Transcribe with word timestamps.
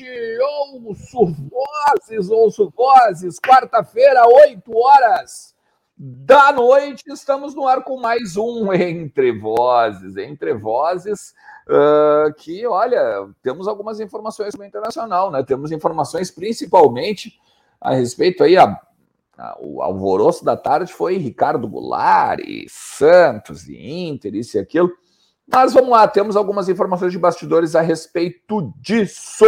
noite, 0.00 0.38
ouço 0.40 1.26
vozes, 1.26 2.30
ouço 2.30 2.72
vozes, 2.76 3.38
quarta-feira, 3.38 4.26
8 4.26 4.76
horas 4.76 5.54
da 5.96 6.50
noite, 6.52 7.04
estamos 7.08 7.54
no 7.54 7.66
ar 7.66 7.84
com 7.84 8.00
mais 8.00 8.36
um 8.36 8.72
Entre 8.72 9.38
Vozes, 9.38 10.16
Entre 10.16 10.54
Vozes, 10.54 11.34
uh, 11.68 12.32
que, 12.38 12.66
olha, 12.66 13.28
temos 13.42 13.68
algumas 13.68 14.00
informações 14.00 14.52
sobre 14.52 14.66
internacional, 14.66 15.30
né? 15.30 15.42
Temos 15.42 15.70
informações 15.70 16.30
principalmente 16.30 17.38
a 17.78 17.92
respeito 17.92 18.42
aí, 18.42 18.56
a, 18.56 18.80
a, 19.36 19.58
o 19.60 19.82
alvoroço 19.82 20.42
da 20.42 20.56
tarde 20.56 20.90
foi 20.90 21.18
Ricardo 21.18 21.68
Goulart, 21.68 22.40
e 22.40 22.66
Santos, 22.68 23.68
e 23.68 23.76
Inter, 24.08 24.34
isso 24.34 24.56
e 24.56 24.60
aquilo, 24.60 24.90
mas 25.46 25.74
vamos 25.74 25.90
lá, 25.90 26.08
temos 26.08 26.36
algumas 26.36 26.68
informações 26.68 27.12
de 27.12 27.18
bastidores 27.18 27.74
a 27.74 27.82
respeito 27.82 28.72
disso. 28.80 29.44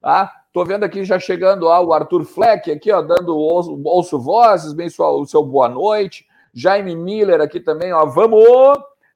Tá? 0.00 0.32
Tô 0.52 0.64
vendo 0.64 0.84
aqui 0.84 1.04
já 1.04 1.18
chegando 1.18 1.66
ó, 1.66 1.82
o 1.82 1.92
Arthur 1.92 2.24
Fleck 2.24 2.70
aqui, 2.70 2.90
ó, 2.90 3.02
dando 3.02 3.36
ouço, 3.36 3.80
ouço 3.84 4.18
vozes, 4.18 4.72
bem 4.72 4.88
sua, 4.88 5.10
o 5.10 5.26
seu 5.26 5.44
boa 5.44 5.68
noite. 5.68 6.26
Jaime 6.54 6.96
Miller 6.96 7.40
aqui 7.40 7.60
também, 7.60 7.92
ó, 7.92 8.04
vamos! 8.06 8.42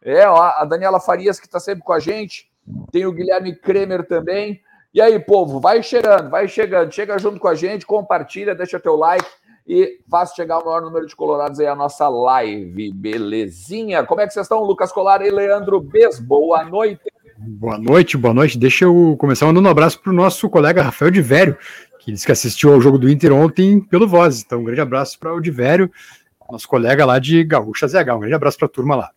É, 0.02 0.28
ó, 0.28 0.36
a 0.36 0.64
Daniela 0.64 1.00
Farias 1.00 1.38
que 1.38 1.46
está 1.46 1.60
sempre 1.60 1.84
com 1.84 1.92
a 1.92 2.00
gente. 2.00 2.50
Tem 2.90 3.06
o 3.06 3.12
Guilherme 3.12 3.54
Kremer 3.54 4.06
também. 4.06 4.60
E 4.92 5.00
aí, 5.00 5.18
povo, 5.18 5.58
vai 5.58 5.82
chegando, 5.82 6.28
vai 6.28 6.46
chegando, 6.46 6.92
chega 6.92 7.18
junto 7.18 7.40
com 7.40 7.48
a 7.48 7.54
gente, 7.54 7.86
compartilha, 7.86 8.54
deixa 8.54 8.78
teu 8.78 8.94
like 8.94 9.26
e 9.66 10.00
faz 10.10 10.32
chegar 10.34 10.58
o 10.58 10.64
maior 10.64 10.82
número 10.82 11.06
de 11.06 11.16
colorados 11.16 11.60
aí 11.60 11.66
a 11.66 11.74
nossa 11.74 12.08
live, 12.08 12.92
belezinha? 12.92 14.04
Como 14.04 14.20
é 14.20 14.26
que 14.26 14.32
vocês 14.32 14.44
estão, 14.44 14.62
Lucas 14.62 14.92
Colar 14.92 15.22
e 15.22 15.30
Leandro 15.30 15.80
Bes? 15.80 16.18
Boa 16.18 16.64
noite. 16.64 17.11
Boa 17.44 17.76
noite, 17.76 18.16
boa 18.16 18.32
noite. 18.32 18.56
Deixa 18.56 18.84
eu 18.84 19.16
começar 19.18 19.46
mandando 19.46 19.66
um 19.66 19.70
abraço 19.70 20.00
para 20.00 20.12
o 20.12 20.14
nosso 20.14 20.48
colega 20.48 20.80
Rafael 20.80 21.10
de 21.10 21.20
Vério, 21.20 21.58
que 21.98 22.12
disse 22.12 22.24
que 22.24 22.30
assistiu 22.30 22.72
ao 22.72 22.80
jogo 22.80 22.98
do 22.98 23.10
Inter 23.10 23.32
ontem 23.32 23.80
pelo 23.80 24.06
Voz. 24.06 24.42
Então, 24.42 24.60
um 24.60 24.64
grande 24.64 24.80
abraço 24.80 25.18
para 25.18 25.34
o 25.34 25.40
de 25.40 25.50
Vério, 25.50 25.90
nosso 26.48 26.68
colega 26.68 27.04
lá 27.04 27.18
de 27.18 27.42
Gaúcha 27.42 27.88
ZH. 27.88 28.14
Um 28.14 28.20
grande 28.20 28.34
abraço 28.34 28.58
para 28.58 28.66
a 28.66 28.70
turma 28.70 28.94
lá. 28.94 29.10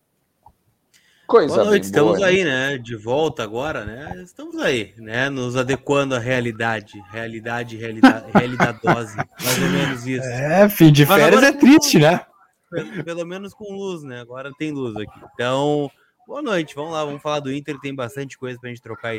Coisa 1.24 1.54
Boa 1.54 1.66
noite, 1.66 1.84
estamos 1.84 2.16
boa, 2.16 2.26
aí, 2.26 2.44
né? 2.44 2.78
De 2.78 2.96
volta 2.96 3.44
agora, 3.44 3.84
né? 3.84 4.20
Estamos 4.24 4.58
aí, 4.58 4.92
né? 4.96 5.28
Nos 5.28 5.56
adequando 5.56 6.14
à 6.16 6.18
realidade. 6.18 7.00
Realidade, 7.12 7.76
realidade, 7.76 8.26
realidadose. 8.34 9.16
Mais 9.16 9.62
ou 9.62 9.68
menos 9.68 10.06
isso. 10.06 10.26
É, 10.26 10.68
fim 10.68 10.90
de 10.90 11.06
férias 11.06 11.42
é 11.44 11.52
triste, 11.52 11.98
né? 12.00 12.22
Pelo, 12.70 13.04
pelo, 13.04 13.24
menos 13.24 13.54
com 13.54 13.72
luz, 13.72 14.02
né? 14.02 14.20
Agora 14.20 14.50
tem 14.58 14.72
luz 14.72 14.96
aqui. 14.96 15.20
Então, 15.34 15.90
boa 16.26 16.42
noite. 16.42 16.74
Vamos 16.74 16.92
lá, 16.92 17.04
vamos 17.04 17.22
falar 17.22 17.40
do 17.40 17.52
Inter. 17.52 17.78
Tem 17.80 17.94
bastante 17.94 18.36
coisa 18.36 18.58
pra 18.58 18.68
gente 18.68 18.82
trocar 18.82 19.14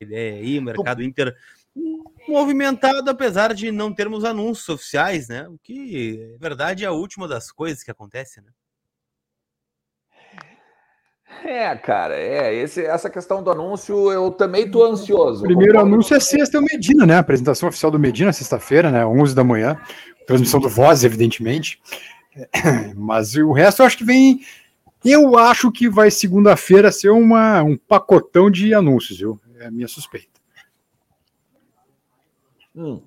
ideia 0.00 0.40
aí. 0.40 0.58
O 0.58 0.62
mercado 0.62 1.02
Inter 1.02 1.34
movimentado, 2.28 3.08
apesar 3.10 3.54
de 3.54 3.70
não 3.70 3.92
termos 3.92 4.24
anúncios 4.24 4.68
oficiais, 4.68 5.28
né? 5.28 5.46
O 5.48 5.58
que, 5.62 6.28
na 6.32 6.48
verdade, 6.48 6.84
é 6.84 6.88
a 6.88 6.92
última 6.92 7.28
das 7.28 7.50
coisas 7.50 7.82
que 7.82 7.90
acontece, 7.90 8.40
né? 8.40 8.50
É, 11.44 11.74
cara, 11.76 12.16
é. 12.16 12.52
Esse, 12.54 12.84
essa 12.84 13.08
questão 13.08 13.42
do 13.42 13.50
anúncio, 13.50 14.12
eu 14.12 14.30
também 14.30 14.70
tô 14.70 14.84
ansioso. 14.84 15.44
O 15.44 15.46
primeiro 15.46 15.78
anúncio 15.78 16.14
é 16.14 16.20
sexta, 16.20 16.58
é 16.58 16.60
o 16.60 16.64
Medina, 16.64 17.06
né? 17.06 17.14
A 17.14 17.20
apresentação 17.20 17.68
oficial 17.68 17.90
do 17.90 17.98
Medina, 17.98 18.32
sexta-feira, 18.32 18.90
né? 18.90 19.06
11 19.06 19.34
da 19.34 19.44
manhã. 19.44 19.80
Transmissão 20.26 20.60
do 20.60 20.68
Voz, 20.68 21.04
evidentemente. 21.04 21.80
Mas 22.96 23.34
o 23.36 23.52
resto 23.52 23.82
eu 23.82 23.86
acho 23.86 23.98
que 23.98 24.04
vem. 24.04 24.40
Eu 25.04 25.38
acho 25.38 25.72
que 25.72 25.88
vai 25.88 26.10
segunda-feira 26.10 26.92
ser 26.92 27.10
uma, 27.10 27.62
um 27.62 27.76
pacotão 27.76 28.50
de 28.50 28.74
anúncios, 28.74 29.18
viu? 29.18 29.40
É 29.58 29.66
a 29.66 29.70
minha 29.70 29.88
suspeita. 29.88 30.28
Hum. 32.74 33.00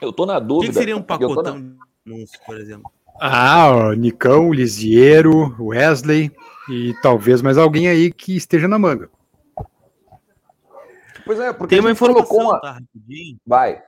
Eu 0.00 0.12
tô 0.12 0.26
na 0.26 0.38
dúvida. 0.38 0.70
O 0.70 0.74
que 0.74 0.78
seria 0.78 0.96
um 0.96 1.02
pacotão 1.02 1.58
na... 1.58 1.60
de 1.60 1.76
anúncios, 2.06 2.40
por 2.44 2.56
exemplo? 2.56 2.90
Ah, 3.20 3.70
o 3.70 3.92
Nicão, 3.92 4.52
Lisiero, 4.52 5.54
Wesley 5.62 6.32
e 6.68 6.94
talvez 7.00 7.40
mais 7.42 7.56
alguém 7.56 7.88
aí 7.88 8.12
que 8.12 8.36
esteja 8.36 8.66
na 8.66 8.78
manga. 8.78 9.08
Pois 11.24 11.38
é, 11.38 11.52
porque 11.52 11.74
tem 11.74 11.80
uma 11.80 11.90
informação, 11.90 12.36
uma... 12.38 12.60
tá? 12.60 12.72
Rapidinho. 12.72 13.38
Vai. 13.46 13.82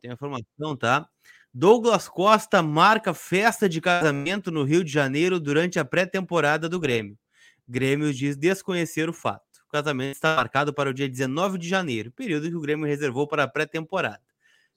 Tem 0.00 0.10
uma 0.10 0.14
informação, 0.14 0.76
tá? 0.76 1.08
Douglas 1.52 2.08
Costa 2.08 2.62
marca 2.62 3.12
festa 3.12 3.68
de 3.68 3.80
casamento 3.80 4.52
no 4.52 4.62
Rio 4.62 4.84
de 4.84 4.92
Janeiro 4.92 5.40
durante 5.40 5.80
a 5.80 5.84
pré-temporada 5.84 6.68
do 6.68 6.78
Grêmio. 6.78 7.18
Grêmio 7.66 8.14
diz 8.14 8.36
desconhecer 8.36 9.08
o 9.08 9.12
fato. 9.12 9.42
O 9.66 9.70
casamento 9.70 10.14
está 10.14 10.36
marcado 10.36 10.72
para 10.72 10.90
o 10.90 10.94
dia 10.94 11.08
19 11.08 11.58
de 11.58 11.68
janeiro, 11.68 12.12
período 12.12 12.48
que 12.48 12.54
o 12.54 12.60
Grêmio 12.60 12.86
reservou 12.86 13.26
para 13.26 13.44
a 13.44 13.48
pré-temporada. 13.48 14.20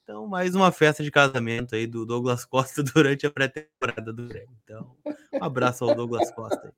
Então, 0.01 0.25
mais 0.25 0.55
uma 0.55 0.71
festa 0.71 1.03
de 1.03 1.11
casamento 1.11 1.75
aí 1.75 1.85
do 1.85 2.07
Douglas 2.07 2.43
Costa 2.43 2.81
durante 2.83 3.27
a 3.27 3.31
pré-temporada 3.31 4.11
do 4.11 4.27
Grêmio. 4.27 4.57
Então, 4.63 4.97
um 5.31 5.43
abraço 5.43 5.85
ao 5.85 5.95
Douglas 5.95 6.31
Costa. 6.31 6.73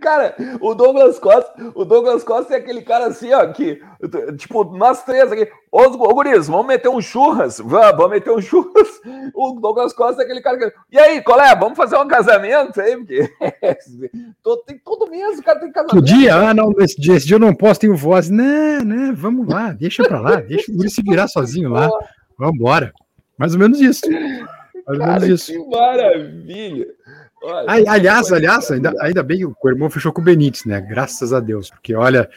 Cara, 0.00 0.34
o 0.60 0.74
Douglas 0.74 1.18
Costa, 1.18 1.52
o 1.74 1.84
Douglas 1.84 2.22
Costa 2.24 2.54
é 2.54 2.58
aquele 2.58 2.82
cara 2.82 3.06
assim, 3.06 3.32
ó, 3.32 3.46
que, 3.46 3.80
tipo, 4.36 4.64
nós 4.76 5.02
três 5.04 5.32
aqui, 5.32 5.48
ô, 5.70 5.82
ô 5.82 6.14
guris, 6.14 6.46
vamos 6.46 6.66
meter 6.66 6.88
um 6.88 7.00
churras, 7.00 7.58
vamos, 7.58 7.96
vamos 7.96 8.10
meter 8.10 8.30
um 8.32 8.40
churras. 8.40 8.88
O 9.34 9.58
Douglas 9.60 9.92
Costa 9.92 10.22
é 10.22 10.24
aquele 10.24 10.40
cara 10.40 10.58
que, 10.58 10.72
e 10.92 10.98
aí, 10.98 11.22
colé, 11.22 11.54
vamos 11.56 11.76
fazer 11.76 11.96
um 11.96 12.08
casamento 12.08 12.80
aí, 12.80 12.96
porque 12.96 13.30
tem 14.66 14.78
todo 14.84 15.10
mês 15.10 15.38
o 15.38 15.42
cara 15.42 15.60
tem 15.60 15.72
casamento. 15.72 16.04
Que 16.04 16.12
dia? 16.14 16.34
Ah, 16.34 16.54
não, 16.54 16.72
esse 16.78 17.00
dia, 17.00 17.16
esse 17.16 17.26
dia 17.26 17.36
eu 17.36 17.40
não 17.40 17.54
posso, 17.54 17.80
tenho 17.80 17.96
voz. 17.96 18.30
Né, 18.30 18.80
né, 18.84 19.12
vamos 19.14 19.48
lá, 19.48 19.72
deixa 19.72 20.02
pra 20.02 20.20
lá, 20.20 20.36
deixa 20.36 20.70
o 20.70 20.76
guri 20.76 20.90
se 20.90 21.02
virar 21.02 21.28
sozinho 21.28 21.70
lá. 21.70 21.88
Vamos 22.40 22.54
embora. 22.54 22.90
Mais 23.36 23.52
ou 23.52 23.60
menos 23.60 23.78
isso. 23.82 24.00
Mais 24.86 24.98
ou 24.98 25.06
menos 25.06 25.24
isso. 25.24 25.52
Que 25.52 25.58
maravilha. 25.68 26.86
Olha, 27.42 27.90
aliás, 27.90 28.32
aliás, 28.32 28.70
ainda, 28.70 28.92
ainda 29.00 29.22
bem 29.22 29.38
que 29.38 29.46
o 29.46 29.68
irmão 29.68 29.88
fechou 29.88 30.12
com 30.12 30.20
o 30.20 30.24
Benítez, 30.24 30.64
né? 30.64 30.80
Graças 30.80 31.32
a 31.32 31.40
Deus, 31.40 31.70
porque 31.70 31.94
olha, 31.94 32.28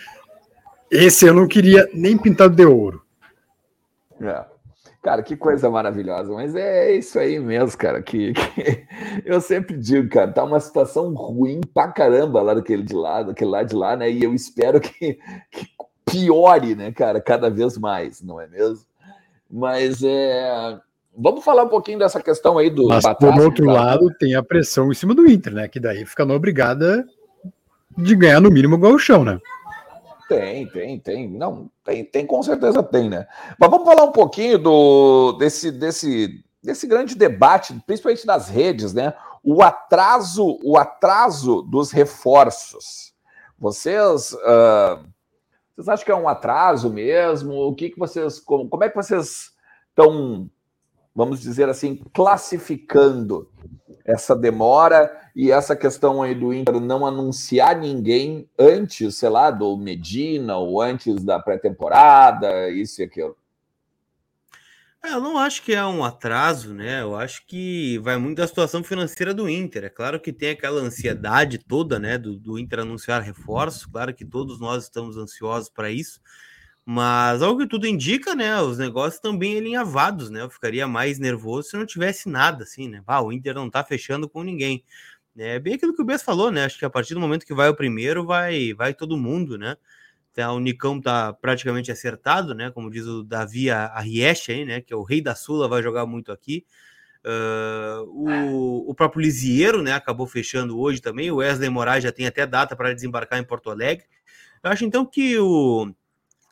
esse 0.89 1.25
eu 1.25 1.33
não 1.33 1.47
queria 1.47 1.89
nem 1.93 2.17
pintado 2.17 2.55
de 2.55 2.65
ouro. 2.65 3.03
É. 4.21 4.45
Cara, 5.03 5.21
que 5.21 5.35
coisa 5.35 5.69
maravilhosa, 5.69 6.31
mas 6.31 6.55
é 6.55 6.93
isso 6.93 7.19
aí 7.19 7.37
mesmo, 7.37 7.77
cara. 7.77 8.01
Que, 8.01 8.31
que, 8.31 8.87
eu 9.25 9.41
sempre 9.41 9.75
digo, 9.75 10.07
cara, 10.07 10.31
tá 10.31 10.41
uma 10.45 10.61
situação 10.61 11.13
ruim 11.13 11.59
pra 11.73 11.91
caramba 11.91 12.41
lá 12.41 12.53
daquele 12.53 12.83
de 12.83 12.93
lá, 12.93 13.21
daquele 13.21 13.51
lá 13.51 13.63
de 13.63 13.75
lá, 13.75 13.97
né? 13.97 14.09
E 14.09 14.23
eu 14.23 14.33
espero 14.33 14.79
que, 14.79 15.19
que 15.51 15.67
piore, 16.05 16.73
né, 16.73 16.93
cara, 16.93 17.19
cada 17.19 17.49
vez 17.49 17.77
mais, 17.77 18.21
não 18.21 18.39
é 18.39 18.47
mesmo? 18.47 18.85
Mas 19.51 20.01
é. 20.01 20.79
Vamos 21.15 21.43
falar 21.43 21.63
um 21.63 21.69
pouquinho 21.69 21.99
dessa 21.99 22.21
questão 22.21 22.57
aí 22.57 22.69
do. 22.69 22.87
Mas, 22.87 23.05
por 23.19 23.39
outro 23.39 23.65
lado, 23.65 24.09
tem 24.17 24.35
a 24.35 24.43
pressão 24.43 24.91
em 24.91 24.95
cima 24.95 25.13
do 25.13 25.29
Inter, 25.29 25.53
né? 25.53 25.67
Que 25.67 25.79
daí 25.79 26.05
fica 26.05 26.25
na 26.25 26.33
obrigada 26.33 27.05
de 27.97 28.15
ganhar 28.15 28.41
no 28.41 28.49
mínimo 28.49 28.75
igual 28.75 28.93
o 28.93 28.99
chão, 28.99 29.23
né? 29.23 29.39
Tem, 30.27 30.67
tem, 30.67 30.99
tem. 30.99 31.29
Não, 31.29 31.69
tem, 31.83 32.03
tem, 32.03 32.25
com 32.25 32.41
certeza 32.41 32.81
tem, 32.81 33.09
né? 33.09 33.27
Mas 33.59 33.69
vamos 33.69 33.85
falar 33.85 34.03
um 34.03 34.11
pouquinho 34.11 34.57
do 34.57 35.33
desse, 35.33 35.71
desse, 35.71 36.43
desse 36.61 36.87
grande 36.87 37.13
debate, 37.13 37.73
principalmente 37.85 38.25
das 38.25 38.49
redes, 38.49 38.93
né? 38.93 39.13
O 39.43 39.61
atraso, 39.61 40.57
o 40.63 40.77
atraso 40.77 41.61
dos 41.61 41.91
reforços. 41.91 43.13
Vocês. 43.59 44.33
Uh, 44.33 45.05
vocês 45.75 45.89
acham 45.89 46.05
que 46.05 46.11
é 46.11 46.15
um 46.15 46.27
atraso 46.27 46.89
mesmo? 46.89 47.53
O 47.53 47.75
que, 47.75 47.89
que 47.89 47.99
vocês. 47.99 48.39
Como, 48.39 48.67
como 48.69 48.83
é 48.83 48.89
que 48.89 48.95
vocês 48.95 49.51
estão, 49.89 50.49
vamos 51.15 51.39
dizer 51.39 51.69
assim, 51.69 52.01
classificando 52.13 53.49
essa 54.05 54.35
demora 54.35 55.11
e 55.35 55.51
essa 55.51 55.75
questão 55.75 56.21
aí 56.21 56.35
do 56.35 56.53
Inter 56.53 56.79
não 56.79 57.05
anunciar 57.05 57.77
ninguém 57.77 58.49
antes, 58.59 59.15
sei 59.15 59.29
lá, 59.29 59.49
do 59.49 59.77
Medina 59.77 60.57
ou 60.57 60.81
antes 60.81 61.23
da 61.23 61.39
pré-temporada, 61.39 62.69
isso 62.69 63.01
e 63.01 63.05
aquilo? 63.05 63.35
É, 65.05 65.13
eu 65.13 65.19
não 65.19 65.37
acho 65.37 65.61
que 65.63 65.73
é 65.73 65.85
um 65.85 66.03
atraso, 66.03 66.73
né? 66.73 67.01
Eu 67.01 67.13
acho 67.15 67.45
que 67.45 67.97
vai 67.99 68.17
muito 68.17 68.37
da 68.37 68.47
situação 68.47 68.81
financeira 68.81 69.33
do 69.33 69.49
Inter. 69.49 69.83
É 69.83 69.89
claro 69.89 70.19
que 70.19 70.31
tem 70.31 70.51
aquela 70.51 70.79
ansiedade 70.79 71.57
toda, 71.57 71.99
né, 71.99 72.17
do, 72.17 72.37
do 72.39 72.57
Inter 72.57 72.79
anunciar 72.79 73.21
reforços. 73.21 73.85
Claro 73.85 74.13
que 74.13 74.23
todos 74.23 74.61
nós 74.61 74.83
estamos 74.83 75.17
ansiosos 75.17 75.69
para 75.69 75.91
isso. 75.91 76.21
Mas 76.85 77.41
ao 77.41 77.57
que 77.57 77.65
tudo 77.65 77.87
indica, 77.87 78.35
né, 78.35 78.61
os 78.61 78.77
negócios 78.77 79.15
estão 79.15 79.37
bem 79.37 79.57
alinhavados, 79.57 80.29
né? 80.29 80.41
Eu 80.41 80.49
ficaria 80.49 80.85
mais 80.85 81.17
nervoso 81.17 81.69
se 81.69 81.77
não 81.77 81.85
tivesse 81.85 82.27
nada, 82.27 82.63
assim, 82.63 82.89
né? 82.89 83.01
Ah, 83.07 83.21
o 83.21 83.31
Inter 83.31 83.55
não 83.55 83.69
tá 83.69 83.83
fechando 83.83 84.27
com 84.27 84.43
ninguém. 84.43 84.83
É 85.37 85.59
bem 85.59 85.75
aquilo 85.75 85.95
que 85.95 86.01
o 86.01 86.05
Bess 86.05 86.21
falou, 86.23 86.51
né? 86.51 86.65
Acho 86.65 86.77
que 86.77 86.85
a 86.85 86.89
partir 86.89 87.13
do 87.13 87.19
momento 87.21 87.45
que 87.45 87.53
vai 87.53 87.69
o 87.69 87.75
primeiro, 87.75 88.25
vai, 88.25 88.73
vai 88.73 88.93
todo 88.93 89.17
mundo, 89.17 89.57
né? 89.57 89.77
o 90.51 90.59
Nicão 90.59 90.99
tá 90.99 91.31
praticamente 91.33 91.91
acertado, 91.91 92.55
né? 92.55 92.71
Como 92.71 92.89
diz 92.89 93.05
o 93.05 93.23
Davi 93.23 93.69
Arrieche 93.69 94.51
aí, 94.51 94.65
né? 94.65 94.81
Que 94.81 94.93
é 94.93 94.95
o 94.95 95.03
rei 95.03 95.21
da 95.21 95.35
Sula, 95.35 95.67
vai 95.67 95.83
jogar 95.83 96.05
muito 96.05 96.31
aqui. 96.31 96.65
Uh, 97.23 98.03
o, 98.09 98.89
o 98.89 98.95
próprio 98.95 99.21
Lisieiro, 99.21 99.81
né? 99.83 99.93
Acabou 99.93 100.25
fechando 100.25 100.79
hoje 100.79 101.01
também. 101.01 101.29
O 101.31 101.35
Wesley 101.37 101.69
Moraes 101.69 102.03
já 102.03 102.11
tem 102.11 102.25
até 102.25 102.47
data 102.47 102.75
para 102.75 102.93
desembarcar 102.93 103.39
em 103.39 103.43
Porto 103.43 103.69
Alegre. 103.69 104.05
Eu 104.63 104.71
acho 104.71 104.85
então 104.85 105.05
que 105.05 105.37
o, 105.37 105.93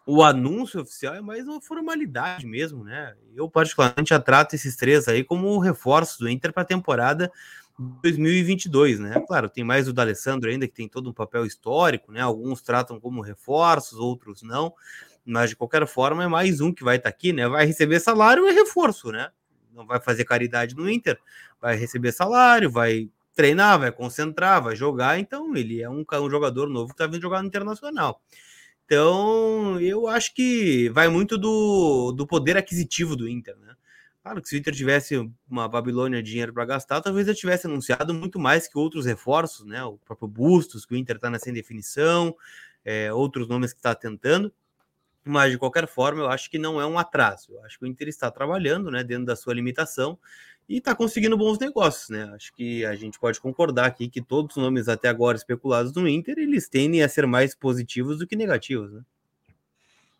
o 0.05 0.23
anúncio 0.23 0.81
oficial 0.81 1.13
é 1.13 1.21
mais 1.21 1.47
uma 1.47 1.61
formalidade 1.61 2.45
mesmo, 2.45 2.83
né? 2.83 3.15
Eu, 3.35 3.49
particularmente, 3.49 4.09
já 4.09 4.19
trato 4.19 4.55
esses 4.55 4.75
três 4.75 5.07
aí 5.07 5.23
como 5.23 5.57
reforços 5.59 6.17
do 6.17 6.29
Inter 6.29 6.51
para 6.51 6.63
a 6.63 6.65
temporada 6.65 7.31
2022, 7.77 8.99
né? 8.99 9.23
Claro, 9.27 9.49
tem 9.49 9.63
mais 9.63 9.87
o 9.87 9.93
D'Alessandro 9.93 10.49
ainda, 10.49 10.67
que 10.67 10.73
tem 10.73 10.87
todo 10.87 11.09
um 11.09 11.13
papel 11.13 11.45
histórico, 11.45 12.11
né? 12.11 12.21
Alguns 12.21 12.61
tratam 12.61 12.99
como 12.99 13.21
reforços, 13.21 13.97
outros 13.97 14.41
não, 14.41 14.73
mas 15.25 15.51
de 15.51 15.55
qualquer 15.55 15.85
forma 15.87 16.23
é 16.23 16.27
mais 16.27 16.61
um 16.61 16.73
que 16.73 16.83
vai 16.83 16.97
estar 16.97 17.09
tá 17.09 17.15
aqui, 17.15 17.31
né? 17.31 17.47
Vai 17.47 17.65
receber 17.65 17.99
salário 17.99 18.47
e 18.47 18.53
reforço, 18.53 19.11
né? 19.11 19.29
Não 19.73 19.85
vai 19.85 19.99
fazer 19.99 20.25
caridade 20.25 20.75
no 20.75 20.89
Inter, 20.89 21.17
vai 21.59 21.75
receber 21.75 22.11
salário, 22.11 22.69
vai 22.69 23.09
treinar, 23.33 23.79
vai 23.79 23.91
concentrar, 23.91 24.61
vai 24.61 24.75
jogar, 24.75 25.19
então 25.19 25.55
ele 25.55 25.81
é 25.81 25.89
um, 25.89 26.03
um 26.03 26.29
jogador 26.29 26.67
novo 26.67 26.87
que 26.87 26.93
está 26.93 27.07
vindo 27.07 27.21
jogar 27.21 27.41
no 27.41 27.47
Internacional. 27.47 28.21
Então, 28.91 29.79
eu 29.79 30.05
acho 30.05 30.35
que 30.35 30.89
vai 30.89 31.07
muito 31.07 31.37
do, 31.37 32.11
do 32.11 32.27
poder 32.27 32.57
aquisitivo 32.57 33.15
do 33.15 33.25
Inter, 33.25 33.55
né? 33.55 33.73
Claro 34.21 34.41
que 34.41 34.49
se 34.49 34.55
o 34.57 34.57
Inter 34.57 34.75
tivesse 34.75 35.31
uma 35.49 35.65
Babilônia 35.69 36.21
de 36.21 36.29
dinheiro 36.29 36.53
para 36.53 36.65
gastar, 36.65 36.99
talvez 36.99 37.25
eu 37.25 37.33
tivesse 37.33 37.67
anunciado 37.67 38.13
muito 38.13 38.37
mais 38.37 38.67
que 38.67 38.77
outros 38.77 39.05
reforços, 39.05 39.65
né? 39.65 39.81
O 39.81 39.97
próprio 39.97 40.27
Bustos, 40.27 40.85
que 40.85 40.93
o 40.93 40.97
Inter 40.97 41.15
está 41.15 41.29
nessa 41.29 41.49
indefinição, 41.49 42.35
é, 42.83 43.13
outros 43.13 43.47
nomes 43.47 43.71
que 43.71 43.79
está 43.79 43.95
tentando. 43.95 44.53
Mas, 45.23 45.53
de 45.53 45.57
qualquer 45.57 45.87
forma, 45.87 46.23
eu 46.23 46.27
acho 46.27 46.51
que 46.51 46.59
não 46.59 46.81
é 46.81 46.85
um 46.85 46.99
atraso. 46.99 47.53
Eu 47.53 47.63
acho 47.63 47.79
que 47.79 47.85
o 47.85 47.87
Inter 47.87 48.09
está 48.09 48.29
trabalhando 48.29 48.91
né, 48.91 49.05
dentro 49.05 49.23
da 49.23 49.37
sua 49.37 49.53
limitação 49.53 50.19
e 50.71 50.77
está 50.77 50.95
conseguindo 50.95 51.37
bons 51.37 51.59
negócios, 51.59 52.09
né? 52.09 52.31
Acho 52.33 52.53
que 52.53 52.85
a 52.85 52.95
gente 52.95 53.19
pode 53.19 53.41
concordar 53.41 53.85
aqui 53.85 54.07
que 54.07 54.21
todos 54.21 54.55
os 54.55 54.63
nomes 54.63 54.87
até 54.87 55.09
agora 55.09 55.35
especulados 55.35 55.93
no 55.93 56.07
Inter, 56.07 56.35
eles 56.37 56.69
tendem 56.69 57.03
a 57.03 57.09
ser 57.09 57.27
mais 57.27 57.53
positivos 57.53 58.19
do 58.19 58.25
que 58.25 58.37
negativos, 58.37 58.93
né? 58.93 59.01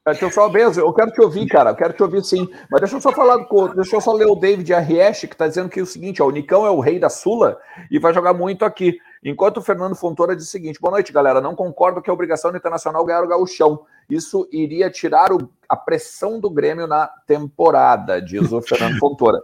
Deixa 0.06 0.26
eu 0.26 0.32
só, 0.32 0.50
Benzo, 0.50 0.82
eu 0.82 0.92
quero 0.92 1.12
te 1.12 1.22
ouvir, 1.22 1.48
cara, 1.48 1.70
eu 1.70 1.76
quero 1.76 1.94
te 1.94 2.04
ouvir 2.04 2.22
sim. 2.26 2.50
Mas 2.70 2.82
deixa 2.82 2.98
eu 2.98 3.02
só 3.02 3.14
falar, 3.14 3.38
do, 3.38 3.68
deixa 3.76 3.96
eu 3.96 4.02
só 4.02 4.12
ler 4.12 4.26
o 4.26 4.36
David 4.36 4.74
Arriesh, 4.74 5.22
que 5.22 5.28
está 5.28 5.48
dizendo 5.48 5.70
que 5.70 5.80
é 5.80 5.84
o 5.84 5.86
seguinte, 5.86 6.22
ó, 6.22 6.28
o 6.28 6.32
Nicão 6.32 6.66
é 6.66 6.72
o 6.72 6.80
rei 6.82 7.00
da 7.00 7.08
Sula 7.08 7.58
e 7.90 7.98
vai 7.98 8.14
jogar 8.14 8.34
muito 8.34 8.66
aqui. 8.66 8.98
Enquanto 9.24 9.58
o 9.58 9.62
Fernando 9.62 9.96
Fontoura 9.96 10.36
diz 10.36 10.48
o 10.48 10.52
seguinte, 10.52 10.82
boa 10.82 10.92
noite, 10.92 11.14
galera, 11.14 11.40
não 11.40 11.56
concordo 11.56 12.02
que 12.02 12.10
a 12.10 12.14
obrigação 12.14 12.52
do 12.52 12.58
Internacional 12.58 13.06
ganhar 13.06 13.24
o 13.24 13.28
gauchão. 13.28 13.86
Isso 14.10 14.50
iria 14.52 14.90
tirar 14.90 15.32
o, 15.32 15.50
a 15.70 15.78
pressão 15.78 16.40
do 16.42 16.50
Grêmio 16.50 16.88
na 16.88 17.08
temporada, 17.26 18.20
diz 18.20 18.52
o 18.52 18.62
Fernando 18.62 18.98
Fontoura. 19.00 19.40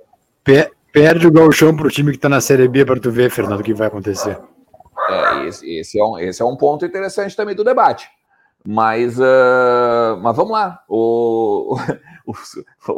Perde 0.91 1.27
o 1.27 1.31
gauchão 1.31 1.75
para 1.75 1.87
o 1.87 1.91
time 1.91 2.11
que 2.11 2.17
está 2.17 2.29
na 2.29 2.41
Série 2.41 2.67
B 2.67 2.85
para 2.85 2.99
tu 2.99 3.11
ver, 3.11 3.29
Fernando, 3.29 3.59
o 3.59 3.63
que 3.63 3.73
vai 3.73 3.87
acontecer. 3.87 4.37
É, 5.09 5.47
esse, 5.47 5.77
esse, 5.77 5.99
é 5.99 6.03
um, 6.03 6.19
esse 6.19 6.41
é 6.41 6.45
um 6.45 6.55
ponto 6.55 6.85
interessante 6.85 7.35
também 7.35 7.55
do 7.55 7.63
debate. 7.63 8.09
Mas, 8.65 9.17
uh, 9.17 10.19
mas 10.21 10.35
vamos 10.35 10.51
lá. 10.51 10.83
O, 10.89 11.77
o, 12.27 12.33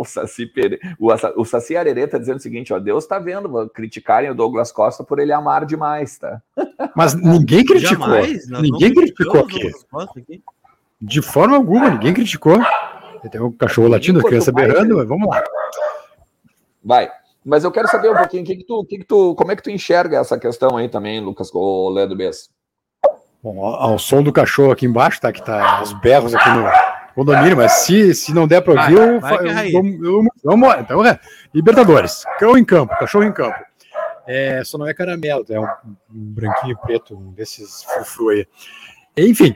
o, 0.01 0.05
Saci, 0.05 0.47
Pere, 0.47 0.79
o, 0.97 1.13
o 1.37 1.45
Saci 1.45 1.77
Arerê 1.77 2.05
está 2.05 2.17
dizendo 2.17 2.37
o 2.37 2.41
seguinte: 2.41 2.73
ó, 2.73 2.79
Deus 2.79 3.03
está 3.03 3.19
vendo 3.19 3.69
criticarem 3.69 4.31
o 4.31 4.35
Douglas 4.35 4.71
Costa 4.71 5.03
por 5.03 5.19
ele 5.19 5.31
amar 5.31 5.65
demais, 5.65 6.17
tá? 6.17 6.41
Mas 6.95 7.13
ninguém 7.13 7.63
criticou. 7.63 8.07
Jamais, 8.07 8.47
ninguém 8.49 8.93
criticou 8.93 9.41
aqui. 9.41 9.71
aqui. 10.17 10.43
De 10.99 11.21
forma 11.21 11.55
alguma, 11.55 11.91
ninguém 11.91 12.15
criticou. 12.15 12.57
Tem 13.29 13.39
um 13.39 13.51
cachorro 13.51 13.89
latindo, 13.89 14.23
criança 14.23 14.51
berrando, 14.51 14.97
mas 14.97 15.07
vamos 15.07 15.29
lá. 15.29 15.43
Vai. 16.83 17.11
Mas 17.49 17.63
eu 17.63 17.71
quero 17.71 17.87
saber 17.87 18.11
um 18.11 18.15
pouquinho, 18.15 18.45
que 18.45 18.57
que 18.57 18.63
tu, 18.63 18.85
que 18.85 18.99
que 18.99 19.03
tu, 19.03 19.33
como 19.33 19.51
é 19.51 19.55
que 19.55 19.63
tu 19.63 19.71
enxerga 19.71 20.19
essa 20.19 20.37
questão 20.37 20.77
aí 20.77 20.87
também, 20.87 21.19
Lucas, 21.19 21.49
o 21.51 21.89
Leandro 21.89 22.15
Bess? 22.15 22.49
Bom, 23.41 23.65
ao 23.65 23.97
som 23.97 24.21
do 24.21 24.31
cachorro 24.31 24.71
aqui 24.71 24.85
embaixo, 24.85 25.19
tá? 25.19 25.31
Que 25.31 25.43
tá 25.43 25.81
os 25.81 25.91
berros 25.93 26.35
aqui 26.35 26.49
no 26.49 26.69
condomínio, 27.15 27.57
mas 27.57 27.71
se, 27.71 28.13
se 28.13 28.33
não 28.33 28.47
der 28.47 28.61
para 28.61 28.79
ouvir, 28.79 28.97
eu, 28.97 29.19
vai 29.19 29.73
eu, 29.73 29.83
eu, 30.03 30.25
vamos 30.43 30.69
lá. 30.69 30.79
Então, 30.81 31.03
é, 31.03 31.19
Libertadores, 31.53 32.23
cão 32.37 32.55
em 32.55 32.63
campo, 32.63 32.95
cachorro 32.99 33.23
em 33.23 33.31
campo. 33.31 33.57
É, 34.27 34.63
só 34.63 34.77
não 34.77 34.87
é 34.87 34.93
caramelo, 34.93 35.43
é 35.49 35.59
um, 35.59 35.63
um 35.63 36.33
branquinho 36.33 36.77
preto, 36.77 37.17
um 37.17 37.31
desses 37.31 37.83
frufru 37.83 38.29
aí. 38.29 38.47
Enfim, 39.17 39.55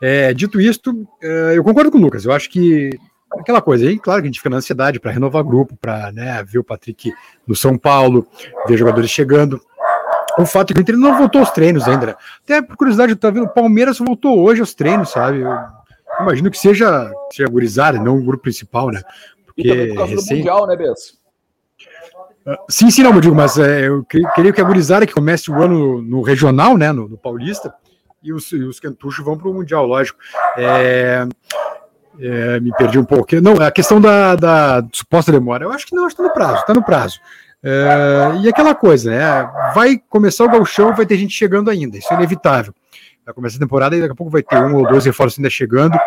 é, 0.00 0.32
dito 0.32 0.58
isto, 0.58 1.06
é, 1.22 1.58
eu 1.58 1.62
concordo 1.62 1.90
com 1.90 1.98
o 1.98 2.00
Lucas. 2.00 2.24
Eu 2.24 2.32
acho 2.32 2.48
que 2.48 2.98
aquela 3.32 3.60
coisa 3.60 3.86
aí, 3.86 3.98
claro 3.98 4.20
que 4.20 4.26
a 4.26 4.30
gente 4.30 4.38
fica 4.38 4.50
na 4.50 4.56
ansiedade 4.56 5.00
para 5.00 5.10
renovar 5.10 5.42
grupo, 5.44 5.76
para 5.76 6.12
né, 6.12 6.42
ver 6.44 6.58
o 6.58 6.64
Patrick 6.64 7.12
no 7.46 7.54
São 7.54 7.76
Paulo, 7.76 8.26
ver 8.66 8.76
jogadores 8.76 9.10
chegando. 9.10 9.60
O 10.38 10.46
fato 10.46 10.70
é 10.70 10.74
que 10.74 10.80
o 10.80 10.82
Inter 10.82 10.96
não 10.96 11.16
voltou 11.16 11.40
aos 11.40 11.50
treinos 11.50 11.86
ainda. 11.86 12.06
Né? 12.06 12.14
Até 12.42 12.62
por 12.62 12.76
curiosidade, 12.76 13.14
tá 13.14 13.30
vendo? 13.30 13.44
O 13.44 13.54
Palmeiras 13.54 13.98
voltou 13.98 14.40
hoje 14.40 14.60
aos 14.60 14.74
treinos, 14.74 15.10
sabe? 15.10 15.40
Eu 15.40 15.56
imagino 16.20 16.50
que 16.50 16.58
seja, 16.58 17.10
seja 17.30 17.48
gurizada, 17.48 17.98
não 17.98 18.18
o 18.18 18.24
grupo 18.24 18.42
principal, 18.42 18.90
né? 18.90 19.02
Porque 19.46 19.62
e 19.62 19.68
também 19.68 19.88
por 19.88 19.96
causa 19.96 20.14
recém... 20.14 20.28
do 20.28 20.38
Mundial, 20.38 20.66
né, 20.66 20.76
Bess? 20.76 21.18
Uh, 22.46 22.56
sim, 22.68 22.90
sim, 22.90 23.02
não, 23.02 23.14
eu 23.14 23.20
digo, 23.20 23.34
mas 23.34 23.56
é, 23.58 23.88
eu 23.88 24.04
queria 24.04 24.52
que 24.52 24.60
a 24.60 24.64
gurizada 24.64 25.06
que 25.06 25.14
comece 25.14 25.50
o 25.50 25.62
ano 25.62 26.02
no 26.02 26.20
regional, 26.20 26.76
né, 26.76 26.92
no, 26.92 27.08
no 27.08 27.16
Paulista, 27.16 27.72
e 28.22 28.32
os, 28.32 28.50
e 28.52 28.56
os 28.64 28.80
cantuchos 28.80 29.24
vão 29.24 29.36
para 29.36 29.48
o 29.48 29.54
Mundial, 29.54 29.86
lógico. 29.86 30.18
É, 30.56 31.26
é, 32.18 32.60
me 32.60 32.72
perdi 32.76 32.98
um 32.98 33.04
pouco. 33.04 33.34
Não, 33.40 33.54
a 33.60 33.70
questão 33.70 34.00
da, 34.00 34.34
da 34.36 34.84
suposta 34.92 35.32
demora, 35.32 35.64
eu 35.64 35.72
acho 35.72 35.86
que 35.86 35.94
não, 35.94 36.06
está 36.06 36.22
no 36.22 36.32
prazo, 36.32 36.60
está 36.60 36.74
no 36.74 36.82
prazo. 36.82 37.20
É, 37.62 38.40
e 38.42 38.48
aquela 38.48 38.74
coisa, 38.74 39.10
né? 39.10 39.50
Vai 39.74 39.98
começar 40.08 40.44
o 40.44 40.50
galchão, 40.50 40.94
vai 40.94 41.06
ter 41.06 41.16
gente 41.16 41.32
chegando 41.32 41.70
ainda, 41.70 41.96
isso 41.96 42.12
é 42.12 42.16
inevitável. 42.16 42.74
Vai 43.24 43.34
começar 43.34 43.56
a 43.56 43.60
temporada 43.60 43.96
e 43.96 44.00
daqui 44.00 44.12
a 44.12 44.16
pouco 44.16 44.30
vai 44.30 44.42
ter 44.42 44.58
um 44.58 44.74
ou 44.74 44.86
dois 44.86 45.06
reforços 45.06 45.38
ainda 45.38 45.48
chegando. 45.48 45.98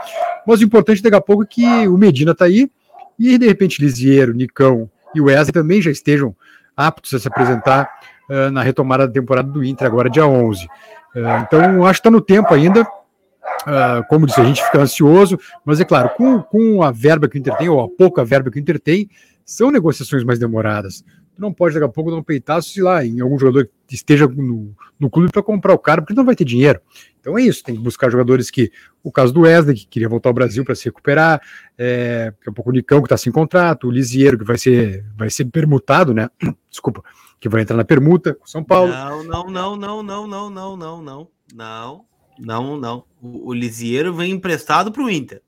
Mas 0.46 0.62
o 0.62 0.64
importante 0.64 1.02
daqui 1.02 1.16
a 1.16 1.22
pouco 1.22 1.44
é 1.44 1.48
que 1.48 1.88
o 1.88 1.98
Medina 1.98 2.32
está 2.32 2.46
aí 2.46 2.70
e 3.18 3.38
de 3.38 3.48
repente 3.48 3.82
Lisieiro, 3.82 4.34
Nicão 4.34 4.88
e 5.16 5.22
Wesley 5.22 5.52
também 5.52 5.82
já 5.82 5.90
estejam 5.90 6.36
aptos 6.76 7.12
a 7.16 7.20
se 7.20 7.28
apresentar 7.28 7.90
uh, 8.30 8.52
na 8.52 8.62
retomada 8.62 9.08
da 9.08 9.14
temporada 9.14 9.50
do 9.50 9.64
Inter, 9.64 9.88
agora 9.88 10.12
dia 10.12 10.28
11. 10.28 10.66
Uh, 10.66 10.70
então, 11.42 11.86
acho 11.86 12.00
que 12.00 12.08
está 12.08 12.12
no 12.12 12.22
tempo 12.22 12.54
ainda. 12.54 12.88
Uh, 13.68 14.02
como 14.08 14.26
disse, 14.26 14.40
a 14.40 14.46
gente 14.46 14.64
fica 14.64 14.80
ansioso, 14.80 15.38
mas 15.66 15.82
é 15.82 15.84
claro, 15.84 16.10
com, 16.16 16.42
com 16.42 16.82
a 16.82 16.90
verba 16.90 17.28
que 17.28 17.38
o 17.38 17.40
Inter 17.40 17.58
tem, 17.58 17.68
ou 17.68 17.82
a 17.82 17.90
pouca 17.90 18.24
verba 18.24 18.50
que 18.50 18.58
o 18.58 18.62
Inter 18.62 18.80
tem, 18.80 19.10
são 19.44 19.70
negociações 19.70 20.24
mais 20.24 20.40
demoradas. 20.40 21.04
Tu 21.36 21.42
não 21.42 21.54
pode 21.54 21.74
daqui 21.74 21.86
a 21.86 21.90
pouco 21.90 22.10
dar 22.10 22.16
um 22.16 22.24
peitaço, 22.24 22.70
sei 22.70 22.82
lá, 22.82 23.06
em 23.06 23.20
algum 23.20 23.38
jogador 23.38 23.70
que 23.86 23.94
esteja 23.94 24.26
no, 24.26 24.74
no 24.98 25.10
clube 25.10 25.32
para 25.32 25.44
comprar 25.44 25.74
o 25.74 25.78
cara, 25.78 26.02
porque 26.02 26.14
não 26.14 26.24
vai 26.24 26.34
ter 26.34 26.46
dinheiro. 26.46 26.80
Então 27.20 27.38
é 27.38 27.42
isso, 27.42 27.62
tem 27.62 27.76
que 27.76 27.82
buscar 27.82 28.10
jogadores 28.10 28.50
que, 28.50 28.72
o 29.04 29.12
caso 29.12 29.34
do 29.34 29.42
Wesley, 29.42 29.76
que 29.76 29.86
queria 29.86 30.08
voltar 30.08 30.30
ao 30.30 30.34
Brasil 30.34 30.64
para 30.64 30.74
se 30.74 30.86
recuperar, 30.86 31.42
é, 31.78 32.32
daqui 32.32 32.50
a 32.50 32.54
pouco 32.54 32.70
o 32.70 32.74
Nicão, 32.74 33.02
que 33.02 33.08
está 33.08 33.18
sem 33.18 33.34
contrato, 33.34 33.88
o 33.88 33.92
Lisieiro, 33.92 34.38
que 34.38 34.46
vai 34.46 34.58
ser, 34.58 35.06
vai 35.18 35.30
ser 35.30 35.44
permutado, 35.46 36.14
né? 36.14 36.30
Desculpa, 36.72 37.04
que 37.38 37.50
vai 37.50 37.64
entrar 37.64 37.76
na 37.76 37.84
permuta 37.84 38.34
com 38.34 38.48
São 38.48 38.64
Paulo. 38.64 38.94
Não, 38.94 39.24
não, 39.26 39.44
não, 39.50 39.76
não, 39.76 40.04
não, 40.04 40.28
não, 40.28 40.50
não, 40.50 40.78
não, 40.78 41.02
não, 41.02 41.28
não, 41.54 42.06
não, 42.40 42.78
não. 42.78 43.04
O, 43.22 43.50
o 43.50 43.54
Lisieiro 43.54 44.14
vem 44.14 44.32
emprestado 44.32 44.92
para 44.92 45.04
o 45.04 45.10
Inter. 45.10 45.42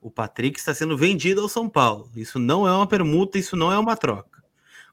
O 0.00 0.10
Patrick 0.10 0.58
está 0.58 0.72
sendo 0.72 0.96
vendido 0.96 1.40
ao 1.40 1.48
São 1.48 1.68
Paulo. 1.68 2.08
Isso 2.14 2.38
não 2.38 2.66
é 2.66 2.72
uma 2.72 2.86
permuta, 2.86 3.38
isso 3.38 3.56
não 3.56 3.72
é 3.72 3.78
uma 3.78 3.96
troca. 3.96 4.42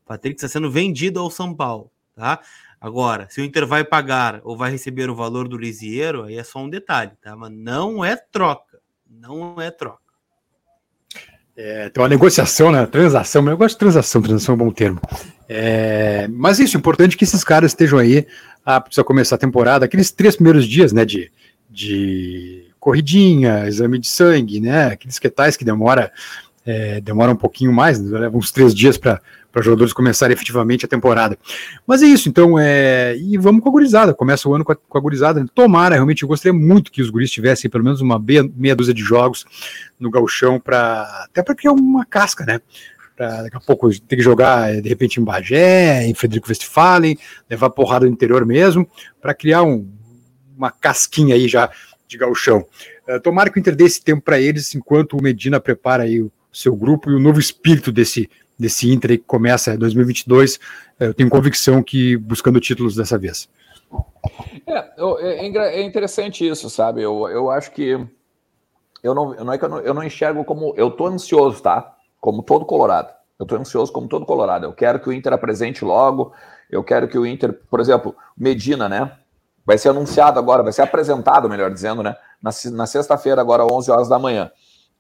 O 0.04 0.08
Patrick 0.08 0.36
está 0.36 0.48
sendo 0.48 0.72
vendido 0.72 1.20
ao 1.20 1.30
São 1.30 1.54
Paulo, 1.54 1.92
tá? 2.16 2.40
Agora, 2.82 3.28
se 3.30 3.40
o 3.40 3.44
Inter 3.44 3.66
vai 3.66 3.84
pagar 3.84 4.42
ou 4.44 4.58
vai 4.58 4.72
receber 4.72 5.10
o 5.10 5.16
valor 5.16 5.48
do 5.48 5.58
Lisieiro, 5.58 6.24
aí 6.24 6.38
é 6.38 6.44
só 6.44 6.60
um 6.60 6.70
detalhe, 6.70 7.12
tá? 7.22 7.36
Mas 7.36 7.52
não 7.52 8.04
é 8.04 8.16
troca. 8.16 8.80
Não 9.10 9.62
é 9.62 9.72
troca. 9.72 10.04
É, 11.56 11.88
tem 11.90 12.02
uma 12.02 12.10
negociação, 12.10 12.72
né? 12.72 12.86
Transação, 12.86 13.48
eu 13.48 13.56
gosto 13.56 13.76
de 13.76 13.80
transação, 13.80 14.22
transação 14.22 14.54
é 14.54 14.56
um 14.56 14.60
bom 14.60 14.72
termo. 14.72 15.00
É, 15.48 16.28
mas 16.28 16.60
isso, 16.60 16.76
importante 16.76 17.16
é 17.16 17.18
que 17.18 17.24
esses 17.24 17.44
caras 17.44 17.72
estejam 17.72 18.00
aí 18.00 18.26
aptos 18.66 18.98
a 18.98 19.04
começar 19.04 19.36
a 19.36 19.40
temporada, 19.40 19.86
aqueles 19.86 20.12
três 20.12 20.36
primeiros 20.36 20.68
dias, 20.68 20.92
né? 20.92 21.06
De, 21.06 21.32
de 21.74 22.66
corridinha, 22.80 23.68
exame 23.68 23.98
de 23.98 24.08
sangue, 24.08 24.60
né? 24.60 24.88
Aqueles 24.88 25.18
que 25.18 25.30
tais 25.30 25.58
que 25.58 25.66
demora, 25.66 26.12
é, 26.66 27.02
demora 27.02 27.32
um 27.32 27.36
pouquinho 27.36 27.74
mais, 27.74 28.00
né, 28.00 28.20
leva 28.20 28.38
uns 28.38 28.52
três 28.52 28.76
dias 28.76 28.98
para 28.98 29.22
os 29.56 29.66
jogadores 29.66 29.94
começarem 29.94 30.34
efetivamente 30.34 30.86
a 30.86 30.88
temporada. 30.88 31.38
Mas 31.88 32.04
é 32.04 32.06
isso, 32.06 32.30
então, 32.30 32.60
é, 32.60 33.16
e 33.18 33.38
vamos 33.38 33.64
com 33.64 33.70
a 33.70 33.72
gurizada, 33.72 34.14
começa 34.14 34.48
o 34.48 34.54
ano 34.54 34.64
com 34.64 34.74
a, 34.74 34.76
com 34.76 34.98
a 34.98 35.02
gurizada. 35.02 35.46
Tomara, 35.56 35.96
realmente, 35.96 36.24
eu 36.24 36.28
gostaria 36.28 36.58
muito 36.58 36.92
que 36.92 37.02
os 37.02 37.10
guris 37.10 37.32
tivessem 37.32 37.72
pelo 37.72 37.84
menos 37.84 38.02
uma 38.02 38.20
meia, 38.20 38.76
dúzia 38.76 38.94
de 38.94 39.02
jogos 39.02 39.46
no 40.00 40.12
galchão, 40.12 40.60
para 40.60 41.04
até 41.26 41.42
para 41.42 41.56
criar 41.56 41.72
uma 41.72 42.06
casca, 42.06 42.46
né? 42.46 42.62
Pra 43.16 43.44
daqui 43.44 43.56
a 43.56 43.60
pouco 43.60 43.90
ter 44.02 44.16
que 44.18 44.24
jogar 44.24 44.82
de 44.82 44.90
repente 44.90 45.22
em 45.22 45.24
Bagé, 45.24 46.06
em 46.06 46.14
Frederico 46.14 46.50
Westphalen, 46.50 47.18
levar 47.50 47.70
porrada 47.70 48.06
no 48.06 48.12
interior 48.12 48.46
mesmo, 48.46 48.88
para 49.22 49.34
criar 49.34 49.64
um, 49.64 49.88
uma 50.58 50.72
casquinha 50.72 51.36
aí 51.36 51.48
já 51.48 51.70
de 52.08 52.18
galchão. 52.18 52.66
Uh, 53.08 53.20
tomara 53.20 53.50
que 53.50 53.58
o 53.58 53.60
Inter 53.60 53.76
dê 53.76 53.86
esse 53.86 54.04
tempo 54.04 54.22
para 54.22 54.40
eles, 54.40 54.74
enquanto 54.76 55.18
o 55.18 55.24
Medina 55.24 55.60
prepara 55.60 56.04
aí 56.04 56.22
o 56.22 56.32
seu 56.52 56.76
grupo 56.76 57.10
e 57.10 57.16
o 57.16 57.20
novo 57.20 57.40
espírito 57.40 57.92
desse, 57.92 58.30
desse 58.58 58.92
Inter 58.92 59.12
que 59.12 59.26
começa 59.26 59.74
em 59.74 59.78
2022. 59.78 60.56
Uh, 60.56 60.60
eu 61.00 61.14
tenho 61.14 61.30
convicção 61.30 61.82
que 61.82 62.16
buscando 62.18 62.60
títulos 62.60 62.96
dessa 62.96 63.18
vez. 63.18 63.50
É, 64.68 64.74
é, 64.74 65.48
é, 65.48 65.82
é 65.82 65.84
interessante 65.84 66.48
isso, 66.48 66.70
sabe? 66.70 67.02
Eu, 67.02 67.28
eu 67.30 67.50
acho 67.50 67.72
que 67.72 67.98
eu 69.04 69.14
não, 69.14 69.34
não 69.36 69.54
é 69.54 69.58
que 69.58 69.66
eu 69.66 69.70
não, 69.70 69.80
eu 69.80 69.94
não 69.94 70.04
enxergo 70.04 70.46
como. 70.46 70.74
Eu 70.78 70.90
tô 70.90 71.08
ansioso, 71.08 71.62
tá? 71.62 71.96
Como 72.22 72.42
todo 72.42 72.66
Colorado. 72.66 73.14
Eu 73.38 73.46
tô 73.46 73.58
ansioso 73.58 73.92
como 73.92 74.08
todo 74.08 74.26
Colorado. 74.26 74.66
Eu 74.66 74.74
quero 74.74 75.00
que 75.00 75.10
o 75.10 75.14
Inter 75.14 75.34
apresente 75.34 75.84
logo. 75.84 76.32
Eu 76.72 76.84
quero 76.84 77.08
que 77.08 77.18
o 77.18 77.26
Inter, 77.26 77.54
por 77.70 77.82
exemplo, 77.82 78.16
Medina, 78.38 78.88
né? 78.88 79.12
Vai 79.66 79.78
ser 79.78 79.90
anunciado 79.90 80.38
agora, 80.38 80.64
vai 80.64 80.74
ser 80.74 80.82
apresentado, 80.82 81.50
melhor 81.50 81.72
dizendo, 81.72 82.04
né? 82.04 82.16
Na, 82.42 82.52
na 82.72 82.86
sexta-feira, 82.86 83.40
agora, 83.40 83.66
11 83.66 83.92
horas 83.92 84.10
da 84.10 84.20
manhã. 84.20 84.52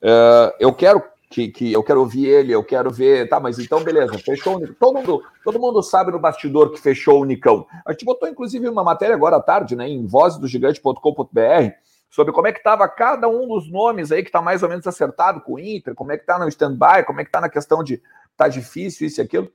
Uh, 0.01 0.53
eu 0.59 0.73
quero 0.73 1.03
que, 1.29 1.47
que, 1.49 1.73
eu 1.73 1.83
quero 1.83 1.99
ouvir 1.99 2.27
ele, 2.27 2.53
eu 2.53 2.63
quero 2.63 2.91
ver. 2.91 3.27
Tá, 3.27 3.39
mas 3.39 3.57
então, 3.57 3.83
beleza, 3.83 4.17
fechou 4.19 4.57
o 4.57 4.73
todo 4.75 4.93
mundo, 4.93 5.23
todo 5.43 5.59
mundo 5.59 5.81
sabe 5.81 6.11
no 6.11 6.19
bastidor 6.19 6.71
que 6.71 6.79
fechou 6.79 7.21
o 7.21 7.25
Nicão. 7.25 7.65
A 7.85 7.91
gente 7.91 8.05
botou, 8.05 8.29
inclusive, 8.29 8.69
uma 8.69 8.83
matéria 8.83 9.15
agora 9.15 9.37
à 9.37 9.41
tarde, 9.41 9.75
né? 9.75 9.87
Em 9.89 10.05
vozdogigante.com.br 10.05 11.73
sobre 12.09 12.31
como 12.31 12.45
é 12.45 12.51
que 12.51 12.59
estava 12.59 12.87
cada 12.87 13.27
um 13.27 13.47
dos 13.47 13.71
nomes 13.71 14.11
aí 14.11 14.21
que 14.21 14.29
está 14.29 14.39
mais 14.39 14.61
ou 14.61 14.69
menos 14.69 14.85
acertado 14.85 15.41
com 15.41 15.53
o 15.53 15.59
Inter, 15.59 15.95
como 15.95 16.11
é 16.11 16.17
que 16.17 16.21
está 16.21 16.37
no 16.37 16.47
stand-by, 16.47 17.03
como 17.07 17.19
é 17.19 17.23
que 17.23 17.29
está 17.29 17.41
na 17.41 17.49
questão 17.49 17.83
de 17.83 17.99
tá 18.37 18.47
difícil 18.47 19.07
isso 19.07 19.19
e 19.19 19.23
aquilo. 19.23 19.51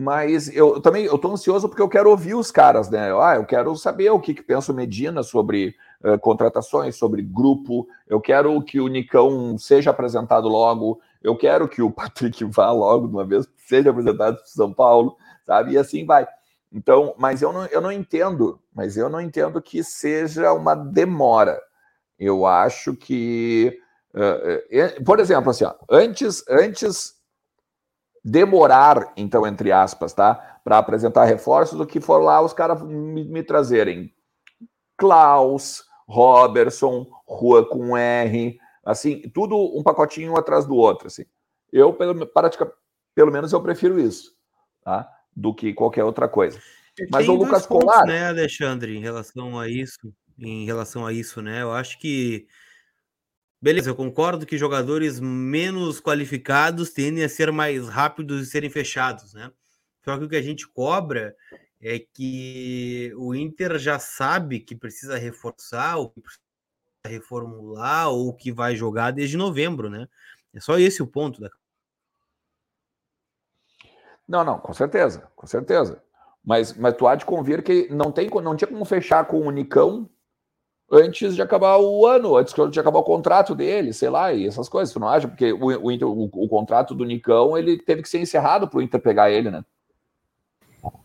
Mas 0.00 0.48
eu, 0.54 0.80
também 0.80 1.06
eu 1.06 1.18
tô 1.18 1.32
ansioso 1.32 1.68
porque 1.68 1.82
eu 1.82 1.88
quero 1.88 2.08
ouvir 2.08 2.36
os 2.36 2.52
caras, 2.52 2.88
né? 2.88 3.10
Ah, 3.20 3.34
eu 3.34 3.44
quero 3.44 3.74
saber 3.74 4.08
o 4.10 4.20
que, 4.20 4.32
que 4.32 4.44
pensa 4.44 4.70
o 4.70 4.74
Medina 4.74 5.24
sobre 5.24 5.74
uh, 6.04 6.16
contratações, 6.20 6.94
sobre 6.94 7.20
grupo. 7.20 7.84
Eu 8.06 8.20
quero 8.20 8.62
que 8.62 8.78
o 8.78 8.86
Nicão 8.86 9.58
seja 9.58 9.90
apresentado 9.90 10.46
logo. 10.46 11.00
Eu 11.20 11.36
quero 11.36 11.66
que 11.66 11.82
o 11.82 11.90
Patrick 11.90 12.44
vá 12.44 12.70
logo 12.70 13.08
de 13.08 13.14
uma 13.14 13.24
vez, 13.24 13.48
seja 13.56 13.90
apresentado 13.90 14.36
para 14.36 14.46
São 14.46 14.72
Paulo, 14.72 15.16
sabe? 15.44 15.72
E 15.72 15.78
assim 15.78 16.06
vai. 16.06 16.28
Então, 16.72 17.12
mas 17.18 17.42
eu 17.42 17.52
não, 17.52 17.66
eu 17.66 17.80
não 17.80 17.90
entendo, 17.90 18.60
mas 18.72 18.96
eu 18.96 19.08
não 19.08 19.20
entendo 19.20 19.60
que 19.60 19.82
seja 19.82 20.52
uma 20.52 20.76
demora. 20.76 21.60
Eu 22.16 22.46
acho 22.46 22.94
que, 22.94 23.76
uh, 24.14 25.04
por 25.04 25.18
exemplo, 25.18 25.50
assim, 25.50 25.64
ó, 25.64 25.74
antes, 25.90 26.44
antes 26.48 27.17
demorar, 28.24 29.12
então, 29.16 29.46
entre 29.46 29.72
aspas, 29.72 30.12
tá, 30.12 30.60
para 30.64 30.78
apresentar 30.78 31.24
reforços, 31.24 31.78
do 31.78 31.86
que 31.86 32.00
for 32.00 32.18
lá 32.18 32.40
os 32.40 32.52
caras 32.52 32.82
me, 32.82 33.24
me, 33.24 33.42
trazerem 33.42 34.12
Klaus, 34.96 35.84
Robertson, 36.06 37.06
Rua 37.26 37.68
com 37.68 37.96
R, 37.96 38.58
assim, 38.84 39.22
tudo 39.34 39.56
um 39.56 39.82
pacotinho 39.82 40.36
atrás 40.36 40.66
do 40.66 40.74
outro, 40.74 41.06
assim. 41.06 41.24
Eu, 41.72 41.92
pelo, 41.92 42.26
prática, 42.26 42.70
pelo 43.14 43.30
menos, 43.30 43.52
eu 43.52 43.62
prefiro 43.62 43.98
isso, 43.98 44.32
tá? 44.82 45.08
Do 45.34 45.54
que 45.54 45.72
qualquer 45.72 46.04
outra 46.04 46.28
coisa. 46.28 46.58
Mas 47.10 47.28
o 47.28 47.34
Lucas 47.34 47.66
Colar, 47.66 48.04
né, 48.04 48.28
Alexandre, 48.28 48.96
em 48.96 49.00
relação 49.00 49.58
a 49.58 49.68
isso, 49.68 50.12
em 50.38 50.64
relação 50.64 51.06
a 51.06 51.12
isso, 51.12 51.40
né? 51.40 51.62
Eu 51.62 51.72
acho 51.72 51.98
que 51.98 52.46
beleza, 53.60 53.90
eu 53.90 53.96
concordo 53.96 54.46
que 54.46 54.56
jogadores 54.56 55.20
menos 55.20 56.00
qualificados 56.00 56.90
tendem 56.90 57.24
a 57.24 57.28
ser 57.28 57.50
mais 57.52 57.88
rápidos 57.88 58.46
e 58.46 58.50
serem 58.50 58.70
fechados, 58.70 59.34
né? 59.34 59.50
Só 60.04 60.16
que 60.16 60.24
o 60.24 60.28
que 60.28 60.36
a 60.36 60.42
gente 60.42 60.66
cobra 60.66 61.36
é 61.80 61.98
que 61.98 63.12
o 63.16 63.34
Inter 63.34 63.78
já 63.78 63.98
sabe 63.98 64.60
que 64.60 64.74
precisa 64.74 65.16
reforçar, 65.16 65.96
ou 65.96 66.10
que 66.10 66.20
precisa 66.20 66.42
reformular, 67.06 68.08
ou 68.08 68.34
que 68.34 68.50
vai 68.50 68.74
jogar 68.74 69.10
desde 69.10 69.36
novembro, 69.36 69.88
né? 69.90 70.08
É 70.54 70.60
só 70.60 70.78
esse 70.78 71.02
o 71.02 71.06
ponto 71.06 71.40
da. 71.40 71.50
Não, 74.26 74.44
não, 74.44 74.58
com 74.58 74.72
certeza, 74.72 75.30
com 75.34 75.46
certeza. 75.46 76.02
Mas, 76.44 76.72
mas 76.74 76.96
tu 76.96 77.06
há 77.06 77.14
de 77.14 77.24
convir 77.24 77.62
que 77.62 77.88
não, 77.90 78.10
tem, 78.10 78.28
não 78.28 78.56
tinha 78.56 78.68
como 78.68 78.84
fechar 78.84 79.24
com 79.26 79.46
o 79.46 79.50
Nicão 79.50 80.08
antes 80.90 81.34
de 81.34 81.42
acabar 81.42 81.78
o 81.78 82.06
ano, 82.06 82.36
antes 82.36 82.54
de 82.70 82.80
acabar 82.80 82.98
o 82.98 83.04
contrato 83.04 83.54
dele, 83.54 83.92
sei 83.92 84.08
lá, 84.08 84.32
e 84.32 84.46
essas 84.46 84.68
coisas. 84.68 84.92
Tu 84.92 84.98
não 84.98 85.08
acha? 85.08 85.28
Porque 85.28 85.52
o, 85.52 85.66
o, 85.66 85.92
Inter, 85.92 86.08
o, 86.08 86.24
o 86.24 86.48
contrato 86.48 86.94
do 86.94 87.04
Nicão 87.04 87.56
ele 87.56 87.78
teve 87.78 88.02
que 88.02 88.08
ser 88.08 88.18
encerrado 88.18 88.68
para 88.68 88.78
o 88.78 88.82
Inter 88.82 89.00
pegar 89.00 89.30
ele, 89.30 89.50
né? 89.50 89.64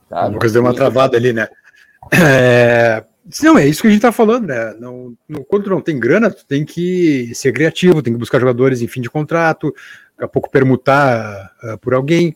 Tá? 0.09 0.27
O 0.27 0.33
Lucas 0.33 0.53
deu 0.53 0.61
uma 0.61 0.73
travada 0.73 1.17
ali, 1.17 1.33
né? 1.33 1.47
É... 2.11 3.03
Não, 3.41 3.57
é 3.57 3.65
isso 3.65 3.81
que 3.81 3.87
a 3.87 3.91
gente 3.91 4.01
tá 4.01 4.11
falando, 4.11 4.47
né? 4.47 4.75
Não, 4.79 5.15
no, 5.29 5.45
quando 5.45 5.69
não 5.69 5.79
tem 5.79 5.97
grana, 5.97 6.29
tu 6.29 6.45
tem 6.45 6.65
que 6.65 7.33
ser 7.33 7.53
criativo, 7.53 8.01
tem 8.01 8.11
que 8.11 8.19
buscar 8.19 8.39
jogadores 8.39 8.81
em 8.81 8.87
fim 8.87 8.99
de 8.99 9.09
contrato, 9.09 9.73
daqui 10.11 10.25
a 10.25 10.27
pouco 10.27 10.51
permutar 10.51 11.53
uh, 11.63 11.77
por 11.77 11.93
alguém. 11.93 12.35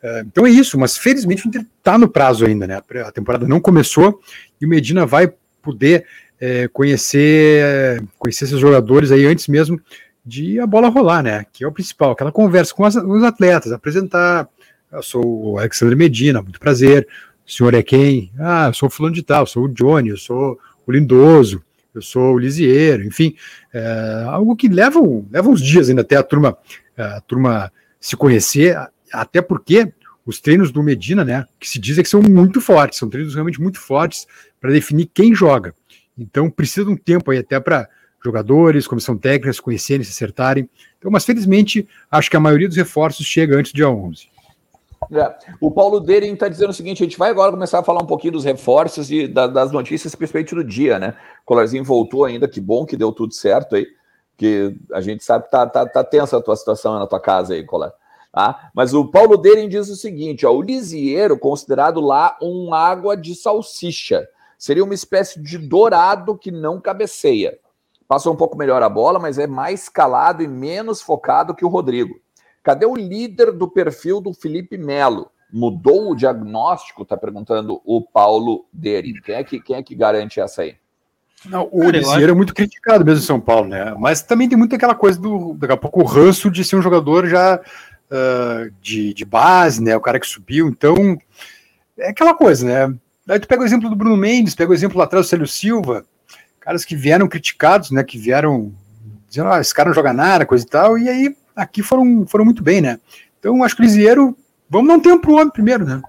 É, 0.00 0.20
então 0.20 0.46
é 0.46 0.50
isso, 0.50 0.78
mas 0.78 0.96
felizmente 0.96 1.44
o 1.44 1.48
Inter 1.48 1.66
está 1.78 1.98
no 1.98 2.08
prazo 2.08 2.46
ainda, 2.46 2.68
né? 2.68 2.80
A 3.04 3.10
temporada 3.10 3.48
não 3.48 3.60
começou 3.60 4.20
e 4.60 4.66
o 4.66 4.68
Medina 4.68 5.04
vai 5.04 5.32
poder 5.60 6.06
é, 6.40 6.68
conhecer, 6.68 8.02
conhecer 8.18 8.44
esses 8.44 8.58
jogadores 8.58 9.10
aí 9.10 9.26
antes 9.26 9.48
mesmo 9.48 9.80
de 10.24 10.60
a 10.60 10.66
bola 10.66 10.88
rolar, 10.88 11.22
né? 11.22 11.46
Que 11.52 11.64
é 11.64 11.66
o 11.66 11.72
principal, 11.72 12.12
aquela 12.12 12.30
conversa 12.30 12.74
com 12.74 12.84
as, 12.84 12.96
os 12.96 13.24
atletas, 13.24 13.72
apresentar. 13.72 14.48
Eu 14.92 15.02
sou 15.02 15.24
o 15.24 15.58
Alexandre 15.58 15.96
Medina, 15.96 16.42
muito 16.42 16.60
prazer. 16.60 17.08
O 17.46 17.50
senhor 17.50 17.72
é 17.74 17.82
quem? 17.82 18.30
Ah, 18.38 18.66
eu 18.68 18.74
sou 18.74 18.88
o 18.88 18.90
fulano 18.90 19.14
de 19.14 19.22
tal, 19.22 19.46
sou 19.46 19.64
o 19.64 19.68
Johnny, 19.68 20.10
eu 20.10 20.18
sou 20.18 20.58
o 20.86 20.92
Lindoso, 20.92 21.62
eu 21.94 22.02
sou 22.02 22.34
o 22.34 22.38
Lisieiro, 22.38 23.04
enfim, 23.04 23.34
é, 23.72 24.24
algo 24.26 24.54
que 24.54 24.68
leva, 24.68 25.00
leva 25.30 25.48
uns 25.48 25.60
dias 25.60 25.88
ainda 25.88 26.02
até 26.02 26.16
a 26.16 26.22
turma, 26.22 26.56
a 26.96 27.20
turma 27.22 27.72
se 27.98 28.16
conhecer, 28.16 28.76
até 29.12 29.40
porque 29.40 29.92
os 30.24 30.40
treinos 30.40 30.70
do 30.70 30.82
Medina, 30.82 31.24
né, 31.24 31.46
que 31.58 31.68
se 31.68 31.78
dizem 31.78 32.04
que 32.04 32.10
são 32.10 32.20
muito 32.20 32.60
fortes, 32.60 32.98
são 32.98 33.08
treinos 33.08 33.34
realmente 33.34 33.60
muito 33.60 33.80
fortes 33.80 34.26
para 34.60 34.70
definir 34.70 35.10
quem 35.12 35.34
joga. 35.34 35.74
Então 36.18 36.50
precisa 36.50 36.86
de 36.86 36.92
um 36.92 36.96
tempo 36.96 37.30
aí 37.30 37.38
até 37.38 37.60
para 37.60 37.88
jogadores, 38.24 38.86
comissão 38.86 39.16
técnica 39.16 39.52
se 39.52 39.62
conhecerem, 39.62 40.04
se 40.04 40.10
acertarem. 40.10 40.68
Então, 40.98 41.10
mas 41.10 41.24
felizmente 41.24 41.86
acho 42.10 42.30
que 42.30 42.36
a 42.36 42.40
maioria 42.40 42.68
dos 42.68 42.76
reforços 42.76 43.24
chega 43.26 43.56
antes 43.56 43.72
do 43.72 43.76
dia 43.76 43.88
11. 43.88 44.28
É. 45.12 45.34
O 45.60 45.70
Paulo 45.70 46.00
Deren 46.00 46.34
está 46.34 46.48
dizendo 46.48 46.70
o 46.70 46.74
seguinte: 46.74 47.02
a 47.02 47.06
gente 47.06 47.18
vai 47.18 47.30
agora 47.30 47.52
começar 47.52 47.78
a 47.78 47.84
falar 47.84 48.02
um 48.02 48.06
pouquinho 48.06 48.32
dos 48.32 48.44
reforços 48.44 49.10
e 49.10 49.28
da, 49.28 49.46
das 49.46 49.70
notícias, 49.70 50.14
principalmente 50.14 50.54
do 50.54 50.64
dia, 50.64 50.98
né? 50.98 51.14
O 51.42 51.46
Colarzinho 51.46 51.84
voltou 51.84 52.24
ainda, 52.24 52.48
que 52.48 52.60
bom 52.60 52.84
que 52.84 52.96
deu 52.96 53.12
tudo 53.12 53.32
certo 53.32 53.76
aí, 53.76 53.86
que 54.36 54.76
a 54.92 55.00
gente 55.00 55.22
sabe 55.24 55.44
que 55.44 55.50
tá, 55.50 55.66
tá, 55.66 55.86
tá 55.86 56.04
tensa 56.04 56.36
a 56.36 56.42
tua 56.42 56.56
situação 56.56 56.98
na 56.98 57.06
tua 57.06 57.20
casa 57.20 57.54
aí, 57.54 57.64
Colar. 57.64 57.92
Tá? 58.32 58.70
Mas 58.74 58.92
o 58.92 59.06
Paulo 59.06 59.36
Deren 59.36 59.68
diz 59.68 59.88
o 59.88 59.96
seguinte: 59.96 60.44
ó, 60.44 60.52
o 60.52 60.60
Lisieiro, 60.60 61.38
considerado 61.38 62.00
lá 62.00 62.36
um 62.42 62.74
água 62.74 63.16
de 63.16 63.34
salsicha, 63.34 64.28
seria 64.58 64.84
uma 64.84 64.94
espécie 64.94 65.40
de 65.40 65.56
dourado 65.56 66.36
que 66.36 66.50
não 66.50 66.80
cabeceia. 66.80 67.58
Passou 68.08 68.32
um 68.32 68.36
pouco 68.36 68.58
melhor 68.58 68.82
a 68.82 68.88
bola, 68.88 69.18
mas 69.18 69.38
é 69.38 69.46
mais 69.46 69.88
calado 69.88 70.42
e 70.42 70.48
menos 70.48 71.00
focado 71.00 71.54
que 71.54 71.64
o 71.64 71.68
Rodrigo. 71.68 72.20
Cadê 72.62 72.84
o 72.84 72.96
líder 72.96 73.52
do 73.52 73.68
perfil 73.68 74.20
do 74.20 74.34
Felipe 74.34 74.76
Melo? 74.76 75.30
Mudou 75.50 76.10
o 76.10 76.14
diagnóstico? 76.14 77.04
Tá 77.04 77.16
perguntando 77.16 77.80
o 77.84 78.02
Paulo 78.02 78.66
Deren. 78.72 79.14
Quem 79.24 79.34
é 79.36 79.44
que, 79.44 79.60
quem 79.60 79.76
é 79.76 79.82
que 79.82 79.94
garante 79.94 80.40
essa 80.40 80.62
aí? 80.62 80.76
Não, 81.44 81.68
o 81.70 81.88
Lisieiro 81.88 82.32
é 82.32 82.34
muito 82.34 82.52
criticado 82.52 83.04
mesmo 83.04 83.20
em 83.22 83.26
São 83.26 83.40
Paulo, 83.40 83.68
né? 83.68 83.94
Mas 83.98 84.22
também 84.22 84.48
tem 84.48 84.58
muito 84.58 84.74
aquela 84.74 84.94
coisa 84.94 85.20
do, 85.20 85.54
daqui 85.54 85.72
a 85.72 85.76
pouco, 85.76 86.00
o 86.02 86.04
ranço 86.04 86.50
de 86.50 86.64
ser 86.64 86.76
um 86.76 86.82
jogador 86.82 87.26
já 87.28 87.56
uh, 87.56 88.70
de, 88.80 89.14
de 89.14 89.24
base, 89.24 89.82
né? 89.82 89.96
O 89.96 90.00
cara 90.00 90.18
que 90.18 90.26
subiu, 90.26 90.68
então 90.68 91.16
é 91.96 92.08
aquela 92.10 92.34
coisa, 92.34 92.66
né? 92.66 92.98
Aí 93.28 93.38
tu 93.38 93.46
pega 93.46 93.62
o 93.62 93.66
exemplo 93.66 93.90
do 93.90 93.96
Bruno 93.96 94.16
Mendes, 94.16 94.54
pega 94.54 94.70
o 94.70 94.74
exemplo 94.74 94.98
lá 94.98 95.04
atrás 95.04 95.26
do 95.26 95.28
Célio 95.28 95.46
Silva, 95.46 96.04
caras 96.60 96.84
que 96.84 96.96
vieram 96.96 97.28
criticados, 97.28 97.90
né? 97.90 98.02
Que 98.02 98.18
vieram 98.18 98.74
dizendo, 99.28 99.50
ah, 99.50 99.60
esse 99.60 99.74
cara 99.74 99.90
não 99.90 99.94
joga 99.94 100.12
nada, 100.12 100.46
coisa 100.46 100.64
e 100.64 100.68
tal, 100.68 100.98
e 100.98 101.08
aí 101.08 101.36
aqui 101.54 101.82
foram, 101.82 102.26
foram 102.26 102.44
muito 102.44 102.62
bem, 102.62 102.80
né? 102.80 102.98
Então 103.38 103.62
acho 103.62 103.76
que 103.76 103.82
o 103.82 103.84
Lisieiro, 103.84 104.36
vamos 104.68 104.88
dar 104.88 104.94
um 104.94 105.00
tempo 105.00 105.20
pro 105.20 105.34
homem 105.34 105.50
primeiro, 105.50 105.84
né? 105.84 106.00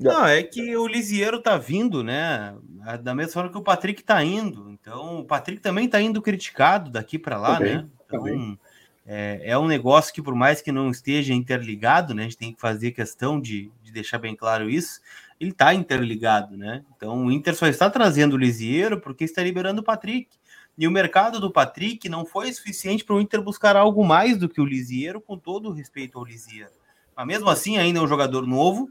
Não, 0.00 0.24
é 0.24 0.42
que 0.42 0.76
o 0.76 0.86
Lisieiro 0.86 1.40
tá 1.40 1.58
vindo, 1.58 2.04
né? 2.04 2.54
Da 3.02 3.14
mesma 3.14 3.32
forma 3.32 3.50
que 3.50 3.58
o 3.58 3.62
Patrick 3.62 4.02
tá 4.02 4.22
indo. 4.22 4.70
Então, 4.70 5.18
o 5.18 5.24
Patrick 5.24 5.60
também 5.60 5.88
tá 5.88 6.00
indo 6.00 6.22
criticado 6.22 6.88
daqui 6.88 7.18
para 7.18 7.36
lá, 7.36 7.56
também, 7.56 7.76
né? 7.76 7.86
Então, 8.06 8.58
é, 9.04 9.40
é, 9.42 9.58
um 9.58 9.66
negócio 9.66 10.14
que, 10.14 10.22
por 10.22 10.34
mais 10.34 10.60
que 10.60 10.70
não 10.70 10.90
esteja 10.90 11.32
interligado, 11.34 12.14
né, 12.14 12.22
a 12.22 12.24
gente 12.24 12.36
tem 12.36 12.52
que 12.52 12.60
fazer 12.60 12.92
questão 12.92 13.40
de, 13.40 13.72
de 13.82 13.90
deixar 13.90 14.18
bem 14.18 14.36
claro 14.36 14.68
isso, 14.68 15.00
ele 15.40 15.50
está 15.50 15.72
interligado, 15.72 16.56
né? 16.56 16.84
Então 16.96 17.26
o 17.26 17.32
Inter 17.32 17.54
só 17.54 17.66
está 17.66 17.88
trazendo 17.88 18.34
o 18.34 18.38
Lisieiro 18.38 19.00
porque 19.00 19.24
está 19.24 19.42
liberando 19.42 19.80
o 19.80 19.84
Patrick. 19.84 20.28
E 20.76 20.86
o 20.86 20.90
mercado 20.90 21.40
do 21.40 21.50
Patrick 21.50 22.08
não 22.08 22.24
foi 22.24 22.52
suficiente 22.52 23.04
para 23.04 23.16
o 23.16 23.20
Inter 23.20 23.42
buscar 23.42 23.76
algo 23.76 24.04
mais 24.04 24.36
do 24.36 24.48
que 24.48 24.60
o 24.60 24.64
Lisieiro, 24.64 25.20
com 25.20 25.36
todo 25.36 25.68
o 25.68 25.72
respeito 25.72 26.18
ao 26.18 26.24
Lisieiro. 26.24 26.70
Mas 27.16 27.26
mesmo 27.26 27.50
assim, 27.50 27.76
ainda 27.76 27.98
é 27.98 28.02
um 28.02 28.06
jogador 28.06 28.46
novo, 28.46 28.88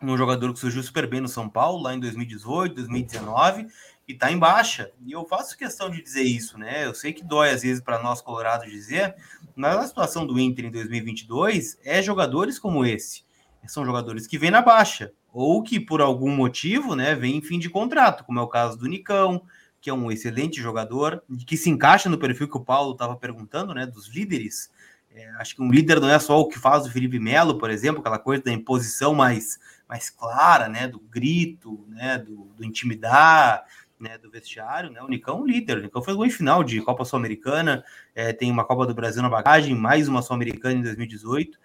um 0.00 0.16
jogador 0.16 0.52
que 0.54 0.58
surgiu 0.58 0.82
super 0.82 1.06
bem 1.06 1.20
no 1.20 1.28
São 1.28 1.46
Paulo, 1.46 1.82
lá 1.82 1.94
em 1.94 2.00
2018, 2.00 2.74
2019, 2.74 3.66
e 4.08 4.14
tá 4.14 4.32
em 4.32 4.38
baixa. 4.38 4.90
E 5.04 5.12
eu 5.12 5.26
faço 5.26 5.58
questão 5.58 5.90
de 5.90 6.02
dizer 6.02 6.22
isso, 6.22 6.56
né? 6.56 6.86
Eu 6.86 6.94
sei 6.94 7.12
que 7.12 7.22
dói 7.22 7.50
às 7.50 7.62
vezes 7.62 7.82
para 7.82 8.02
nós 8.02 8.22
colorados 8.22 8.70
dizer, 8.70 9.14
mas 9.54 9.76
a 9.76 9.86
situação 9.86 10.26
do 10.26 10.40
Inter 10.40 10.64
em 10.64 10.70
2022 10.70 11.78
é 11.84 12.02
jogadores 12.02 12.58
como 12.58 12.84
esse. 12.84 13.24
São 13.66 13.84
jogadores 13.84 14.26
que 14.26 14.38
vêm 14.38 14.50
na 14.50 14.62
baixa, 14.62 15.12
ou 15.32 15.62
que 15.62 15.78
por 15.78 16.00
algum 16.00 16.30
motivo, 16.30 16.94
né, 16.94 17.14
vêm 17.14 17.36
em 17.36 17.42
fim 17.42 17.58
de 17.58 17.70
contrato, 17.70 18.24
como 18.24 18.38
é 18.38 18.42
o 18.42 18.48
caso 18.48 18.78
do 18.78 18.86
Nicão, 18.86 19.42
que 19.80 19.88
é 19.88 19.94
um 19.94 20.10
excelente 20.10 20.60
jogador, 20.60 21.22
que 21.46 21.56
se 21.56 21.70
encaixa 21.70 22.08
no 22.08 22.18
perfil 22.18 22.48
que 22.48 22.56
o 22.56 22.64
Paulo 22.64 22.92
estava 22.92 23.16
perguntando, 23.16 23.72
né, 23.72 23.86
dos 23.86 24.08
líderes. 24.08 24.70
É, 25.12 25.28
acho 25.38 25.56
que 25.56 25.62
um 25.62 25.70
líder 25.70 26.00
não 26.00 26.08
é 26.08 26.18
só 26.18 26.38
o 26.38 26.46
que 26.46 26.58
faz 26.58 26.86
o 26.86 26.90
Felipe 26.90 27.18
Melo, 27.18 27.58
por 27.58 27.70
exemplo, 27.70 28.00
aquela 28.00 28.18
coisa 28.18 28.42
da 28.44 28.52
imposição 28.52 29.14
mais, 29.14 29.58
mais 29.88 30.10
clara, 30.10 30.68
né, 30.68 30.86
do 30.86 31.00
grito, 31.00 31.84
né, 31.88 32.18
do, 32.18 32.44
do 32.56 32.64
intimidar, 32.64 33.64
né, 33.98 34.16
do 34.16 34.30
vestiário, 34.30 34.90
né? 34.90 35.02
O 35.02 35.08
Nicão 35.08 35.38
é 35.38 35.40
um 35.42 35.46
líder. 35.46 35.78
O 35.78 35.82
Nicão 35.82 36.02
foi 36.02 36.14
gol 36.14 36.24
em 36.24 36.30
final 36.30 36.64
de 36.64 36.80
Copa 36.80 37.04
Sul-Americana, 37.04 37.84
é, 38.14 38.32
tem 38.32 38.50
uma 38.50 38.64
Copa 38.64 38.86
do 38.86 38.94
Brasil 38.94 39.22
na 39.22 39.28
bagagem, 39.28 39.74
mais 39.74 40.08
uma 40.08 40.22
Sul-Americana 40.22 40.76
em 40.76 40.82
2018. 40.82 41.58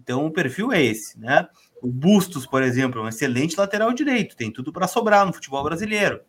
Então 0.00 0.26
o 0.26 0.30
perfil 0.30 0.72
é 0.72 0.82
esse, 0.82 1.18
né? 1.18 1.48
O 1.82 1.88
Bustos, 1.88 2.46
por 2.46 2.62
exemplo, 2.62 3.00
é 3.00 3.04
um 3.04 3.08
excelente 3.08 3.58
lateral 3.58 3.92
direito, 3.92 4.36
tem 4.36 4.50
tudo 4.50 4.72
para 4.72 4.88
sobrar 4.88 5.26
no 5.26 5.32
futebol 5.32 5.62
brasileiro. 5.62 6.20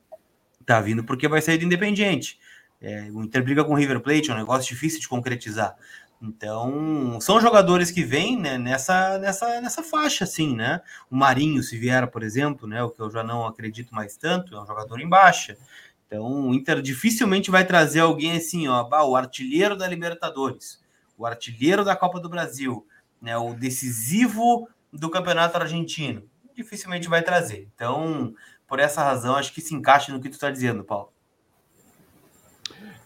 Tá 0.65 0.79
vindo 0.81 1.03
porque 1.03 1.27
vai 1.27 1.41
sair 1.41 1.57
do 1.57 1.65
Independiente. 1.65 2.39
É, 2.81 3.09
o 3.11 3.23
Inter 3.23 3.43
briga 3.43 3.63
com 3.63 3.73
o 3.73 3.75
River 3.75 3.99
Plate, 3.99 4.29
é 4.29 4.33
um 4.33 4.37
negócio 4.37 4.67
difícil 4.67 4.99
de 4.99 5.07
concretizar. 5.07 5.75
Então, 6.21 7.17
são 7.21 7.39
jogadores 7.39 7.91
que 7.91 8.03
vêm 8.03 8.37
né, 8.37 8.57
nessa, 8.57 9.17
nessa, 9.19 9.61
nessa 9.61 9.81
faixa, 9.81 10.25
assim, 10.25 10.53
né? 10.53 10.81
O 11.09 11.15
Marinho, 11.15 11.63
se 11.63 11.77
vier, 11.77 12.07
por 12.07 12.23
exemplo, 12.23 12.67
né? 12.67 12.83
O 12.83 12.89
que 12.89 13.01
eu 13.01 13.09
já 13.09 13.23
não 13.23 13.47
acredito 13.47 13.95
mais 13.95 14.17
tanto, 14.17 14.55
é 14.55 14.61
um 14.61 14.65
jogador 14.65 14.99
em 14.99 15.07
baixa. 15.07 15.57
Então, 16.05 16.49
o 16.49 16.53
Inter 16.53 16.81
dificilmente 16.81 17.49
vai 17.49 17.65
trazer 17.65 18.01
alguém 18.01 18.35
assim, 18.35 18.67
ó, 18.67 18.87
o 19.07 19.15
artilheiro 19.15 19.77
da 19.77 19.87
Libertadores, 19.87 20.83
o 21.17 21.25
artilheiro 21.25 21.85
da 21.85 21.95
Copa 21.95 22.19
do 22.19 22.27
Brasil, 22.27 22.85
né? 23.21 23.37
O 23.37 23.53
decisivo 23.53 24.67
do 24.91 25.09
Campeonato 25.09 25.57
Argentino. 25.57 26.23
Dificilmente 26.55 27.07
vai 27.07 27.21
trazer. 27.21 27.67
Então, 27.73 28.33
por 28.67 28.79
essa 28.79 29.03
razão, 29.03 29.35
acho 29.35 29.53
que 29.53 29.61
se 29.61 29.73
encaixa 29.73 30.11
no 30.11 30.19
que 30.19 30.29
tu 30.29 30.33
está 30.33 30.49
dizendo, 30.49 30.83
Paulo. 30.83 31.11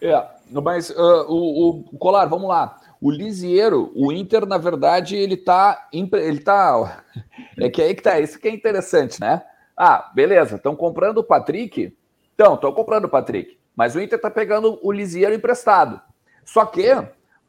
É, 0.00 0.22
mas 0.50 0.90
uh, 0.90 1.24
o, 1.28 1.84
o 1.92 1.98
Colar, 1.98 2.26
vamos 2.26 2.48
lá. 2.48 2.78
O 3.00 3.10
Lisieiro, 3.10 3.92
o 3.94 4.12
Inter, 4.12 4.46
na 4.46 4.58
verdade, 4.58 5.16
ele 5.16 5.36
tá. 5.36 5.88
Ele 5.92 6.40
tá. 6.40 7.04
É 7.56 7.70
que 7.70 7.80
aí 7.80 7.94
que 7.94 8.02
tá. 8.02 8.18
Isso 8.18 8.36
que 8.38 8.48
é 8.48 8.50
interessante, 8.50 9.20
né? 9.20 9.40
Ah, 9.76 10.10
beleza, 10.12 10.56
estão 10.56 10.74
comprando 10.74 11.18
o 11.18 11.24
Patrick. 11.24 11.96
Então, 12.34 12.54
estão 12.54 12.72
comprando 12.72 13.04
o 13.04 13.08
Patrick. 13.08 13.56
Mas 13.76 13.94
o 13.94 14.00
Inter 14.00 14.20
tá 14.20 14.28
pegando 14.28 14.78
o 14.82 14.90
Lisieiro 14.90 15.34
emprestado. 15.34 16.00
Só 16.44 16.66
que, 16.66 16.90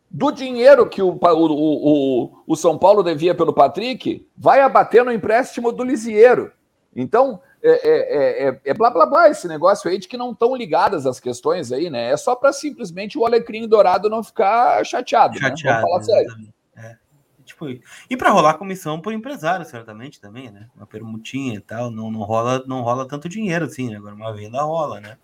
do 0.09 0.31
dinheiro 0.31 0.87
que 0.87 1.01
o, 1.01 1.09
o, 1.09 1.19
o, 1.19 2.43
o 2.47 2.55
São 2.55 2.77
Paulo 2.77 3.03
devia 3.03 3.35
pelo 3.35 3.53
Patrick, 3.53 4.27
vai 4.37 4.61
abater 4.61 5.03
no 5.03 5.11
empréstimo 5.11 5.71
do 5.71 5.83
Lisieiro. 5.83 6.51
Então, 6.95 7.41
é, 7.61 7.89
é, 7.89 8.47
é, 8.47 8.61
é, 8.63 8.73
blá 8.73 8.89
blá 8.89 9.05
blá 9.05 9.29
esse 9.29 9.47
negócio 9.47 9.89
aí 9.89 9.97
de 9.97 10.07
que 10.07 10.15
não 10.15 10.31
estão 10.31 10.55
ligadas 10.55 11.05
as 11.05 11.19
questões 11.19 11.71
aí, 11.71 11.89
né? 11.89 12.11
É 12.11 12.17
só 12.17 12.35
para 12.35 12.53
simplesmente 12.53 13.17
o 13.17 13.25
Alecrim 13.25 13.67
Dourado 13.67 14.09
não 14.09 14.23
ficar 14.23 14.85
chateado. 14.85 15.37
Chateado. 15.37 15.81
Né? 15.81 15.81
Falar 15.81 16.03
sério. 16.03 16.53
É. 16.77 16.95
Tipo, 17.43 17.67
e 18.09 18.15
para 18.17 18.29
rolar 18.29 18.53
comissão 18.55 19.01
por 19.01 19.13
empresário, 19.13 19.65
certamente 19.65 20.21
também, 20.21 20.51
né? 20.51 20.67
Uma 20.75 20.85
permutinha 20.85 21.55
e 21.55 21.59
tal, 21.59 21.91
não, 21.91 22.11
não, 22.11 22.21
rola, 22.21 22.63
não 22.67 22.81
rola 22.81 23.07
tanto 23.07 23.27
dinheiro 23.27 23.65
assim, 23.65 23.89
né? 23.89 23.97
Agora 23.97 24.15
uma 24.15 24.33
venda 24.33 24.61
rola, 24.61 25.01
né? 25.01 25.17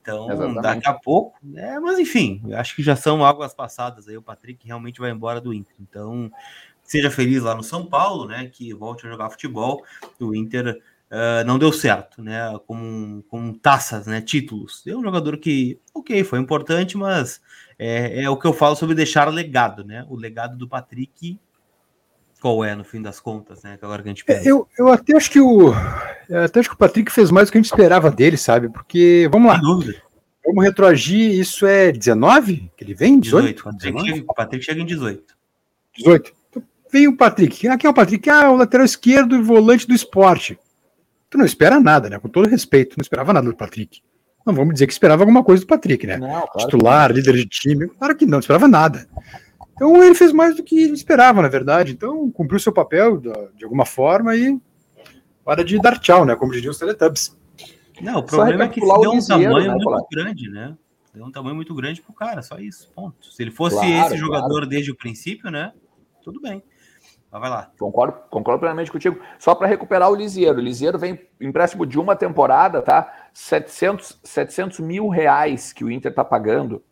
Então, 0.00 0.30
Exatamente. 0.30 0.62
daqui 0.62 0.88
a 0.88 0.94
pouco, 0.94 1.38
né? 1.42 1.78
Mas 1.78 1.98
enfim, 1.98 2.42
acho 2.54 2.74
que 2.74 2.82
já 2.82 2.96
são 2.96 3.24
águas 3.24 3.52
passadas 3.52 4.08
aí. 4.08 4.16
O 4.16 4.22
Patrick 4.22 4.66
realmente 4.66 5.00
vai 5.00 5.10
embora 5.10 5.40
do 5.40 5.52
Inter. 5.52 5.74
Então, 5.80 6.30
seja 6.82 7.10
feliz 7.10 7.42
lá 7.42 7.54
no 7.54 7.62
São 7.62 7.84
Paulo, 7.84 8.26
né? 8.26 8.48
Que 8.52 8.72
volte 8.72 9.06
a 9.06 9.10
jogar 9.10 9.30
futebol. 9.30 9.84
O 10.18 10.34
Inter 10.34 10.80
uh, 11.10 11.44
não 11.46 11.58
deu 11.58 11.72
certo, 11.72 12.22
né? 12.22 12.40
Com, 12.66 13.22
com 13.28 13.52
taças, 13.52 14.06
né? 14.06 14.20
Títulos. 14.20 14.82
É 14.86 14.96
um 14.96 15.02
jogador 15.02 15.36
que, 15.36 15.78
ok, 15.94 16.24
foi 16.24 16.38
importante, 16.38 16.96
mas 16.96 17.40
é, 17.78 18.22
é 18.22 18.30
o 18.30 18.36
que 18.36 18.46
eu 18.46 18.52
falo 18.52 18.76
sobre 18.76 18.94
deixar 18.94 19.28
legado, 19.28 19.84
né? 19.84 20.06
O 20.08 20.16
legado 20.16 20.56
do 20.56 20.68
Patrick 20.68 21.38
qual 22.40 22.64
é 22.64 22.74
no 22.74 22.84
fim 22.84 23.00
das 23.02 23.20
contas, 23.20 23.62
né? 23.62 23.78
Agora 23.80 24.02
que 24.02 24.08
a 24.08 24.12
gente 24.12 24.24
pensa. 24.24 24.48
Eu, 24.48 24.66
eu 24.78 24.88
até 24.88 25.16
acho 25.16 25.30
que 25.30 25.40
o 25.40 25.72
até 26.44 26.60
acho 26.60 26.68
que 26.68 26.74
o 26.74 26.78
Patrick 26.78 27.12
fez 27.12 27.30
mais 27.30 27.48
do 27.48 27.52
que 27.52 27.58
a 27.58 27.60
gente 27.60 27.70
esperava 27.70 28.10
dele, 28.10 28.36
sabe? 28.36 28.68
Porque 28.68 29.28
vamos 29.30 29.52
lá. 29.52 29.60
Vamos 30.44 30.64
retroagir, 30.64 31.38
isso 31.38 31.66
é 31.66 31.92
19 31.92 32.72
que 32.76 32.82
ele 32.82 32.94
vem? 32.94 33.20
18? 33.20 33.46
18 33.46 33.62
Patrick 33.62 34.00
chega, 34.00 34.24
o 34.26 34.34
Patrick 34.34 34.64
chega 34.64 34.80
em 34.80 34.86
18. 34.86 35.36
18. 35.96 36.32
Então, 36.48 36.62
vem 36.90 37.06
o 37.06 37.16
Patrick. 37.16 37.68
Ah, 37.68 37.76
quem 37.76 37.86
é 37.86 37.90
o 37.90 37.94
Patrick? 37.94 38.28
Ah, 38.30 38.50
o 38.50 38.56
lateral 38.56 38.86
esquerdo 38.86 39.36
e 39.36 39.42
volante 39.42 39.86
do 39.86 39.94
esporte 39.94 40.58
tu 41.30 41.38
não 41.38 41.46
espera 41.46 41.80
nada, 41.80 42.10
né? 42.10 42.18
Com 42.18 42.28
todo 42.28 42.48
respeito, 42.48 42.96
não 42.98 43.02
esperava 43.02 43.32
nada 43.32 43.48
do 43.48 43.56
Patrick. 43.56 44.02
Não 44.44 44.52
vamos 44.52 44.74
dizer 44.74 44.86
que 44.86 44.92
esperava 44.92 45.22
alguma 45.22 45.44
coisa 45.44 45.62
do 45.62 45.66
Patrick, 45.66 46.06
né? 46.06 46.16
Não, 46.16 46.28
claro 46.28 46.58
Titular, 46.58 47.12
líder 47.12 47.34
de 47.36 47.46
time, 47.46 47.88
claro 47.88 48.16
que 48.16 48.24
não, 48.24 48.32
não 48.32 48.38
esperava 48.40 48.66
nada. 48.66 49.06
Então 49.80 50.04
ele 50.04 50.14
fez 50.14 50.30
mais 50.30 50.54
do 50.54 50.62
que 50.62 50.78
esperava, 50.92 51.40
na 51.40 51.48
verdade. 51.48 51.92
Então 51.92 52.30
cumpriu 52.32 52.60
seu 52.60 52.70
papel 52.70 53.16
de, 53.16 53.64
alguma 53.64 53.86
forma 53.86 54.36
e 54.36 54.60
hora 55.42 55.64
de 55.64 55.80
dar 55.80 55.98
tchau, 55.98 56.26
né? 56.26 56.36
Como 56.36 56.52
diriam 56.52 56.70
os 56.70 56.78
Teletubbies. 56.78 57.34
Não, 57.98 58.18
o 58.18 58.22
problema 58.22 58.64
é 58.64 58.68
que 58.68 58.78
se 58.78 59.00
deu 59.00 59.10
um 59.10 59.26
tamanho 59.26 59.68
né, 59.68 59.74
muito 59.74 60.06
grande, 60.12 60.50
né? 60.50 60.76
Deu 61.14 61.24
um 61.24 61.32
tamanho 61.32 61.56
muito 61.56 61.74
grande 61.74 62.02
pro 62.02 62.12
cara, 62.12 62.42
só 62.42 62.58
isso, 62.58 62.92
ponto. 62.94 63.32
Se 63.32 63.42
ele 63.42 63.50
fosse 63.50 63.76
claro, 63.76 64.06
esse 64.06 64.18
jogador 64.18 64.50
claro. 64.50 64.66
desde 64.66 64.90
o 64.90 64.94
princípio, 64.94 65.50
né? 65.50 65.72
Tudo 66.22 66.42
bem. 66.42 66.62
Mas 67.32 67.40
vai 67.40 67.48
lá. 67.48 67.70
Concordo, 67.78 68.18
concordo 68.28 68.60
plenamente 68.60 68.92
contigo. 68.92 69.18
Só 69.38 69.54
para 69.54 69.66
recuperar 69.66 70.10
o 70.10 70.14
Lisieiro. 70.14 70.58
O 70.58 70.62
Lisieiro 70.62 70.98
vem 70.98 71.18
empréstimo 71.40 71.86
de 71.86 71.98
uma 71.98 72.14
temporada, 72.14 72.82
tá? 72.82 73.30
700, 73.32 74.20
700 74.22 74.80
mil 74.80 75.08
reais 75.08 75.72
que 75.72 75.84
o 75.84 75.90
Inter 75.90 76.12
tá 76.12 76.22
pagando, 76.22 76.84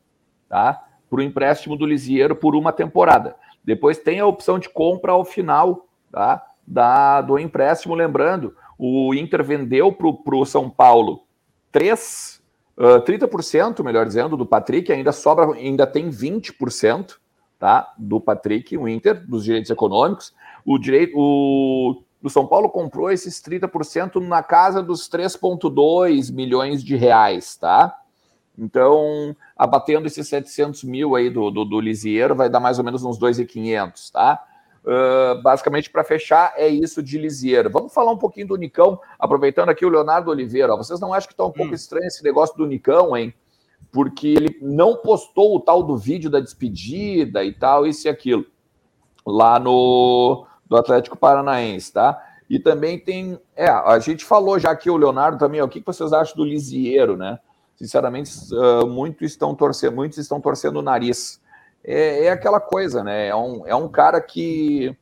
tá? 0.48 0.87
Para 1.08 1.20
o 1.20 1.22
empréstimo 1.22 1.76
do 1.76 1.86
Lisieiro 1.86 2.36
por 2.36 2.54
uma 2.54 2.72
temporada. 2.72 3.36
Depois 3.64 3.98
tem 3.98 4.20
a 4.20 4.26
opção 4.26 4.58
de 4.58 4.68
compra 4.68 5.12
ao 5.12 5.24
final, 5.24 5.86
tá? 6.10 6.44
Da, 6.66 7.20
do 7.20 7.38
empréstimo. 7.38 7.94
Lembrando, 7.94 8.54
o 8.78 9.14
Inter 9.14 9.42
vendeu 9.42 9.92
para 9.92 10.36
o 10.36 10.44
São 10.44 10.68
Paulo 10.68 11.24
3, 11.72 12.42
uh, 12.76 13.00
30%, 13.02 13.82
melhor 13.82 14.06
dizendo, 14.06 14.36
do 14.36 14.46
Patrick, 14.46 14.92
ainda 14.92 15.12
sobra, 15.12 15.52
ainda 15.54 15.86
tem 15.86 16.10
20% 16.10 17.16
tá? 17.58 17.92
Do 17.98 18.20
Patrick, 18.20 18.76
o 18.76 18.88
Inter, 18.88 19.26
dos 19.26 19.44
direitos 19.44 19.70
econômicos. 19.70 20.32
O 20.64 20.78
direito, 20.78 21.12
o, 21.16 22.02
o 22.22 22.30
São 22.30 22.46
Paulo 22.46 22.70
comprou 22.70 23.10
esses 23.10 23.42
30% 23.42 24.16
na 24.26 24.42
casa 24.42 24.82
dos 24.82 25.08
3,2 25.08 26.32
milhões 26.32 26.82
de 26.84 26.94
reais, 26.96 27.56
tá? 27.56 27.94
Então, 28.58 29.36
abatendo 29.56 30.06
esses 30.06 30.26
700 30.28 30.82
mil 30.84 31.14
aí 31.14 31.30
do, 31.30 31.50
do, 31.50 31.64
do 31.64 31.80
Lisieiro, 31.80 32.34
vai 32.34 32.50
dar 32.50 32.60
mais 32.60 32.78
ou 32.78 32.84
menos 32.84 33.04
uns 33.04 33.16
2,500, 33.16 34.10
tá? 34.10 34.44
Uh, 34.84 35.40
basicamente, 35.42 35.90
para 35.90 36.02
fechar, 36.02 36.54
é 36.56 36.66
isso 36.66 37.02
de 37.02 37.18
Lisieiro. 37.18 37.70
Vamos 37.70 37.94
falar 37.94 38.10
um 38.10 38.18
pouquinho 38.18 38.48
do 38.48 38.56
Nicão, 38.56 38.98
aproveitando 39.18 39.68
aqui 39.68 39.86
o 39.86 39.88
Leonardo 39.88 40.30
Oliveira. 40.30 40.74
Ó, 40.74 40.76
vocês 40.76 40.98
não 40.98 41.14
acham 41.14 41.28
que 41.28 41.34
está 41.34 41.44
um 41.44 41.48
hum. 41.48 41.52
pouco 41.52 41.74
estranho 41.74 42.06
esse 42.06 42.24
negócio 42.24 42.56
do 42.56 42.66
Nicão, 42.66 43.16
hein? 43.16 43.32
porque 43.90 44.28
ele 44.28 44.58
não 44.60 44.96
postou 44.96 45.56
o 45.56 45.60
tal 45.60 45.82
do 45.82 45.96
vídeo 45.96 46.30
da 46.30 46.40
despedida 46.40 47.44
e 47.44 47.52
tal, 47.52 47.86
isso 47.86 48.06
e 48.06 48.10
aquilo, 48.10 48.44
lá 49.26 49.58
no 49.58 50.46
do 50.66 50.76
Atlético 50.76 51.16
Paranaense, 51.16 51.92
tá? 51.92 52.22
E 52.48 52.58
também 52.58 52.98
tem. 52.98 53.38
É, 53.56 53.68
a 53.68 53.98
gente 53.98 54.24
falou 54.24 54.58
já 54.58 54.70
aqui, 54.70 54.90
o 54.90 54.96
Leonardo 54.96 55.38
também, 55.38 55.60
ó, 55.62 55.64
o 55.64 55.68
que 55.68 55.82
vocês 55.84 56.12
acham 56.12 56.36
do 56.36 56.44
Lisieiro, 56.44 57.16
né? 57.16 57.38
Sinceramente, 57.78 58.32
uh, 58.52 58.86
muitos 58.88 59.30
estão 59.30 59.54
torcendo, 59.54 59.94
muitos 59.94 60.18
estão 60.18 60.40
torcendo 60.40 60.78
o 60.78 60.82
nariz. 60.82 61.40
É, 61.84 62.24
é 62.24 62.30
aquela 62.30 62.60
coisa, 62.60 63.04
né? 63.04 63.28
É 63.28 63.36
um, 63.36 63.64
é 63.66 63.74
um 63.74 63.88
cara 63.88 64.20
que. 64.20 64.96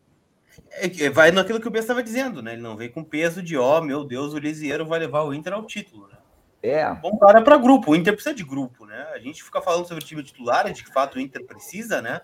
É, 0.72 1.08
vai 1.08 1.30
naquilo 1.30 1.58
que 1.58 1.66
o 1.66 1.70
B 1.70 1.78
estava 1.78 2.02
dizendo, 2.02 2.42
né? 2.42 2.52
Ele 2.52 2.60
não 2.60 2.76
vem 2.76 2.90
com 2.90 3.02
peso 3.02 3.42
de, 3.42 3.56
ó, 3.56 3.78
oh, 3.78 3.82
meu 3.82 4.04
Deus, 4.04 4.34
o 4.34 4.38
Lisieiro 4.38 4.84
vai 4.84 4.98
levar 4.98 5.22
o 5.22 5.32
Inter 5.32 5.54
ao 5.54 5.64
título, 5.64 6.06
né? 6.08 6.18
É. 6.62 6.94
Bom 6.94 7.16
cara 7.16 7.40
para 7.40 7.56
grupo. 7.56 7.92
O 7.92 7.96
Inter 7.96 8.12
precisa 8.12 8.34
de 8.34 8.44
grupo, 8.44 8.84
né? 8.84 9.06
A 9.14 9.18
gente 9.18 9.42
fica 9.42 9.62
falando 9.62 9.88
sobre 9.88 10.04
o 10.04 10.06
time 10.06 10.22
titular, 10.22 10.70
de 10.70 10.84
que 10.84 10.92
fato 10.92 11.16
o 11.16 11.20
Inter 11.20 11.46
precisa, 11.46 12.02
né? 12.02 12.20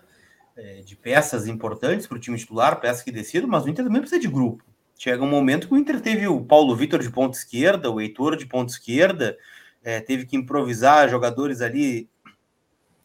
É, 0.55 0.81
de 0.81 0.95
peças 0.95 1.47
importantes 1.47 2.05
para 2.05 2.17
o 2.17 2.19
time 2.19 2.37
titular, 2.37 2.79
peças 2.79 3.01
que 3.01 3.11
decidam, 3.11 3.49
mas 3.49 3.65
o 3.65 3.69
Inter 3.69 3.85
também 3.85 4.01
precisa 4.01 4.21
de 4.21 4.27
grupo. 4.27 4.63
Chega 4.95 5.23
um 5.23 5.29
momento 5.29 5.67
que 5.67 5.73
o 5.73 5.77
Inter 5.77 5.99
teve 5.99 6.27
o 6.27 6.45
Paulo 6.45 6.75
Vitor 6.75 7.01
de 7.01 7.09
ponta 7.09 7.35
esquerda, 7.35 7.89
o 7.89 7.99
Heitor 7.99 8.35
de 8.35 8.45
ponta 8.45 8.71
esquerda, 8.71 9.35
é, 9.83 9.99
teve 9.99 10.25
que 10.25 10.35
improvisar 10.35 11.09
jogadores 11.09 11.61
ali 11.61 12.09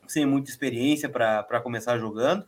sem 0.06 0.24
muita 0.24 0.50
experiência 0.50 1.08
para 1.08 1.60
começar 1.60 1.98
jogando. 1.98 2.46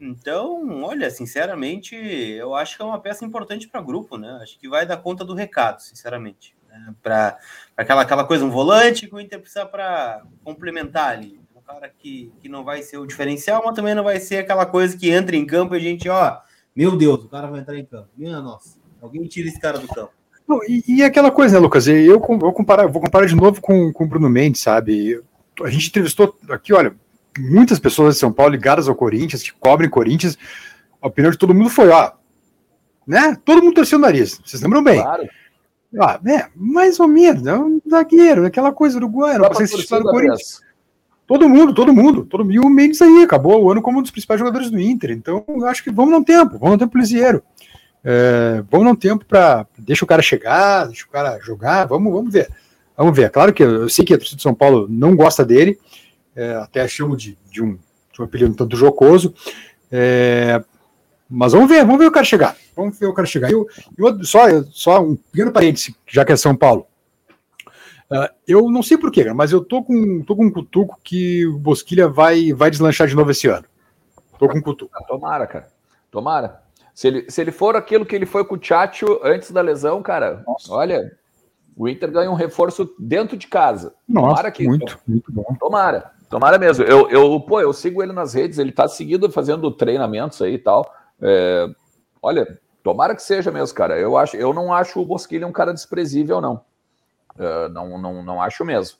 Então, 0.00 0.82
olha, 0.82 1.10
sinceramente, 1.10 1.96
eu 1.96 2.54
acho 2.54 2.76
que 2.76 2.82
é 2.82 2.84
uma 2.84 3.00
peça 3.00 3.24
importante 3.24 3.66
para 3.66 3.82
grupo, 3.82 4.16
né? 4.16 4.38
Acho 4.42 4.58
que 4.58 4.68
vai 4.68 4.86
dar 4.86 4.98
conta 4.98 5.24
do 5.24 5.34
recado, 5.34 5.80
sinceramente 5.80 6.56
né? 6.68 6.94
Para 7.02 7.38
aquela, 7.76 8.02
aquela 8.02 8.24
coisa, 8.24 8.44
um 8.44 8.50
volante 8.50 9.08
que 9.08 9.14
o 9.14 9.20
Inter 9.20 9.40
precisa 9.40 9.66
para 9.66 10.22
complementar 10.44 11.10
ali. 11.10 11.40
Um 11.54 11.60
cara 11.60 11.88
que, 11.88 12.32
que 12.40 12.48
não 12.48 12.64
vai 12.64 12.82
ser 12.82 12.98
o 12.98 13.06
diferencial, 13.06 13.62
mas 13.64 13.74
também 13.74 13.94
não 13.94 14.04
vai 14.04 14.20
ser 14.20 14.38
aquela 14.38 14.66
coisa 14.66 14.96
que 14.96 15.10
entra 15.10 15.34
em 15.34 15.46
campo 15.46 15.74
e 15.74 15.78
a 15.78 15.80
gente, 15.80 16.08
ó, 16.08 16.38
meu 16.74 16.96
Deus, 16.96 17.24
o 17.24 17.28
cara 17.28 17.48
vai 17.48 17.60
entrar 17.60 17.76
em 17.76 17.84
campo. 17.84 18.08
Minha 18.16 18.40
nossa, 18.40 18.78
alguém 19.00 19.26
tira 19.26 19.48
esse 19.48 19.60
cara 19.60 19.78
do 19.78 19.88
campo. 19.88 20.12
Não, 20.48 20.60
e, 20.64 20.82
e, 20.88 21.02
aquela 21.02 21.30
coisa, 21.30 21.54
né, 21.54 21.60
Lucas? 21.60 21.86
Eu, 21.86 22.18
vou 22.18 22.52
comparar, 22.54 22.86
vou 22.86 23.02
comparar 23.02 23.26
de 23.26 23.36
novo 23.36 23.60
com, 23.60 23.92
com 23.92 24.04
o 24.04 24.06
Bruno 24.06 24.30
Mendes, 24.30 24.62
sabe? 24.62 25.20
A 25.62 25.68
gente 25.68 25.88
entrevistou 25.88 26.34
aqui, 26.48 26.72
olha, 26.72 26.94
muitas 27.38 27.78
pessoas 27.78 28.14
de 28.14 28.20
São 28.20 28.32
Paulo 28.32 28.52
ligadas 28.52 28.88
ao 28.88 28.94
Corinthians, 28.94 29.42
que 29.42 29.52
cobrem 29.52 29.90
Corinthians. 29.90 30.38
A 31.02 31.08
opinião 31.08 31.30
de 31.30 31.36
todo 31.36 31.54
mundo 31.54 31.68
foi, 31.68 31.90
ó, 31.90 32.12
né? 33.06 33.36
Todo 33.44 33.62
mundo 33.62 33.74
torceu 33.74 33.98
o 33.98 34.00
nariz, 34.00 34.40
vocês 34.42 34.62
lembram 34.62 34.82
bem? 34.82 35.02
Claro. 35.02 35.28
Ah, 36.00 36.20
é, 36.26 36.46
mais 36.54 36.98
ou 37.00 37.08
menos, 37.08 37.46
é 37.46 37.54
um 37.54 37.80
zagueiro, 37.88 38.44
aquela 38.44 38.72
coisa 38.72 38.98
uruguaia, 38.98 39.38
não 39.38 39.52
se 39.54 39.76
titular 39.76 40.02
do 40.02 40.10
Corinthians. 40.10 40.62
Todo 41.26 41.46
mundo, 41.46 41.74
todo 41.74 41.92
mundo, 41.92 42.24
todo 42.24 42.42
mundo. 42.42 42.54
E 42.54 42.58
o 42.58 42.70
Mendes 42.70 43.02
aí 43.02 43.22
acabou 43.22 43.62
o 43.62 43.70
ano 43.70 43.82
como 43.82 43.98
um 43.98 44.02
dos 44.02 44.10
principais 44.10 44.40
jogadores 44.40 44.70
do 44.70 44.80
Inter. 44.80 45.10
Então, 45.10 45.44
eu 45.46 45.66
acho 45.66 45.84
que 45.84 45.90
vamos 45.90 46.18
um 46.18 46.24
tempo, 46.24 46.58
vamos 46.58 46.76
um 46.76 46.78
tempo 46.78 46.96
lisieiro. 46.96 47.42
É, 48.04 48.62
vamos 48.70 48.86
dar 48.86 48.92
um 48.92 48.96
tempo 48.96 49.24
para. 49.24 49.66
Deixa 49.78 50.04
o 50.04 50.08
cara 50.08 50.22
chegar, 50.22 50.86
deixa 50.86 51.04
o 51.04 51.08
cara 51.08 51.38
jogar, 51.40 51.86
vamos, 51.86 52.12
vamos 52.12 52.32
ver. 52.32 52.48
Vamos 52.96 53.16
ver. 53.16 53.30
Claro 53.30 53.52
que 53.52 53.62
eu, 53.62 53.88
sei 53.88 54.04
que 54.04 54.14
a 54.14 54.18
torcida 54.18 54.36
de 54.36 54.42
São 54.42 54.54
Paulo 54.54 54.86
não 54.88 55.14
gosta 55.14 55.44
dele, 55.44 55.78
é, 56.34 56.54
até 56.54 56.86
chamo 56.88 57.16
de, 57.16 57.38
de, 57.50 57.62
um, 57.62 57.78
de 58.12 58.20
um 58.20 58.24
apelido 58.24 58.50
um 58.50 58.54
tanto 58.54 58.76
jocoso. 58.76 59.34
É, 59.90 60.62
mas 61.28 61.52
vamos 61.52 61.68
ver, 61.68 61.84
vamos 61.84 61.98
ver 61.98 62.06
o 62.06 62.12
cara 62.12 62.24
chegar. 62.24 62.56
Vamos 62.74 62.98
ver 62.98 63.06
o 63.06 63.12
cara 63.12 63.26
chegar. 63.26 63.50
Eu, 63.50 63.66
eu, 63.96 64.24
só, 64.24 64.62
só 64.70 65.02
um 65.02 65.16
pequeno 65.16 65.52
parêntese, 65.52 65.94
já 66.06 66.24
que 66.24 66.32
é 66.32 66.36
São 66.36 66.56
Paulo. 66.56 66.86
Uh, 68.10 68.32
eu 68.46 68.70
não 68.70 68.82
sei 68.82 68.96
porquê, 68.96 69.30
mas 69.34 69.52
eu 69.52 69.62
tô 69.62 69.82
com, 69.82 70.22
tô 70.22 70.34
com 70.34 70.46
um 70.46 70.50
cutuco 70.50 70.98
que 71.04 71.46
o 71.46 71.58
Bosquilha 71.58 72.08
vai, 72.08 72.54
vai 72.54 72.70
deslanchar 72.70 73.06
de 73.06 73.14
novo 73.14 73.30
esse 73.30 73.46
ano. 73.46 73.66
Tô 74.38 74.48
com 74.48 74.56
um 74.56 74.62
cutuco. 74.62 74.92
Tomara, 75.06 75.46
cara. 75.46 75.68
Tomara. 76.10 76.62
Se 76.98 77.06
ele, 77.06 77.30
se 77.30 77.40
ele 77.40 77.52
for 77.52 77.76
aquilo 77.76 78.04
que 78.04 78.16
ele 78.16 78.26
foi 78.26 78.44
com 78.44 78.56
o 78.56 78.58
Tchatcho 78.58 79.20
antes 79.22 79.52
da 79.52 79.60
lesão, 79.60 80.02
cara, 80.02 80.42
Nossa. 80.44 80.74
olha, 80.74 81.16
o 81.76 81.88
Inter 81.88 82.10
ganha 82.10 82.28
um 82.28 82.34
reforço 82.34 82.92
dentro 82.98 83.36
de 83.36 83.46
casa. 83.46 83.94
Nossa, 84.08 84.26
tomara 84.26 84.50
que, 84.50 84.64
muito, 84.66 84.98
muito 85.06 85.30
bom. 85.30 85.44
Tomara, 85.60 86.10
tomara 86.28 86.58
mesmo. 86.58 86.84
Eu, 86.84 87.08
eu, 87.08 87.38
pô, 87.38 87.60
eu 87.60 87.72
sigo 87.72 88.02
ele 88.02 88.12
nas 88.12 88.34
redes, 88.34 88.58
ele 88.58 88.72
tá 88.72 88.88
seguido 88.88 89.30
fazendo 89.30 89.70
treinamentos 89.70 90.42
aí 90.42 90.54
e 90.54 90.58
tal. 90.58 90.92
É, 91.22 91.68
olha, 92.20 92.58
tomara 92.82 93.14
que 93.14 93.22
seja 93.22 93.52
mesmo, 93.52 93.76
cara. 93.76 93.96
Eu, 93.96 94.16
acho, 94.16 94.36
eu 94.36 94.52
não 94.52 94.74
acho 94.74 95.00
o 95.00 95.06
Bosquilha 95.06 95.46
um 95.46 95.52
cara 95.52 95.72
desprezível, 95.72 96.40
não. 96.40 96.62
Uh, 97.36 97.68
não, 97.72 97.96
não, 97.96 98.24
não 98.24 98.42
acho 98.42 98.64
mesmo. 98.64 98.98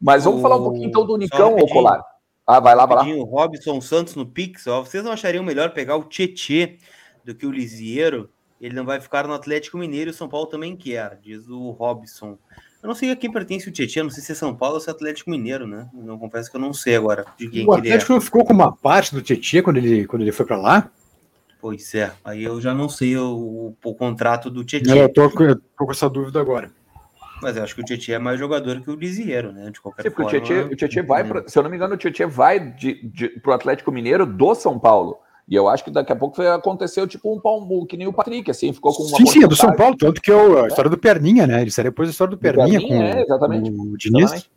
Mas 0.00 0.24
vamos 0.24 0.40
o... 0.40 0.42
falar 0.42 0.56
um 0.56 0.64
pouquinho 0.64 0.88
então 0.88 1.06
do 1.06 1.16
Nicão, 1.16 1.54
ou 1.54 1.68
Colar. 1.68 2.02
Ah, 2.44 2.58
vai 2.58 2.74
lá, 2.74 2.86
vai 2.86 2.96
lá. 2.96 3.04
O 3.04 3.22
Robson 3.22 3.80
Santos 3.80 4.16
no 4.16 4.26
Pix, 4.26 4.66
ó, 4.66 4.82
vocês 4.82 5.04
não 5.04 5.12
achariam 5.12 5.44
melhor 5.44 5.70
pegar 5.70 5.94
o 5.94 6.02
Tietê 6.02 6.78
do 7.26 7.34
que 7.34 7.44
o 7.44 7.50
Lisieiro? 7.50 8.30
Ele 8.60 8.74
não 8.74 8.86
vai 8.86 9.00
ficar 9.00 9.26
no 9.26 9.34
Atlético 9.34 9.76
Mineiro 9.76 10.10
e 10.10 10.12
o 10.12 10.14
São 10.14 10.28
Paulo 10.28 10.46
também 10.46 10.76
quer, 10.76 11.18
diz 11.20 11.46
o 11.48 11.70
Robson. 11.72 12.38
Eu 12.82 12.88
não 12.88 12.94
sei 12.94 13.10
a 13.10 13.16
quem 13.16 13.30
pertence 13.30 13.68
o 13.68 13.72
Tietchan, 13.72 14.04
não 14.04 14.10
sei 14.10 14.22
se 14.22 14.32
é 14.32 14.34
São 14.34 14.54
Paulo 14.54 14.76
ou 14.76 14.80
se 14.80 14.88
é 14.88 14.92
Atlético 14.92 15.30
Mineiro, 15.30 15.66
né? 15.66 15.88
não 15.92 16.18
confesso 16.18 16.50
que 16.50 16.56
eu 16.56 16.60
não 16.60 16.72
sei 16.72 16.96
agora 16.96 17.26
de 17.36 17.48
quem 17.48 17.66
o 17.66 17.72
Atlético 17.72 18.12
não 18.12 18.20
ficou 18.20 18.44
com 18.44 18.54
uma 18.54 18.74
parte 18.74 19.14
do 19.14 19.20
Tietchan 19.20 19.62
quando 19.62 19.76
ele, 19.78 20.06
quando 20.06 20.22
ele 20.22 20.32
foi 20.32 20.46
para 20.46 20.56
lá? 20.56 20.90
Pois 21.60 21.94
é, 21.94 22.12
aí 22.24 22.44
eu 22.44 22.60
já 22.60 22.72
não 22.72 22.88
sei 22.88 23.16
o, 23.16 23.28
o, 23.28 23.76
o 23.84 23.94
contrato 23.94 24.48
do 24.48 24.64
Tietchan. 24.64 24.96
Eu 24.96 25.12
tô, 25.12 25.22
eu 25.42 25.56
tô 25.56 25.84
com 25.84 25.90
essa 25.90 26.08
dúvida 26.08 26.40
agora. 26.40 26.70
Mas 27.42 27.56
eu 27.56 27.62
acho 27.62 27.74
que 27.74 27.82
o 27.82 27.84
Tietchan 27.84 28.14
é 28.14 28.18
mais 28.18 28.38
jogador 28.38 28.80
que 28.80 28.90
o 28.90 28.94
Lisieiro, 28.94 29.52
né? 29.52 29.70
De 29.70 29.80
qualquer 29.80 30.02
Sim, 30.02 30.10
forma. 30.10 30.26
O 30.26 30.30
Tietchan, 30.30 30.66
o 30.66 30.76
Tietchan 30.76 31.02
vai, 31.02 31.24
pra, 31.24 31.46
se 31.46 31.58
eu 31.58 31.62
não 31.62 31.68
me 31.68 31.76
engano, 31.76 31.94
o 31.94 31.98
Tietchan 31.98 32.28
vai 32.28 32.60
de, 32.60 33.06
de, 33.08 33.28
pro 33.40 33.52
Atlético 33.52 33.92
Mineiro 33.92 34.24
do 34.24 34.54
São 34.54 34.78
Paulo. 34.78 35.18
E 35.48 35.54
eu 35.54 35.68
acho 35.68 35.84
que 35.84 35.90
daqui 35.90 36.12
a 36.12 36.16
pouco 36.16 36.42
aconteceu 36.42 37.06
tipo 37.06 37.32
um 37.32 37.40
palmo, 37.40 37.86
que 37.86 37.96
nem 37.96 38.08
o 38.08 38.12
Patrick, 38.12 38.50
assim, 38.50 38.72
ficou 38.72 38.92
com 38.92 39.04
uma. 39.04 39.16
Sim, 39.16 39.26
sim, 39.26 39.44
é 39.44 39.46
do 39.46 39.54
São 39.54 39.72
Paulo, 39.74 39.96
tanto 39.96 40.20
que 40.20 40.32
é 40.32 40.34
a 40.34 40.66
história 40.66 40.90
do 40.90 40.98
Perninha, 40.98 41.46
né? 41.46 41.62
Ele 41.62 41.70
seria 41.70 41.90
depois 41.90 42.08
a 42.08 42.12
história 42.12 42.32
do 42.32 42.38
Perninha, 42.38 42.80
Perninha 42.80 43.12
com, 43.12 43.18
é, 43.18 43.22
exatamente. 43.22 43.70
com 43.70 43.82
o 43.82 43.96
Diniz. 43.96 44.24
Exatamente. 44.24 44.50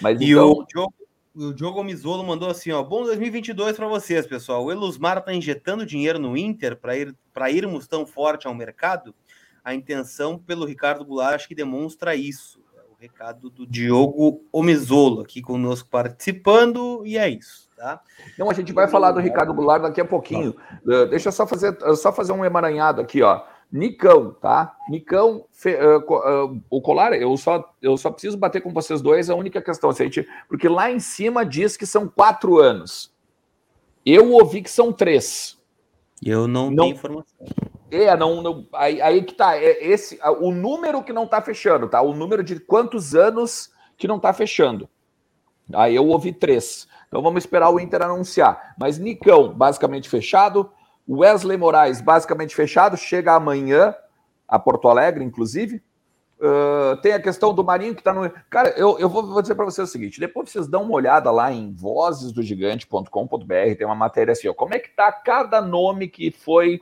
Mas 0.00 0.20
e 0.20 0.30
então... 0.30 0.52
o 0.52 0.66
Diogo, 0.66 0.94
o 1.34 1.52
Diogo 1.52 1.84
Mizolo 1.84 2.24
mandou 2.24 2.48
assim, 2.48 2.70
ó, 2.72 2.82
bom 2.82 3.02
2022 3.02 3.76
para 3.76 3.86
vocês, 3.86 4.26
pessoal. 4.26 4.64
O 4.64 4.72
Elusmar 4.72 5.22
tá 5.22 5.34
injetando 5.34 5.84
dinheiro 5.84 6.18
no 6.18 6.36
Inter 6.36 6.76
para 6.76 6.96
ir 6.96 7.14
para 7.32 7.50
irmos 7.50 7.86
tão 7.86 8.06
forte 8.06 8.46
ao 8.46 8.54
mercado. 8.54 9.14
A 9.62 9.74
intenção 9.74 10.38
pelo 10.38 10.64
Ricardo 10.64 11.04
Goulart 11.04 11.34
acho 11.34 11.48
que 11.48 11.54
demonstra 11.54 12.14
isso. 12.14 12.60
É 12.76 12.80
o 12.82 12.94
recado 12.98 13.50
do 13.50 13.66
Diogo 13.66 14.44
Omizolo 14.52 15.22
aqui 15.22 15.42
conosco 15.42 15.88
participando 15.90 17.04
e 17.04 17.18
é 17.18 17.28
isso. 17.28 17.63
Tá? 17.84 18.00
Não, 18.38 18.48
a 18.48 18.54
gente 18.54 18.72
vai 18.72 18.88
falar 18.88 19.12
do 19.12 19.20
Ricardo 19.20 19.52
Goulart 19.52 19.82
daqui 19.82 20.00
a 20.00 20.06
pouquinho. 20.06 20.56
Uh, 20.86 21.04
deixa 21.04 21.28
eu 21.28 21.32
só 21.32 21.46
fazer, 21.46 21.76
uh, 21.82 21.94
só 21.94 22.10
fazer 22.10 22.32
um 22.32 22.42
emaranhado 22.42 22.98
aqui, 22.98 23.20
ó. 23.20 23.42
Nicão, 23.70 24.32
tá? 24.40 24.74
Nicão, 24.88 25.44
fe, 25.52 25.74
uh, 25.74 26.62
o 26.70 26.80
colar, 26.80 27.12
eu 27.12 27.36
só, 27.36 27.74
eu 27.82 27.94
só 27.98 28.10
preciso 28.10 28.38
bater 28.38 28.62
com 28.62 28.72
vocês 28.72 29.02
dois, 29.02 29.28
a 29.28 29.34
única 29.34 29.60
questão, 29.60 29.90
assim, 29.90 30.04
gente, 30.04 30.26
porque 30.48 30.66
lá 30.66 30.90
em 30.90 30.98
cima 30.98 31.44
diz 31.44 31.76
que 31.76 31.84
são 31.84 32.08
quatro 32.08 32.58
anos. 32.58 33.12
Eu 34.06 34.32
ouvi 34.32 34.62
que 34.62 34.70
são 34.70 34.90
três. 34.90 35.60
Eu 36.24 36.48
não, 36.48 36.70
não 36.70 36.84
tenho 36.84 36.96
informação. 36.96 37.36
É, 37.90 38.16
não, 38.16 38.40
não 38.40 38.66
aí, 38.72 39.02
aí, 39.02 39.22
que 39.22 39.34
tá. 39.34 39.58
É 39.58 39.86
esse, 39.86 40.18
o 40.40 40.50
número 40.50 41.02
que 41.02 41.12
não 41.12 41.26
tá 41.26 41.42
fechando, 41.42 41.86
tá? 41.86 42.00
O 42.00 42.14
número 42.14 42.42
de 42.42 42.58
quantos 42.58 43.14
anos 43.14 43.70
que 43.98 44.08
não 44.08 44.18
tá 44.18 44.32
fechando. 44.32 44.88
Aí 45.72 45.94
eu 45.94 46.06
ouvi 46.06 46.32
três. 46.32 46.88
Então 47.14 47.22
vamos 47.22 47.44
esperar 47.44 47.70
o 47.70 47.78
Inter 47.78 48.02
anunciar. 48.02 48.74
Mas 48.76 48.98
Nicão, 48.98 49.54
basicamente 49.54 50.08
fechado. 50.08 50.68
Wesley 51.08 51.56
Moraes, 51.56 52.00
basicamente 52.00 52.56
fechado. 52.56 52.96
Chega 52.96 53.34
amanhã 53.34 53.94
a 54.48 54.58
Porto 54.58 54.88
Alegre, 54.88 55.22
inclusive. 55.22 55.80
Uh, 56.40 57.00
tem 57.02 57.12
a 57.12 57.22
questão 57.22 57.54
do 57.54 57.62
Marinho 57.62 57.94
que 57.94 58.00
está 58.00 58.12
no. 58.12 58.28
Cara, 58.50 58.70
eu, 58.70 58.98
eu 58.98 59.08
vou, 59.08 59.24
vou 59.24 59.40
dizer 59.40 59.54
para 59.54 59.64
vocês 59.64 59.88
o 59.88 59.92
seguinte: 59.92 60.18
depois 60.18 60.50
vocês 60.50 60.66
dão 60.66 60.82
uma 60.82 60.94
olhada 60.94 61.30
lá 61.30 61.52
em 61.52 61.72
vozesdogigante.com.br, 61.72 63.76
tem 63.78 63.86
uma 63.86 63.94
matéria 63.94 64.32
assim, 64.32 64.48
ó, 64.48 64.52
como 64.52 64.74
é 64.74 64.80
que 64.80 64.90
tá 64.90 65.12
cada 65.12 65.60
nome 65.60 66.08
que 66.08 66.32
foi, 66.32 66.80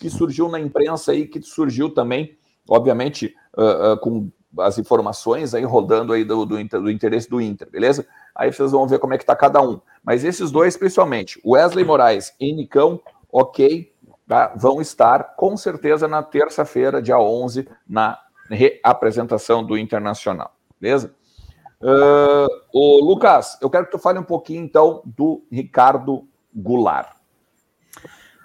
que 0.00 0.10
surgiu 0.10 0.48
na 0.48 0.58
imprensa 0.58 1.12
aí, 1.12 1.28
que 1.28 1.40
surgiu 1.42 1.94
também, 1.94 2.36
obviamente, 2.68 3.36
uh, 3.56 3.92
uh, 3.92 4.00
com 4.00 4.32
as 4.58 4.78
informações 4.78 5.54
aí 5.54 5.64
rodando 5.64 6.12
aí 6.12 6.24
do, 6.24 6.44
do, 6.44 6.62
do 6.62 6.90
interesse 6.90 7.28
do 7.30 7.40
Inter, 7.40 7.70
beleza? 7.70 8.06
aí 8.34 8.52
vocês 8.52 8.72
vão 8.72 8.86
ver 8.86 8.98
como 8.98 9.14
é 9.14 9.18
que 9.18 9.22
está 9.22 9.36
cada 9.36 9.60
um. 9.60 9.80
Mas 10.02 10.24
esses 10.24 10.50
dois, 10.50 10.76
principalmente, 10.76 11.40
Wesley 11.44 11.84
Moraes 11.84 12.34
e 12.40 12.52
Nicão, 12.52 13.00
ok, 13.30 13.92
tá? 14.26 14.52
vão 14.56 14.80
estar 14.80 15.36
com 15.36 15.56
certeza 15.56 16.08
na 16.08 16.22
terça-feira, 16.22 17.02
dia 17.02 17.18
11, 17.18 17.68
na 17.86 18.18
reapresentação 18.48 19.62
do 19.64 19.76
Internacional, 19.76 20.54
beleza? 20.80 21.14
Uh, 21.82 22.48
o 22.72 23.04
Lucas, 23.04 23.58
eu 23.60 23.70
quero 23.70 23.86
que 23.86 23.92
tu 23.92 23.98
fale 23.98 24.18
um 24.18 24.24
pouquinho 24.24 24.62
então 24.64 25.02
do 25.04 25.42
Ricardo 25.50 26.26
Goulart. 26.54 27.19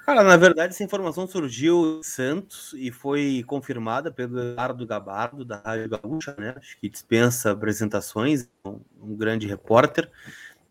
Cara, 0.05 0.23
na 0.23 0.37
verdade, 0.37 0.71
essa 0.71 0.83
informação 0.83 1.25
surgiu 1.25 1.97
em 1.99 2.03
Santos 2.03 2.75
e 2.77 2.91
foi 2.91 3.43
confirmada 3.47 4.11
pelo 4.11 4.39
Eduardo 4.39 4.85
Gabardo, 4.85 5.43
da 5.43 5.57
Rádio 5.57 5.89
Gaúcha, 5.89 6.35
né? 6.37 6.53
Acho 6.55 6.77
que 6.77 6.87
dispensa 6.87 7.51
apresentações, 7.51 8.47
um, 8.63 8.79
um 9.01 9.15
grande 9.15 9.47
repórter. 9.47 10.07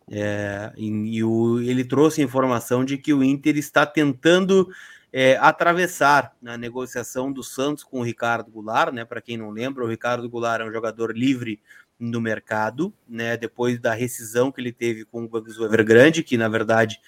É, 0.08 0.72
e, 0.76 1.16
e 1.16 1.24
o, 1.24 1.58
ele 1.60 1.84
trouxe 1.84 2.20
a 2.20 2.24
informação 2.24 2.84
de 2.84 2.96
que 2.96 3.12
o 3.12 3.24
Inter 3.24 3.56
está 3.56 3.84
tentando 3.84 4.68
é, 5.12 5.36
atravessar 5.38 6.36
na 6.40 6.56
negociação 6.56 7.32
do 7.32 7.42
Santos 7.42 7.82
com 7.82 7.98
o 7.98 8.04
Ricardo 8.04 8.52
Goulart, 8.52 8.92
né? 8.92 9.04
Para 9.04 9.20
quem 9.20 9.36
não 9.36 9.50
lembra, 9.50 9.84
o 9.84 9.88
Ricardo 9.88 10.28
Goulart 10.28 10.60
é 10.60 10.64
um 10.64 10.72
jogador 10.72 11.10
livre 11.10 11.60
no 11.98 12.20
mercado, 12.20 12.94
né? 13.08 13.36
Depois 13.36 13.80
da 13.80 13.94
rescisão 13.94 14.52
que 14.52 14.60
ele 14.60 14.72
teve 14.72 15.04
com 15.04 15.28
o 15.28 15.64
Evergrande, 15.64 16.22
que 16.22 16.36
na 16.36 16.48
verdade 16.48 17.00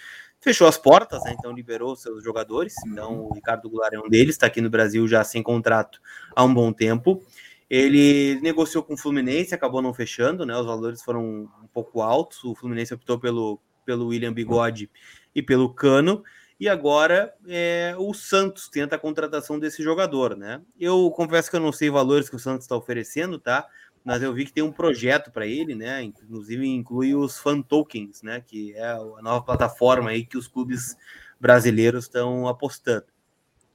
fechou 0.46 0.68
as 0.68 0.78
portas, 0.78 1.24
né? 1.24 1.34
então 1.36 1.50
liberou 1.50 1.96
seus 1.96 2.22
jogadores. 2.22 2.72
Então 2.86 3.26
o 3.26 3.34
Ricardo 3.34 3.68
Goulart 3.68 3.92
é 3.94 3.98
um 3.98 4.08
deles, 4.08 4.36
está 4.36 4.46
aqui 4.46 4.60
no 4.60 4.70
Brasil 4.70 5.08
já 5.08 5.24
sem 5.24 5.42
contrato 5.42 6.00
há 6.36 6.44
um 6.44 6.54
bom 6.54 6.72
tempo. 6.72 7.20
Ele 7.68 8.38
negociou 8.40 8.84
com 8.84 8.94
o 8.94 8.96
Fluminense, 8.96 9.52
acabou 9.52 9.82
não 9.82 9.92
fechando, 9.92 10.46
né? 10.46 10.56
Os 10.56 10.64
valores 10.64 11.02
foram 11.02 11.50
um 11.64 11.66
pouco 11.74 12.00
altos. 12.00 12.44
O 12.44 12.54
Fluminense 12.54 12.94
optou 12.94 13.18
pelo, 13.18 13.60
pelo 13.84 14.06
William 14.06 14.32
Bigode 14.32 14.88
e 15.34 15.42
pelo 15.42 15.74
Cano. 15.74 16.22
E 16.60 16.68
agora 16.68 17.34
é, 17.48 17.96
o 17.98 18.14
Santos 18.14 18.68
tenta 18.68 18.94
a 18.94 19.00
contratação 19.00 19.58
desse 19.58 19.82
jogador, 19.82 20.36
né? 20.36 20.62
Eu 20.78 21.10
confesso 21.10 21.50
que 21.50 21.56
eu 21.56 21.60
não 21.60 21.72
sei 21.72 21.90
valores 21.90 22.30
que 22.30 22.36
o 22.36 22.38
Santos 22.38 22.66
está 22.66 22.76
oferecendo, 22.76 23.36
tá? 23.36 23.66
Mas 24.06 24.22
eu 24.22 24.32
vi 24.32 24.44
que 24.44 24.52
tem 24.52 24.62
um 24.62 24.70
projeto 24.70 25.32
para 25.32 25.48
ele, 25.48 25.74
né? 25.74 26.00
Inclusive 26.00 26.64
inclui 26.64 27.12
os 27.12 27.40
fan 27.40 27.60
tokens, 27.60 28.22
né? 28.22 28.40
Que 28.40 28.72
é 28.74 28.86
a 28.86 29.20
nova 29.20 29.42
plataforma 29.42 30.10
aí 30.10 30.24
que 30.24 30.38
os 30.38 30.46
clubes 30.46 30.96
brasileiros 31.40 32.04
estão 32.04 32.46
apostando. 32.46 33.06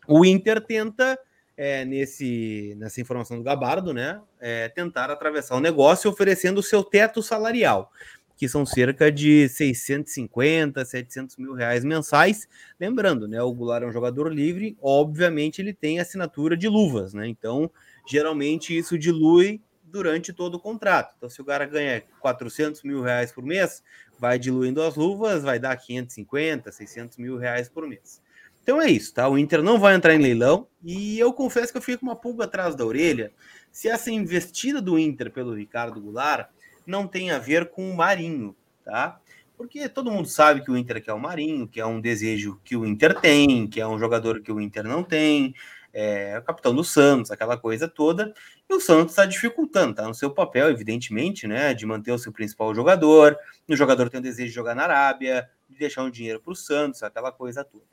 O 0.08 0.24
Inter 0.24 0.62
tenta 0.62 1.20
é, 1.58 1.84
nesse 1.84 2.74
nessa 2.78 3.02
informação 3.02 3.36
do 3.36 3.44
Gabardo, 3.44 3.94
né? 3.94 4.22
É, 4.40 4.70
tentar 4.70 5.12
atravessar 5.12 5.58
o 5.58 5.60
negócio 5.60 6.10
oferecendo 6.10 6.60
o 6.60 6.64
seu 6.64 6.82
teto 6.82 7.22
salarial, 7.22 7.92
que 8.38 8.48
são 8.48 8.66
cerca 8.66 9.12
de 9.12 9.50
650, 9.50 10.86
700 10.86 11.36
mil 11.36 11.54
reais 11.54 11.84
mensais. 11.84 12.48
Lembrando, 12.80 13.28
né, 13.28 13.42
o 13.42 13.54
Goulart 13.54 13.84
é 13.84 13.88
um 13.88 13.92
jogador 13.92 14.32
livre, 14.32 14.78
obviamente 14.82 15.62
ele 15.62 15.74
tem 15.74 16.00
assinatura 16.00 16.56
de 16.56 16.70
luvas, 16.70 17.14
né? 17.14 17.28
Então, 17.28 17.70
geralmente 18.08 18.78
isso 18.78 18.98
dilui 18.98 19.62
durante 19.92 20.34
todo 20.34 20.56
o 20.56 20.60
contrato. 20.60 21.14
Então, 21.18 21.30
se 21.30 21.42
o 21.42 21.46
cara 21.46 21.66
ganha 21.66 22.04
400 22.20 22.84
mil 22.84 23.02
reais 23.02 23.32
por 23.32 23.44
mês, 23.44 23.84
vai 24.18 24.40
diluindo 24.40 24.82
as 24.82 24.96
luvas, 24.96 25.44
vai 25.44 25.60
dar 25.60 25.76
550, 25.76 26.72
600 26.72 27.18
mil 27.18 27.38
reais 27.38 27.68
por 27.68 27.88
mês. 27.88 28.22
Então 28.64 28.80
é 28.80 28.90
isso, 28.90 29.14
tá? 29.14 29.28
O 29.28 29.38
Inter 29.38 29.64
não 29.64 29.80
vai 29.80 29.96
entrar 29.96 30.14
em 30.14 30.20
leilão 30.20 30.68
e 30.84 31.20
eu 31.20 31.34
confesso 31.34 31.72
que 31.72 31.78
eu 31.80 31.82
fico 31.82 32.02
com 32.02 32.06
uma 32.06 32.16
pulga 32.16 32.46
atrás 32.46 32.76
da 32.76 32.86
orelha 32.86 33.34
se 33.72 33.88
essa 33.88 34.12
investida 34.12 34.80
do 34.82 35.00
Inter 35.00 35.32
pelo 35.32 35.56
Ricardo 35.56 36.00
Goulart 36.00 36.48
não 36.86 37.08
tem 37.08 37.32
a 37.32 37.40
ver 37.40 37.70
com 37.72 37.90
o 37.90 37.96
Marinho, 37.96 38.56
tá? 38.84 39.20
Porque 39.58 39.88
todo 39.90 40.12
mundo 40.12 40.28
sabe 40.28 40.64
que 40.64 40.72
o 40.72 40.78
Inter 40.78 41.04
quer 41.04 41.14
o 41.14 41.20
Marinho, 41.20 41.68
que 41.68 41.80
é 41.80 41.86
um 41.86 42.02
desejo 42.02 42.60
que 42.64 42.76
o 42.76 42.86
Inter 42.86 43.20
tem, 43.20 43.68
que 43.68 43.80
é 43.80 43.88
um 43.88 43.98
jogador 43.98 44.42
que 44.42 44.52
o 44.52 44.60
Inter 44.60 44.84
não 44.84 45.04
tem, 45.04 45.56
é 45.94 46.38
o 46.40 46.44
capitão 46.44 46.74
do 46.74 46.84
Santos, 46.84 47.32
aquela 47.32 47.58
coisa 47.58 47.88
toda, 47.88 48.34
e 48.70 48.74
o 48.74 48.80
Santos 48.80 49.14
está 49.14 49.26
dificultando, 49.26 49.96
tá 49.96 50.08
no 50.08 50.14
seu 50.14 50.32
papel, 50.32 50.70
evidentemente, 50.70 51.48
né, 51.48 51.74
de 51.74 51.86
manter 51.86 52.12
o 52.12 52.18
seu 52.18 52.32
principal 52.32 52.74
jogador, 52.74 53.38
o 53.68 53.76
jogador 53.76 54.10
tem 54.10 54.20
o 54.20 54.24
desejo 54.24 54.50
de 54.50 54.56
jogar 54.56 54.76
na 54.76 54.84
Arábia, 54.84 55.50
de 55.70 55.78
deixar 55.78 56.04
um 56.04 56.10
dinheiro 56.10 56.40
para 56.40 56.52
o 56.52 56.56
Santos, 56.56 57.04
aquela 57.04 57.32
coisa 57.32 57.64
toda. 57.64 57.84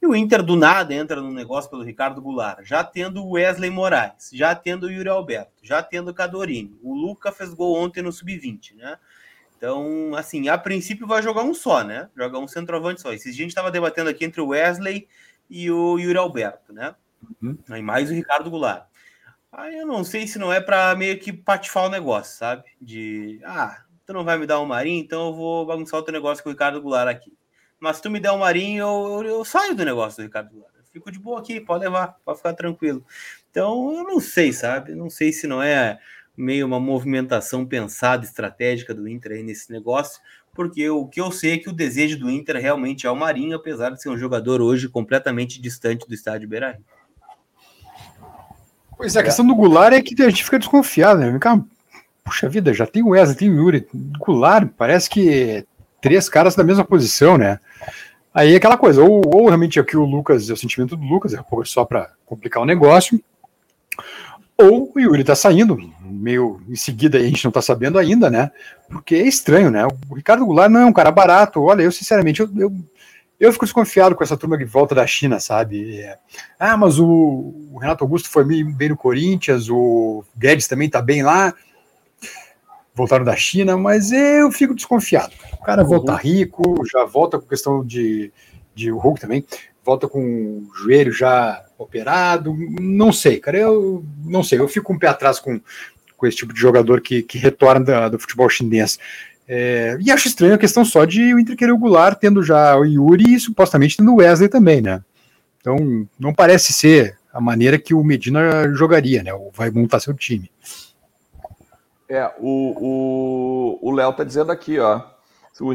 E 0.00 0.06
o 0.06 0.14
Inter 0.14 0.42
do 0.42 0.56
nada 0.56 0.94
entra 0.94 1.20
no 1.20 1.32
negócio 1.32 1.70
pelo 1.70 1.82
Ricardo 1.82 2.22
Goulart, 2.22 2.64
já 2.64 2.82
tendo 2.82 3.24
o 3.24 3.32
Wesley 3.32 3.70
Moraes, 3.70 4.30
já 4.32 4.54
tendo 4.54 4.86
o 4.86 4.90
Yuri 4.90 5.08
Alberto, 5.08 5.52
já 5.62 5.82
tendo 5.82 6.10
o 6.10 6.14
Cadorini. 6.14 6.78
O 6.82 6.94
Luca 6.94 7.32
fez 7.32 7.52
gol 7.52 7.76
ontem 7.76 8.02
no 8.02 8.12
sub-20, 8.12 8.74
né? 8.76 8.98
Então, 9.56 10.14
assim, 10.14 10.48
a 10.48 10.58
princípio 10.58 11.06
vai 11.06 11.22
jogar 11.22 11.42
um 11.42 11.54
só, 11.54 11.82
né? 11.82 12.08
Jogar 12.16 12.38
um 12.38 12.48
centroavante 12.48 13.00
só. 13.00 13.12
Esses 13.12 13.34
dias 13.34 13.36
a 13.36 13.42
gente 13.42 13.50
estava 13.50 13.70
debatendo 13.70 14.10
aqui 14.10 14.24
entre 14.24 14.40
o 14.40 14.48
Wesley 14.48 15.08
e 15.48 15.70
o 15.70 15.98
Yuri 15.98 16.18
Alberto, 16.18 16.72
né? 16.72 16.94
Uhum. 17.42 17.58
Aí 17.68 17.82
mais 17.82 18.10
o 18.10 18.14
Ricardo 18.14 18.50
Goulart. 18.50 18.86
Aí 19.52 19.78
eu 19.78 19.86
não 19.86 20.04
sei 20.04 20.26
se 20.26 20.38
não 20.38 20.52
é 20.52 20.60
para 20.60 20.94
meio 20.94 21.18
que 21.18 21.32
patifar 21.32 21.86
o 21.86 21.90
negócio, 21.90 22.36
sabe? 22.36 22.64
De, 22.80 23.40
ah, 23.44 23.82
tu 24.04 24.12
não 24.12 24.24
vai 24.24 24.38
me 24.38 24.46
dar 24.46 24.60
um 24.60 24.66
marinho, 24.66 25.02
então 25.02 25.28
eu 25.28 25.34
vou 25.34 25.64
bagunçar 25.64 25.98
outro 25.98 26.12
negócio 26.12 26.42
com 26.42 26.50
o 26.50 26.52
Ricardo 26.52 26.80
Goulart 26.80 27.08
aqui. 27.08 27.32
Mas 27.78 27.96
se 27.96 28.02
tu 28.02 28.10
me 28.10 28.20
der 28.20 28.32
um 28.32 28.38
marinho, 28.38 28.82
eu, 28.82 29.22
eu, 29.22 29.30
eu 29.38 29.44
saio 29.44 29.74
do 29.74 29.84
negócio 29.84 30.22
do 30.22 30.26
Ricardo 30.26 30.50
Goulart. 30.50 30.74
Eu 30.76 30.84
fico 30.92 31.10
de 31.10 31.18
boa 31.18 31.40
aqui, 31.40 31.60
pode 31.60 31.84
levar, 31.84 32.16
pode 32.24 32.38
ficar 32.38 32.54
tranquilo. 32.54 33.04
Então, 33.50 33.94
eu 33.96 34.04
não 34.04 34.20
sei, 34.20 34.52
sabe? 34.52 34.94
Não 34.94 35.08
sei 35.08 35.32
se 35.32 35.46
não 35.46 35.62
é 35.62 35.98
meio 36.36 36.66
uma 36.66 36.78
movimentação 36.78 37.64
pensada, 37.64 38.24
estratégica 38.24 38.94
do 38.94 39.08
Inter 39.08 39.32
aí 39.32 39.42
nesse 39.42 39.72
negócio, 39.72 40.20
porque 40.52 40.88
o 40.88 41.06
que 41.06 41.20
eu 41.20 41.32
sei 41.32 41.54
é 41.54 41.58
que 41.58 41.68
o 41.68 41.72
desejo 41.72 42.18
do 42.18 42.30
Inter 42.30 42.56
realmente 42.56 43.06
é 43.06 43.10
o 43.10 43.16
Marinho, 43.16 43.56
apesar 43.56 43.90
de 43.90 44.02
ser 44.02 44.10
um 44.10 44.18
jogador 44.18 44.60
hoje 44.60 44.88
completamente 44.88 45.60
distante 45.60 46.06
do 46.06 46.14
estádio 46.14 46.48
Beira-Rio. 46.48 46.84
Pois 48.96 49.14
é, 49.14 49.20
a 49.20 49.22
questão 49.22 49.46
do 49.46 49.54
Goulart 49.54 49.92
é 49.92 50.00
que 50.00 50.20
a 50.22 50.28
gente 50.28 50.44
fica 50.44 50.58
desconfiado, 50.58 51.20
né? 51.20 51.38
Puxa 52.24 52.48
vida, 52.48 52.72
já 52.72 52.86
tem 52.86 53.02
o 53.02 53.10
Wesley, 53.10 53.36
tem 53.36 53.50
o 53.50 53.56
Yuri. 53.56 53.86
Goulart, 54.18 54.68
parece 54.76 55.08
que 55.08 55.64
três 56.00 56.28
caras 56.28 56.54
da 56.54 56.64
mesma 56.64 56.84
posição, 56.84 57.36
né? 57.36 57.60
Aí 58.32 58.52
é 58.52 58.56
aquela 58.56 58.76
coisa, 58.76 59.02
ou, 59.02 59.22
ou 59.34 59.46
realmente 59.46 59.80
aqui 59.80 59.96
o 59.96 60.04
Lucas, 60.04 60.50
é 60.50 60.52
o 60.52 60.56
sentimento 60.56 60.96
do 60.96 61.04
Lucas, 61.04 61.32
é 61.32 61.40
só 61.64 61.84
para 61.84 62.10
complicar 62.26 62.62
o 62.62 62.66
negócio, 62.66 63.20
ou 64.58 64.90
o 64.94 65.00
Yuri 65.00 65.22
tá 65.22 65.34
saindo, 65.34 65.78
meio 66.00 66.60
em 66.68 66.76
seguida 66.76 67.18
a 67.18 67.22
gente 67.22 67.44
não 67.44 67.52
tá 67.52 67.60
sabendo 67.60 67.98
ainda, 67.98 68.30
né? 68.30 68.50
Porque 68.88 69.14
é 69.14 69.26
estranho, 69.26 69.70
né? 69.70 69.86
O 70.08 70.14
Ricardo 70.14 70.46
Goulart 70.46 70.70
não 70.70 70.80
é 70.80 70.86
um 70.86 70.92
cara 70.92 71.10
barato. 71.10 71.62
Olha, 71.62 71.82
eu 71.82 71.92
sinceramente, 71.92 72.40
eu, 72.40 72.48
eu, 72.56 72.72
eu 73.38 73.52
fico 73.52 73.64
desconfiado 73.64 74.14
com 74.14 74.24
essa 74.24 74.36
turma 74.36 74.56
de 74.56 74.64
volta 74.64 74.94
da 74.94 75.06
China, 75.06 75.38
sabe? 75.38 76.00
É, 76.00 76.18
ah, 76.58 76.76
mas 76.76 76.98
o, 76.98 77.06
o, 77.72 77.78
Renato 77.78 78.04
Augusto 78.04 78.28
foi 78.28 78.44
bem 78.44 78.88
no 78.88 78.96
Corinthians, 78.96 79.68
o 79.68 80.24
Guedes 80.36 80.66
também 80.66 80.88
tá 80.88 81.02
bem 81.02 81.22
lá 81.22 81.54
voltaram 82.96 83.26
da 83.26 83.36
China, 83.36 83.76
mas 83.76 84.10
eu 84.10 84.50
fico 84.50 84.74
desconfiado. 84.74 85.34
O 85.52 85.62
cara 85.62 85.82
uhum. 85.82 85.88
volta 85.88 86.16
rico, 86.16 86.82
já 86.90 87.04
volta 87.04 87.38
com 87.38 87.46
questão 87.46 87.84
de, 87.84 88.32
de 88.74 88.90
o 88.90 88.96
Hulk 88.96 89.20
também, 89.20 89.44
volta 89.84 90.08
com 90.08 90.18
o 90.20 90.74
joelho 90.74 91.12
já 91.12 91.62
operado, 91.76 92.56
não 92.80 93.12
sei, 93.12 93.38
cara, 93.38 93.58
eu 93.58 94.02
não 94.24 94.42
sei, 94.42 94.58
eu 94.58 94.66
fico 94.66 94.94
um 94.94 94.98
pé 94.98 95.08
atrás 95.08 95.38
com, 95.38 95.60
com 96.16 96.26
esse 96.26 96.38
tipo 96.38 96.54
de 96.54 96.58
jogador 96.58 97.02
que, 97.02 97.22
que 97.22 97.36
retorna 97.36 97.84
da, 97.84 98.08
do 98.08 98.18
futebol 98.18 98.48
chinês. 98.48 98.98
É, 99.48 99.96
e 100.00 100.10
acho 100.10 100.26
estranho 100.28 100.54
a 100.54 100.58
questão 100.58 100.84
só 100.84 101.04
de 101.04 101.32
o 101.32 101.38
Inter 101.38 101.56
querer 101.56 101.72
o 101.72 101.78
Goulart, 101.78 102.18
tendo 102.18 102.42
já 102.42 102.76
o 102.76 102.84
Yuri 102.84 103.34
e 103.34 103.40
supostamente 103.40 103.96
tendo 103.96 104.12
o 104.12 104.16
Wesley 104.16 104.48
também, 104.48 104.80
né? 104.80 105.02
Então, 105.60 105.76
não 106.18 106.34
parece 106.34 106.72
ser 106.72 107.16
a 107.32 107.40
maneira 107.40 107.78
que 107.78 107.94
o 107.94 108.02
Medina 108.02 108.72
jogaria, 108.74 109.22
né? 109.22 109.32
Ou 109.32 109.50
vai 109.54 109.70
montar 109.70 110.00
seu 110.00 110.14
time. 110.14 110.50
É, 112.08 112.30
o 112.40 113.92
Léo 113.94 114.12
tá 114.12 114.24
dizendo 114.24 114.50
aqui, 114.52 114.78
ó. 114.78 115.00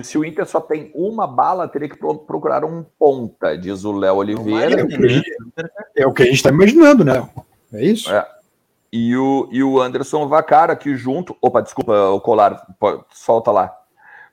Se 0.04 0.18
o 0.18 0.24
Inter 0.24 0.46
só 0.46 0.62
tem 0.62 0.92
uma 0.94 1.26
bala, 1.26 1.68
teria 1.68 1.90
que 1.90 1.98
procurar 1.98 2.64
um 2.64 2.86
ponta, 3.00 3.58
diz 3.58 3.84
o 3.84 3.92
Léo 3.92 4.16
Oliveira. 4.16 4.82
É 4.82 4.84
o, 4.84 5.10
gente, 5.10 5.32
é 5.96 6.08
o 6.08 6.14
que 6.14 6.22
a 6.22 6.26
gente 6.26 6.36
está 6.36 6.50
imaginando, 6.50 7.04
né? 7.04 7.28
É 7.74 7.84
isso? 7.84 8.14
É. 8.14 8.28
E 8.92 9.16
o, 9.16 9.48
e 9.52 9.64
o 9.64 9.80
Anderson 9.80 10.28
Vacara 10.28 10.74
aqui 10.74 10.96
junto. 10.96 11.38
Opa, 11.42 11.62
desculpa, 11.62 12.10
o 12.10 12.20
colar, 12.20 12.68
solta 13.10 13.50
lá. 13.50 13.78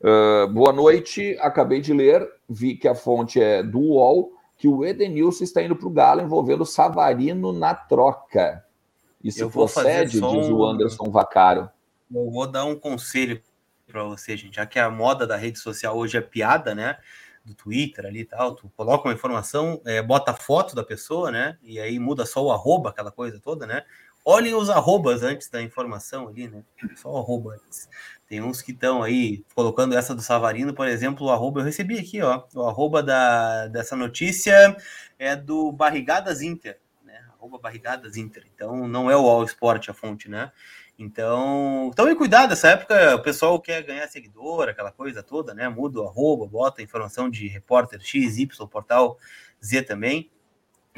Uh, 0.00 0.48
boa 0.52 0.72
noite, 0.72 1.36
acabei 1.40 1.80
de 1.80 1.92
ler, 1.92 2.28
vi 2.48 2.76
que 2.76 2.88
a 2.88 2.94
fonte 2.94 3.40
é 3.40 3.62
do 3.62 3.80
UOL, 3.80 4.32
que 4.56 4.66
o 4.66 4.84
Edenilson 4.84 5.44
está 5.44 5.62
indo 5.62 5.76
para 5.76 5.86
o 5.86 5.92
Galo 5.92 6.20
envolvendo 6.20 6.62
o 6.62 6.66
Savarino 6.66 7.52
na 7.52 7.74
troca. 7.74 8.64
Isso 9.22 9.48
procede, 9.50 10.20
diz 10.20 10.48
o 10.48 10.64
Anderson 10.64 11.10
Vacaro. 11.10 11.68
Eu 12.12 12.30
vou 12.30 12.46
dar 12.46 12.64
um 12.64 12.76
conselho 12.76 13.42
para 13.86 14.04
você, 14.04 14.36
gente, 14.36 14.56
já 14.56 14.66
que 14.66 14.78
a 14.78 14.90
moda 14.90 15.26
da 15.26 15.36
rede 15.36 15.58
social 15.58 15.96
hoje 15.96 16.16
é 16.16 16.20
piada, 16.20 16.74
né? 16.74 16.98
Do 17.44 17.54
Twitter 17.54 18.04
ali 18.04 18.20
e 18.20 18.24
tal, 18.24 18.54
tu 18.54 18.70
coloca 18.76 19.08
uma 19.08 19.14
informação, 19.14 19.80
é, 19.84 20.02
bota 20.02 20.32
a 20.32 20.34
foto 20.34 20.74
da 20.74 20.84
pessoa, 20.84 21.30
né? 21.30 21.56
E 21.62 21.80
aí 21.80 21.98
muda 21.98 22.26
só 22.26 22.44
o 22.44 22.52
arroba, 22.52 22.90
aquela 22.90 23.10
coisa 23.10 23.40
toda, 23.40 23.66
né? 23.66 23.84
Olhem 24.24 24.54
os 24.54 24.68
arrobas 24.68 25.22
antes 25.22 25.48
da 25.48 25.62
informação 25.62 26.28
ali, 26.28 26.48
né? 26.48 26.62
Só 26.96 27.16
arroba 27.16 27.54
antes. 27.54 27.88
Tem 28.26 28.42
uns 28.42 28.60
que 28.60 28.72
estão 28.72 29.02
aí 29.02 29.42
colocando 29.54 29.96
essa 29.96 30.14
do 30.14 30.20
Savarino, 30.20 30.74
por 30.74 30.86
exemplo, 30.86 31.26
o 31.26 31.30
arroba, 31.30 31.60
eu 31.60 31.64
recebi 31.64 31.98
aqui, 31.98 32.20
ó. 32.20 32.44
O 32.54 32.66
arroba 32.66 33.02
da, 33.02 33.68
dessa 33.68 33.96
notícia 33.96 34.76
é 35.18 35.34
do 35.34 35.72
Barrigadas 35.72 36.42
Inter, 36.42 36.78
né? 37.02 37.24
Arroba 37.38 37.58
Barrigadas 37.58 38.16
Inter. 38.18 38.46
Então 38.54 38.86
não 38.86 39.10
é 39.10 39.16
o 39.16 39.26
All 39.26 39.44
Sport 39.44 39.88
a 39.88 39.94
fonte, 39.94 40.28
né? 40.28 40.52
Então, 40.98 41.92
tome 41.94 42.16
cuidado, 42.16 42.50
nessa 42.50 42.70
época 42.70 43.14
o 43.14 43.22
pessoal 43.22 43.60
quer 43.60 43.82
ganhar 43.82 44.08
seguidor, 44.08 44.68
aquela 44.68 44.90
coisa 44.90 45.22
toda, 45.22 45.54
né? 45.54 45.68
Muda 45.68 46.00
o 46.00 46.06
arroba, 46.08 46.44
bota 46.44 46.82
informação 46.82 47.30
de 47.30 47.46
repórter 47.46 48.00
X, 48.02 48.36
Y, 48.36 48.66
portal 48.66 49.16
Z 49.64 49.82
também. 49.82 50.28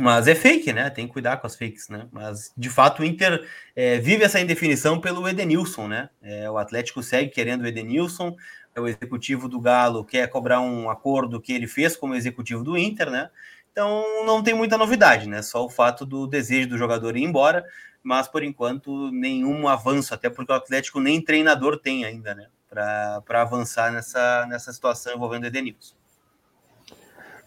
Mas 0.01 0.27
é 0.27 0.35
fake, 0.35 0.73
né? 0.73 0.91
Tem 0.91 1.07
que 1.07 1.13
cuidar 1.13 1.37
com 1.37 1.47
as 1.47 1.57
fakes, 1.57 1.89
né? 1.89 2.09
Mas, 2.11 2.53
de 2.57 2.71
fato, 2.71 3.03
o 3.03 3.05
Inter 3.05 3.47
é, 3.77 3.99
vive 3.99 4.25
essa 4.25 4.41
indefinição 4.41 5.01
pelo 5.01 5.29
Edenilson, 5.29 5.87
né? 5.89 6.11
É, 6.23 6.51
o 6.51 6.59
Atlético 6.59 7.03
segue 7.03 7.31
querendo 7.31 7.63
o 7.63 7.67
Edenilson, 7.67 8.35
o 8.77 8.89
executivo 8.89 9.49
do 9.49 9.61
Galo 9.61 10.05
quer 10.05 10.29
cobrar 10.29 10.61
um 10.61 10.89
acordo 10.89 11.41
que 11.41 11.53
ele 11.53 11.67
fez 11.67 11.97
como 11.97 12.15
executivo 12.15 12.65
do 12.65 12.79
Inter, 12.79 13.11
né? 13.11 13.31
Então, 13.73 14.25
não 14.25 14.43
tem 14.43 14.55
muita 14.55 14.79
novidade, 14.79 15.29
né? 15.29 15.43
Só 15.43 15.65
o 15.65 15.71
fato 15.71 16.05
do 16.07 16.27
desejo 16.27 16.71
do 16.71 16.79
jogador 16.79 17.17
ir 17.17 17.23
embora 17.23 17.65
mas 18.03 18.29
por 18.29 18.43
enquanto 18.43 19.11
nenhum 19.11 19.69
avanço, 19.69 20.15
até 20.15 20.31
porque 20.31 20.53
o 20.53 20.55
Atlético 20.55 21.01
nem 21.01 21.23
treinador 21.23 21.79
tem 21.79 22.05
ainda, 22.05 22.35
né? 22.35 22.49
Para 22.69 23.43
avançar 23.43 23.93
nessa, 23.93 24.47
nessa 24.47 24.73
situação 24.73 25.15
envolvendo 25.15 25.45
o 25.45 25.47
Edenilson. 25.47 25.95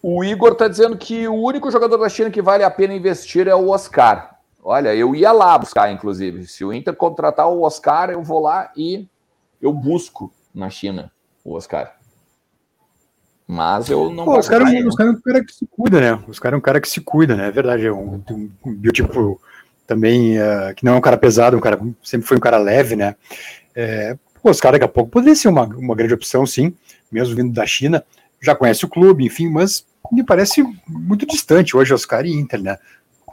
O 0.05 0.21
Igor 0.21 0.51
está 0.51 0.67
dizendo 0.67 0.97
que 0.97 1.25
o 1.29 1.33
único 1.33 1.71
jogador 1.71 1.95
da 1.95 2.09
China 2.09 2.29
que 2.29 2.41
vale 2.41 2.61
a 2.61 2.69
pena 2.69 2.93
investir 2.93 3.47
é 3.47 3.55
o 3.55 3.69
Oscar. 3.69 4.37
Olha, 4.61 4.93
eu 4.93 5.15
ia 5.15 5.31
lá 5.31 5.57
buscar, 5.57 5.89
inclusive. 5.93 6.45
Se 6.45 6.65
o 6.65 6.73
Inter 6.73 6.93
contratar 6.93 7.47
o 7.47 7.61
Oscar, 7.61 8.09
eu 8.09 8.21
vou 8.21 8.41
lá 8.41 8.69
e 8.75 9.07
eu 9.61 9.71
busco 9.71 10.29
na 10.53 10.69
China 10.69 11.09
o 11.41 11.53
Oscar. 11.53 11.95
Mas 13.47 13.89
eu 13.89 14.09
não. 14.09 14.25
Pô, 14.25 14.37
os 14.37 14.49
caras 14.49 14.73
é 14.73 14.79
um 14.81 15.21
cara 15.21 15.41
que 15.41 15.53
se 15.53 15.65
cuida, 15.67 16.01
né? 16.01 16.23
Os 16.27 16.37
caras 16.37 16.57
é 16.57 16.59
um 16.59 16.61
cara 16.61 16.81
que 16.81 16.89
se 16.89 16.99
cuida, 16.99 17.37
né? 17.37 17.47
É 17.47 17.51
verdade, 17.51 17.87
é 17.87 17.91
um, 17.91 18.21
um 18.29 18.73
biotipo 18.75 19.39
também, 19.87 20.37
uh, 20.37 20.75
que 20.75 20.83
não 20.83 20.95
é 20.95 20.97
um 20.97 21.01
cara 21.01 21.17
pesado, 21.17 21.55
um 21.55 21.61
cara 21.61 21.79
sempre 22.03 22.27
foi 22.27 22.35
um 22.35 22.41
cara 22.41 22.57
leve, 22.57 22.97
né? 22.97 23.15
É, 23.73 24.17
pô, 24.41 24.49
os 24.49 24.59
caras 24.59 24.79
daqui 24.79 24.85
a 24.85 24.93
pouco 24.93 25.11
poderia 25.11 25.35
ser 25.35 25.47
uma, 25.47 25.63
uma 25.63 25.95
grande 25.95 26.13
opção, 26.13 26.45
sim, 26.45 26.75
mesmo 27.09 27.35
vindo 27.37 27.53
da 27.53 27.65
China. 27.65 28.03
Já 28.41 28.53
conhece 28.53 28.83
o 28.83 28.89
clube, 28.89 29.25
enfim, 29.25 29.49
mas 29.49 29.85
me 30.11 30.23
parece 30.23 30.63
muito 30.87 31.25
distante 31.25 31.75
hoje 31.75 31.93
Oscar 31.93 32.25
e 32.25 32.33
Inter, 32.33 32.61
né? 32.61 32.77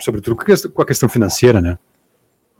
Sobretudo 0.00 0.36
com 0.72 0.82
a 0.82 0.86
questão 0.86 1.08
financeira, 1.08 1.60
né? 1.60 1.78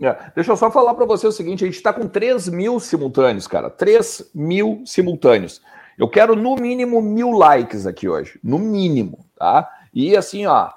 É, 0.03 0.17
deixa 0.35 0.51
eu 0.51 0.57
só 0.57 0.71
falar 0.71 0.95
para 0.95 1.05
você 1.05 1.27
o 1.27 1.33
seguinte: 1.33 1.65
a 1.65 1.67
gente 1.67 1.77
está 1.77 1.93
com 1.93 2.09
3 2.09 2.49
mil 2.49 2.81
simultâneos, 2.81 3.47
cara. 3.47 3.69
3 3.69 4.31
mil 4.35 4.83
simultâneos. 4.87 5.63
Eu 5.99 6.09
quero 6.09 6.35
no 6.35 6.55
mínimo 6.57 7.03
mil 7.03 7.31
likes 7.31 7.87
aqui 7.87 8.09
hoje. 8.09 8.41
No 8.43 8.59
mínimo, 8.59 9.27
tá? 9.39 9.69
E 9.93 10.17
assim, 10.17 10.47
ó, 10.47 10.71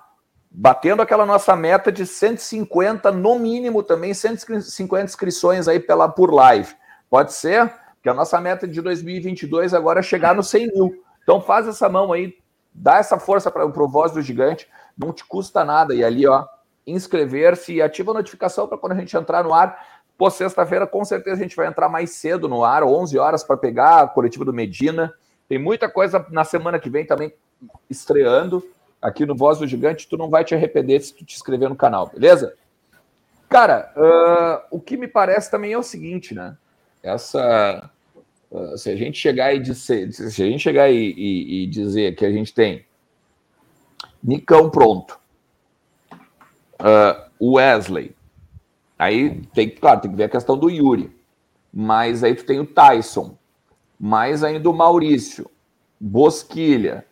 batendo 0.52 1.02
aquela 1.02 1.26
nossa 1.26 1.56
meta 1.56 1.92
de 1.92 2.06
150, 2.06 3.10
no 3.12 3.40
mínimo 3.40 3.82
também, 3.82 4.14
150 4.14 5.06
inscrições 5.06 5.68
aí 5.68 5.80
pela, 5.80 6.10
por 6.10 6.34
live. 6.34 6.74
Pode 7.10 7.34
ser? 7.34 7.74
Porque 7.96 8.10
a 8.10 8.14
nossa 8.14 8.40
meta 8.42 8.68
de 8.68 8.82
2022 8.82 9.74
agora 9.74 10.02
é 10.02 10.04
chegar 10.04 10.36
no 10.36 10.44
100 10.44 10.68
mil. 10.74 11.04
Então 11.24 11.40
faz 11.40 11.68
essa 11.68 11.88
mão 11.88 12.12
aí, 12.12 12.36
dá 12.74 12.98
essa 12.98 13.20
força 13.20 13.52
para 13.52 13.66
o 13.66 13.88
Voz 13.88 14.12
do 14.12 14.22
Gigante, 14.22 14.68
não 14.98 15.12
te 15.12 15.24
custa 15.26 15.64
nada. 15.64 15.94
E 15.94 16.04
ali, 16.04 16.28
ó, 16.28 16.46
inscrever-se 16.86 17.76
e 17.76 17.82
ativa 17.82 18.12
a 18.12 18.16
notificação 18.16 18.68
para 18.68 18.78
quando 18.78 18.94
a 18.94 18.96
gente 18.96 19.16
entrar 19.16 19.44
no 19.44 19.54
ar. 19.54 20.02
Pô, 20.18 20.30
sexta-feira, 20.30 20.86
com 20.86 21.04
certeza, 21.04 21.40
a 21.40 21.44
gente 21.44 21.56
vai 21.56 21.68
entrar 21.68 21.90
mais 21.90 22.12
cedo 22.12 22.48
no 22.48 22.64
ar, 22.64 22.84
11 22.84 23.18
horas, 23.18 23.44
para 23.44 23.58
pegar 23.58 24.02
a 24.02 24.08
coletiva 24.08 24.46
do 24.46 24.54
Medina. 24.54 25.14
Tem 25.50 25.58
muita 25.58 25.90
coisa 25.90 26.26
na 26.30 26.44
semana 26.44 26.80
que 26.80 26.90
vem 26.90 27.06
também 27.06 27.34
estreando 27.90 28.64
aqui 29.02 29.26
no 29.26 29.36
Voz 29.36 29.60
do 29.60 29.68
Gigante. 29.68 30.08
Tu 30.08 30.18
não 30.18 30.30
vai 30.30 30.44
te 30.44 30.56
arrepender 30.56 31.02
se 31.02 31.14
tu 31.14 31.26
te 31.26 31.36
inscrever 31.36 31.70
no 31.70 31.76
canal, 31.76 32.08
beleza? 32.08 32.54
Cara, 33.50 33.92
uh, 33.96 34.78
o 34.78 34.80
que 34.80 34.98
me 34.98 35.08
parece 35.08 35.52
também 35.52 35.74
é 35.74 35.78
o 35.78 35.84
seguinte, 35.84 36.34
né? 36.34 36.58
Essa. 37.04 37.90
Uh, 38.54 38.78
se 38.78 38.92
a 38.92 38.96
gente 38.96 39.18
chegar 39.18 39.52
e 39.56 39.60
dizer, 39.60 40.14
se 40.14 40.44
a 40.44 40.46
gente 40.46 40.60
chegar 40.60 40.88
e, 40.88 41.12
e, 41.18 41.64
e 41.64 41.68
dizer 41.68 42.16
que 42.16 42.24
a 42.24 42.32
gente 42.32 42.54
tem 42.54 42.86
Nicão 44.24 44.70
pronto, 44.70 45.20
uh, 46.80 47.30
Wesley. 47.42 48.16
Aí 48.98 49.42
tem, 49.54 49.70
claro, 49.72 50.02
tem 50.02 50.12
que 50.12 50.18
ver 50.18 50.26
a 50.26 50.30
questão 50.30 50.56
do 50.56 50.70
Yuri. 50.70 51.12
Mas 51.74 52.24
aí 52.24 52.36
tu 52.36 52.46
tem 52.46 52.60
o 52.60 52.66
Tyson, 52.66 53.36
mais 54.00 54.44
ainda 54.44 54.70
o 54.70 54.74
Maurício, 54.74 55.50
Bosquilha, 56.00 57.06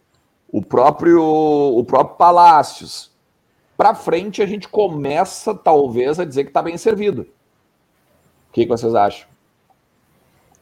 o 0.48 0.62
próprio 0.62 1.24
o 1.24 1.84
próprio 1.84 2.18
Palácios. 2.18 3.12
Para 3.76 3.96
frente 3.96 4.44
a 4.44 4.46
gente 4.46 4.68
começa 4.68 5.56
talvez 5.56 6.20
a 6.20 6.26
dizer 6.26 6.44
que 6.44 6.52
está 6.52 6.62
bem 6.62 6.78
servido. 6.78 7.24
O 7.24 8.54
que, 8.54 8.66
que 8.66 8.70
vocês 8.70 8.94
acham? 8.94 9.31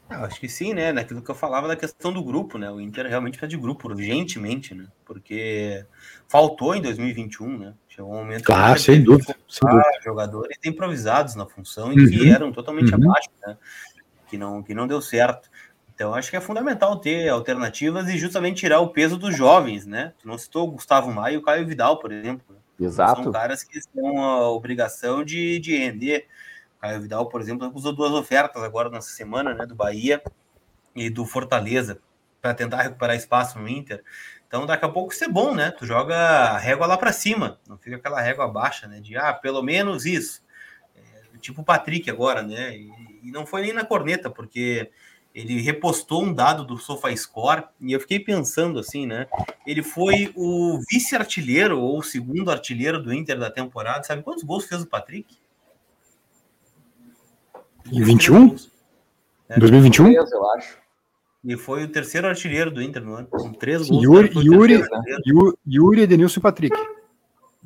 Eu 0.10 0.26
acho 0.26 0.40
que 0.40 0.50
sim, 0.50 0.74
né? 0.74 0.92
Naquilo 0.92 1.22
que 1.22 1.30
eu 1.30 1.36
falava 1.36 1.68
da 1.68 1.76
questão 1.76 2.12
do 2.12 2.24
grupo, 2.24 2.58
né? 2.58 2.70
O 2.72 2.82
Inter 2.82 3.06
realmente 3.06 3.38
precisa 3.38 3.50
de 3.50 3.58
grupo 3.58 3.88
urgentemente, 3.88 4.74
né? 4.74 4.88
Porque 5.06 5.86
faltou 6.28 6.76
em 6.76 6.82
2021, 6.82 7.58
né? 7.60 7.74
Chegou 7.88 8.14
um 8.14 8.18
momento 8.18 8.44
claro, 8.44 8.76
que 8.76 8.82
sem 8.82 9.04
dúvida, 9.04 9.36
sem 9.48 9.70
dúvida. 9.70 9.90
jogadores 10.04 10.58
improvisados 10.66 11.36
na 11.36 11.46
função 11.46 11.94
e 11.94 12.00
uhum. 12.00 12.10
que 12.10 12.30
eram 12.30 12.52
totalmente 12.52 12.94
uhum. 12.94 13.04
abaixo, 13.04 13.30
né? 13.46 13.56
Que 14.28 14.38
não, 14.38 14.64
que 14.64 14.74
não 14.74 14.88
deu 14.88 15.02
certo. 15.02 15.50
Então, 15.94 16.14
acho 16.16 16.30
que 16.30 16.38
é 16.38 16.42
fundamental 16.42 16.98
ter 16.98 17.28
alternativas 17.28 18.08
e 18.08 18.18
justamente 18.18 18.62
tirar 18.62 18.80
o 18.80 18.90
peso 18.90 19.18
dos 19.18 19.36
jovens, 19.36 19.86
né? 19.86 20.14
Tu 20.20 20.28
não 20.28 20.38
citou 20.38 20.68
o 20.68 20.72
Gustavo 20.72 21.12
Maia 21.12 21.34
e 21.34 21.38
o 21.38 21.42
Caio 21.42 21.68
Vidal, 21.68 22.00
por 22.00 22.12
exemplo. 22.12 22.46
Né? 22.50 22.88
Exato. 22.88 23.22
São 23.22 23.32
caras 23.32 23.64
que 23.64 23.80
têm 23.94 24.18
a 24.18 24.48
obrigação 24.50 25.24
de, 25.24 25.60
de 25.60 25.78
render. 25.78 26.26
Caio 26.80 27.02
Vidal, 27.02 27.28
por 27.28 27.42
exemplo, 27.42 27.72
usou 27.74 27.94
duas 27.94 28.12
ofertas 28.12 28.64
agora 28.64 28.90
nessa 28.90 29.10
semana, 29.10 29.54
né? 29.54 29.66
Do 29.66 29.76
Bahia 29.76 30.22
e 30.96 31.10
do 31.10 31.26
Fortaleza, 31.26 32.00
para 32.42 32.54
tentar 32.54 32.82
recuperar 32.82 33.16
espaço 33.16 33.60
no 33.60 33.68
Inter. 33.68 34.04
Então, 34.48 34.66
daqui 34.66 34.86
a 34.86 34.90
pouco 34.90 35.14
isso 35.14 35.24
é 35.24 35.28
bom, 35.28 35.54
né? 35.54 35.72
Tu 35.72 35.86
joga 35.86 36.16
a 36.16 36.58
régua 36.58 36.88
lá 36.88 36.98
para 36.98 37.12
cima, 37.12 37.60
não 37.68 37.78
fica 37.78 37.98
aquela 37.98 38.22
régua 38.22 38.48
baixa, 38.48 38.88
né? 38.88 39.00
De, 39.00 39.16
ah, 39.16 39.34
pelo 39.34 39.62
menos 39.62 40.06
isso. 40.06 40.42
É, 40.96 41.38
tipo 41.38 41.62
o 41.62 41.66
Patrick 41.66 42.10
agora, 42.10 42.42
né? 42.42 42.76
E, 42.76 42.90
e, 43.24 43.32
não 43.32 43.46
foi 43.46 43.62
nem 43.62 43.74
na 43.74 43.86
corneta, 43.86 44.30
porque 44.30 44.90
ele 45.36 45.62
repostou 45.62 46.24
um 46.24 46.34
dado 46.34 46.66
do 46.66 46.78
SofaScore 46.78 47.66
e 47.80 47.92
eu 47.92 48.00
fiquei 48.00 48.20
pensando 48.20 48.80
assim, 48.80 49.06
né? 49.06 49.28
Ele 49.68 49.84
foi 49.84 50.34
o 50.36 50.80
vice-artilheiro 50.90 51.80
ou 51.80 52.00
o 52.00 52.04
segundo 52.04 52.50
artilheiro 52.50 53.02
do 53.04 53.14
Inter 53.14 53.38
da 53.38 53.52
temporada. 53.52 54.04
Sabe 54.04 54.24
quantos 54.24 54.44
gols 54.44 54.66
fez 54.66 54.82
o 54.82 54.88
Patrick? 54.88 55.38
Em 57.92 58.04
21? 58.04 58.56
É, 59.50 59.60
2021? 59.60 60.12
eu 60.12 60.52
acho. 60.52 60.78
E 61.44 61.56
foi 61.56 61.86
o 61.86 61.88
terceiro 61.88 62.28
artilheiro 62.28 62.70
do 62.70 62.82
Inter 62.82 63.04
no 63.04 63.16
ano, 63.16 63.28
com 63.28 63.54
três 63.54 63.88
gols. 63.88 64.04
Yuri, 64.04 64.32
Yuri, 64.36 64.84
Yuri, 65.26 65.58
Yuri, 65.66 66.02
Edenilson 66.02 66.40
e 66.40 66.44
Patrick. 66.44 66.78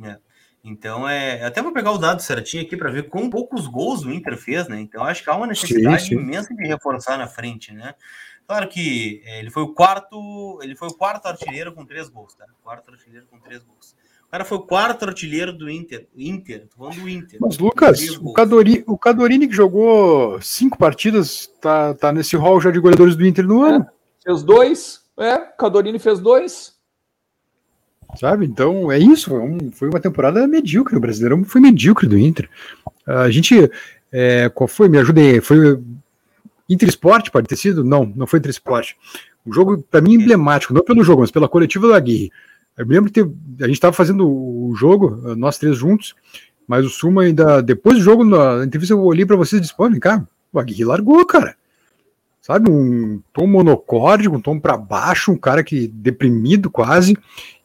É. 0.04 0.18
Então, 0.64 1.10
é, 1.10 1.44
até 1.44 1.62
vou 1.62 1.74
pegar 1.74 1.92
o 1.92 1.98
dado 1.98 2.22
certinho 2.22 2.64
aqui 2.64 2.78
para 2.78 2.92
ver 2.92 3.10
quão 3.10 3.30
poucos 3.30 3.68
gols 3.68 4.04
o 4.04 4.12
Inter 4.12 4.38
fez, 4.38 4.68
né? 4.68 4.80
Então, 4.80 5.04
acho 5.04 5.24
que 5.24 5.30
há 5.30 5.36
uma 5.36 5.48
necessidade 5.48 6.04
sim, 6.04 6.10
sim. 6.10 6.16
imensa 6.16 6.54
de 6.56 6.68
reforçar 6.68 7.18
na 7.18 7.28
frente, 7.28 7.74
né? 7.74 7.96
Claro 8.48 8.70
que 8.70 9.22
é, 9.26 9.40
ele 9.40 9.50
foi 9.50 9.64
o 9.64 9.74
quarto, 9.74 10.60
ele 10.62 10.76
foi 10.76 10.88
o 10.88 10.94
quarto 10.94 11.26
artilheiro 11.26 11.74
com 11.74 11.86
três 11.86 12.08
gols, 12.08 12.36
tá? 12.36 12.46
Quarto 12.64 12.92
artilheiro 12.92 13.26
com 13.26 13.40
três 13.40 13.64
gols 13.64 13.96
cara 14.34 14.46
foi 14.46 14.58
o 14.58 14.62
quarto 14.62 15.06
artilheiro 15.06 15.54
do 15.54 15.70
Inter. 15.70 16.08
Inter, 16.18 16.68
tô 16.68 16.78
falando 16.78 17.02
do 17.02 17.08
Inter. 17.08 17.38
Mas, 17.40 17.60
Lucas, 17.60 18.18
o, 18.20 18.34
Cadori, 18.34 18.84
o 18.88 18.98
Cadorini, 18.98 19.48
que 19.48 19.54
jogou 19.54 20.42
cinco 20.42 20.76
partidas, 20.76 21.46
tá, 21.62 21.94
tá 21.94 22.12
nesse 22.12 22.36
hall 22.36 22.60
já 22.60 22.72
de 22.72 22.80
goleadores 22.80 23.16
do 23.16 23.24
Inter 23.24 23.46
no 23.46 23.62
ano. 23.62 23.86
É, 23.86 24.32
fez 24.32 24.42
dois, 24.42 25.02
é, 25.20 25.38
Cadorini 25.38 26.00
fez 26.00 26.20
dois. 26.20 26.74
Sabe? 28.16 28.48
Então, 28.48 28.92
é 28.92 28.98
isso. 28.98 29.30
Foi, 29.30 29.40
um, 29.40 29.72
foi 29.72 29.90
uma 29.90 30.00
temporada 30.00 30.48
medíocre. 30.48 30.96
O 30.96 31.00
brasileiro 31.00 31.46
foi 31.46 31.62
medíocre 31.62 32.08
do 32.08 32.18
Inter. 32.18 32.50
A 33.06 33.30
gente. 33.30 33.70
É, 34.12 34.50
qual 34.50 34.68
foi? 34.68 34.90
Me 34.90 34.98
ajudem. 34.98 35.42
Foi 35.42 35.80
Inter 36.68 36.90
Esporte, 36.90 37.30
pode 37.30 37.48
ter 37.48 37.56
sido? 37.56 37.84
Não, 37.84 38.12
não 38.16 38.26
foi 38.26 38.40
Inter 38.40 38.50
Esporte. 38.50 38.98
Um 39.46 39.54
jogo, 39.54 39.84
para 39.84 40.02
mim, 40.02 40.16
emblemático, 40.16 40.74
não 40.74 40.84
pelo 40.84 41.04
jogo, 41.04 41.22
mas 41.22 41.30
pela 41.30 41.50
coletiva 41.50 41.88
da 41.88 41.98
Aguirre. 41.98 42.32
Eu 42.78 42.86
lembro 42.88 43.12
que 43.12 43.22
a 43.22 43.68
gente 43.68 43.74
estava 43.74 43.94
fazendo 43.94 44.28
o 44.28 44.74
jogo, 44.76 45.36
nós 45.36 45.58
três 45.58 45.78
juntos, 45.78 46.16
mas 46.68 46.86
o 46.86 46.90
Suma 46.90 47.24
ainda, 47.24 47.62
depois 47.62 47.98
do 47.98 48.04
jogo, 48.04 48.24
na 48.24 48.66
entrevista, 48.66 48.94
eu 48.94 49.02
olhei 49.02 49.26
para 49.26 49.36
vocês 49.36 49.60
e 49.60 49.62
disse: 49.62 49.76
pô, 49.76 49.90
vem 49.90 50.00
cá, 50.00 50.26
o 50.52 50.60
Aguirre 50.60 50.86
largou, 50.86 51.26
cara. 51.26 51.56
Sabe, 52.42 52.70
um 52.70 53.22
tom 53.32 53.48
monocórdico, 53.48 54.36
um 54.36 54.42
tom 54.42 54.60
para 54.60 54.76
baixo, 54.76 55.32
um 55.32 55.38
cara 55.38 55.64
que 55.64 55.88
deprimido 55.88 56.70
quase. 56.70 57.18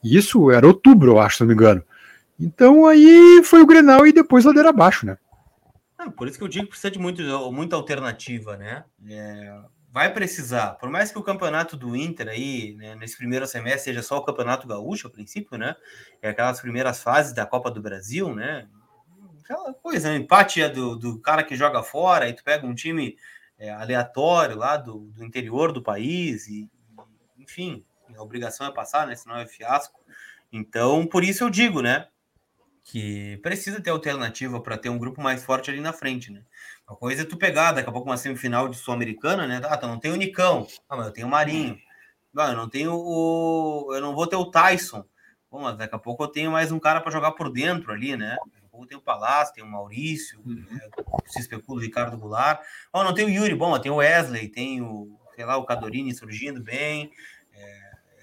Isso 0.05 0.53
era 0.53 0.67
outubro, 0.67 1.13
eu 1.13 1.21
acho, 1.21 1.39
se 1.39 1.43
não 1.43 1.49
me 1.49 1.55
engano. 1.55 1.83
Então 2.39 2.87
aí 2.87 3.43
foi 3.43 3.61
o 3.61 3.67
Grenal 3.67 4.07
e 4.07 4.13
depois 4.13 4.45
ladeira 4.45 4.69
abaixo, 4.69 5.05
né? 5.05 5.19
por 6.17 6.29
isso 6.29 6.39
que 6.39 6.45
eu 6.45 6.49
digo 6.49 6.65
que 6.67 6.71
precisa 6.71 6.91
de 6.91 6.99
muito, 6.99 7.23
muita 7.53 7.77
alternativa, 7.77 8.57
né? 8.57 8.85
É, 9.09 9.59
vai 9.91 10.13
precisar, 10.13 10.75
por 10.75 10.91
mais 10.91 11.11
que 11.11 11.19
o 11.19 11.23
campeonato 11.23 11.77
do 11.77 11.97
Inter 11.97 12.29
aí, 12.29 12.75
né, 12.75 12.95
nesse 12.95 13.17
primeiro 13.17 13.47
semestre, 13.47 13.85
seja 13.85 14.03
só 14.03 14.19
o 14.19 14.25
campeonato 14.25 14.67
gaúcho, 14.67 15.07
a 15.07 15.11
princípio, 15.11 15.57
né? 15.57 15.75
É 16.21 16.29
aquelas 16.29 16.61
primeiras 16.61 17.03
fases 17.03 17.33
da 17.33 17.47
Copa 17.47 17.71
do 17.71 17.81
Brasil, 17.81 18.35
né? 18.35 18.69
Aquela 19.43 19.73
coisa, 19.73 20.11
um 20.11 20.17
empate 20.17 20.61
é 20.61 20.69
do, 20.69 20.95
do 20.95 21.19
cara 21.21 21.43
que 21.43 21.57
joga 21.57 21.83
fora, 21.83 22.27
aí 22.27 22.35
tu 22.35 22.45
pega 22.45 22.67
um 22.67 22.75
time 22.75 23.17
é, 23.59 23.71
aleatório 23.71 24.57
lá 24.57 24.77
do, 24.77 25.11
do 25.15 25.25
interior 25.25 25.73
do 25.73 25.83
país, 25.83 26.47
e, 26.49 26.71
enfim, 27.39 27.83
a 28.15 28.23
obrigação 28.23 28.67
é 28.67 28.73
passar, 28.73 29.07
né? 29.07 29.17
Senão 29.17 29.37
é 29.39 29.47
fiasco. 29.47 29.99
Então, 30.53 31.07
por 31.07 31.25
isso 31.25 31.45
eu 31.45 31.51
digo, 31.51 31.81
né? 31.81 32.09
Que 32.91 33.37
precisa 33.43 33.83
ter 33.83 33.91
alternativa 33.91 34.59
para 34.61 34.79
ter 34.79 34.89
um 34.89 34.97
grupo 34.97 35.21
mais 35.21 35.45
forte 35.45 35.71
ali 35.71 35.79
na 35.79 35.93
frente, 35.93 36.33
né? 36.33 36.43
Uma 36.89 36.97
coisa 36.97 37.21
é 37.21 37.25
tu 37.25 37.37
pegar 37.37 37.73
daqui 37.73 37.89
a 37.89 37.93
pouco 37.93 38.09
uma 38.09 38.17
semifinal 38.17 38.67
de 38.67 38.79
Sul-Americana, 38.79 39.47
né? 39.47 39.61
Ah, 39.65 39.77
tu 39.77 39.87
não 39.87 40.01
tem 40.01 40.11
o 40.11 40.17
Nicão. 40.17 40.67
Ah, 40.89 40.97
mas 40.97 41.07
eu 41.07 41.13
tenho 41.13 41.27
o 41.27 41.31
Marinho. 41.31 41.79
Ah, 42.35 42.51
eu 42.53 42.57
não 42.57 42.67
tenho 42.67 42.95
o. 42.95 43.91
Eu 43.93 44.01
não 44.01 44.15
vou 44.15 44.27
ter 44.27 44.37
o 44.37 44.51
Tyson. 44.51 45.05
Bom, 45.51 45.61
mas 45.61 45.77
daqui 45.77 45.95
a 45.95 45.99
pouco 45.99 46.25
eu 46.25 46.29
tenho 46.29 46.51
mais 46.51 46.73
um 46.73 46.79
cara 46.79 47.03
para 47.03 47.13
jogar 47.13 47.33
por 47.33 47.53
dentro 47.53 47.93
ali, 47.93 48.17
né? 48.17 48.39
Pouco 48.71 48.87
tem 48.87 48.97
o 48.97 49.03
Palácio, 49.03 49.55
tem 49.55 49.65
o 49.65 49.67
Maurício, 49.67 50.41
uhum. 50.47 50.65
né? 50.71 50.81
se 51.27 51.41
especula 51.41 51.81
o 51.81 51.83
Ricardo 51.83 52.17
Goulart. 52.17 52.61
Oh, 52.91 53.03
não 53.03 53.13
tem 53.13 53.27
o 53.27 53.29
Yuri, 53.29 53.55
bom, 53.55 53.79
tem 53.79 53.91
o 53.91 53.97
Wesley, 53.97 54.49
tem 54.49 54.81
o, 54.81 55.19
sei 55.35 55.45
lá, 55.45 55.59
o 55.59 55.67
Cadorini 55.67 56.15
surgindo 56.15 56.63
bem. 56.63 57.11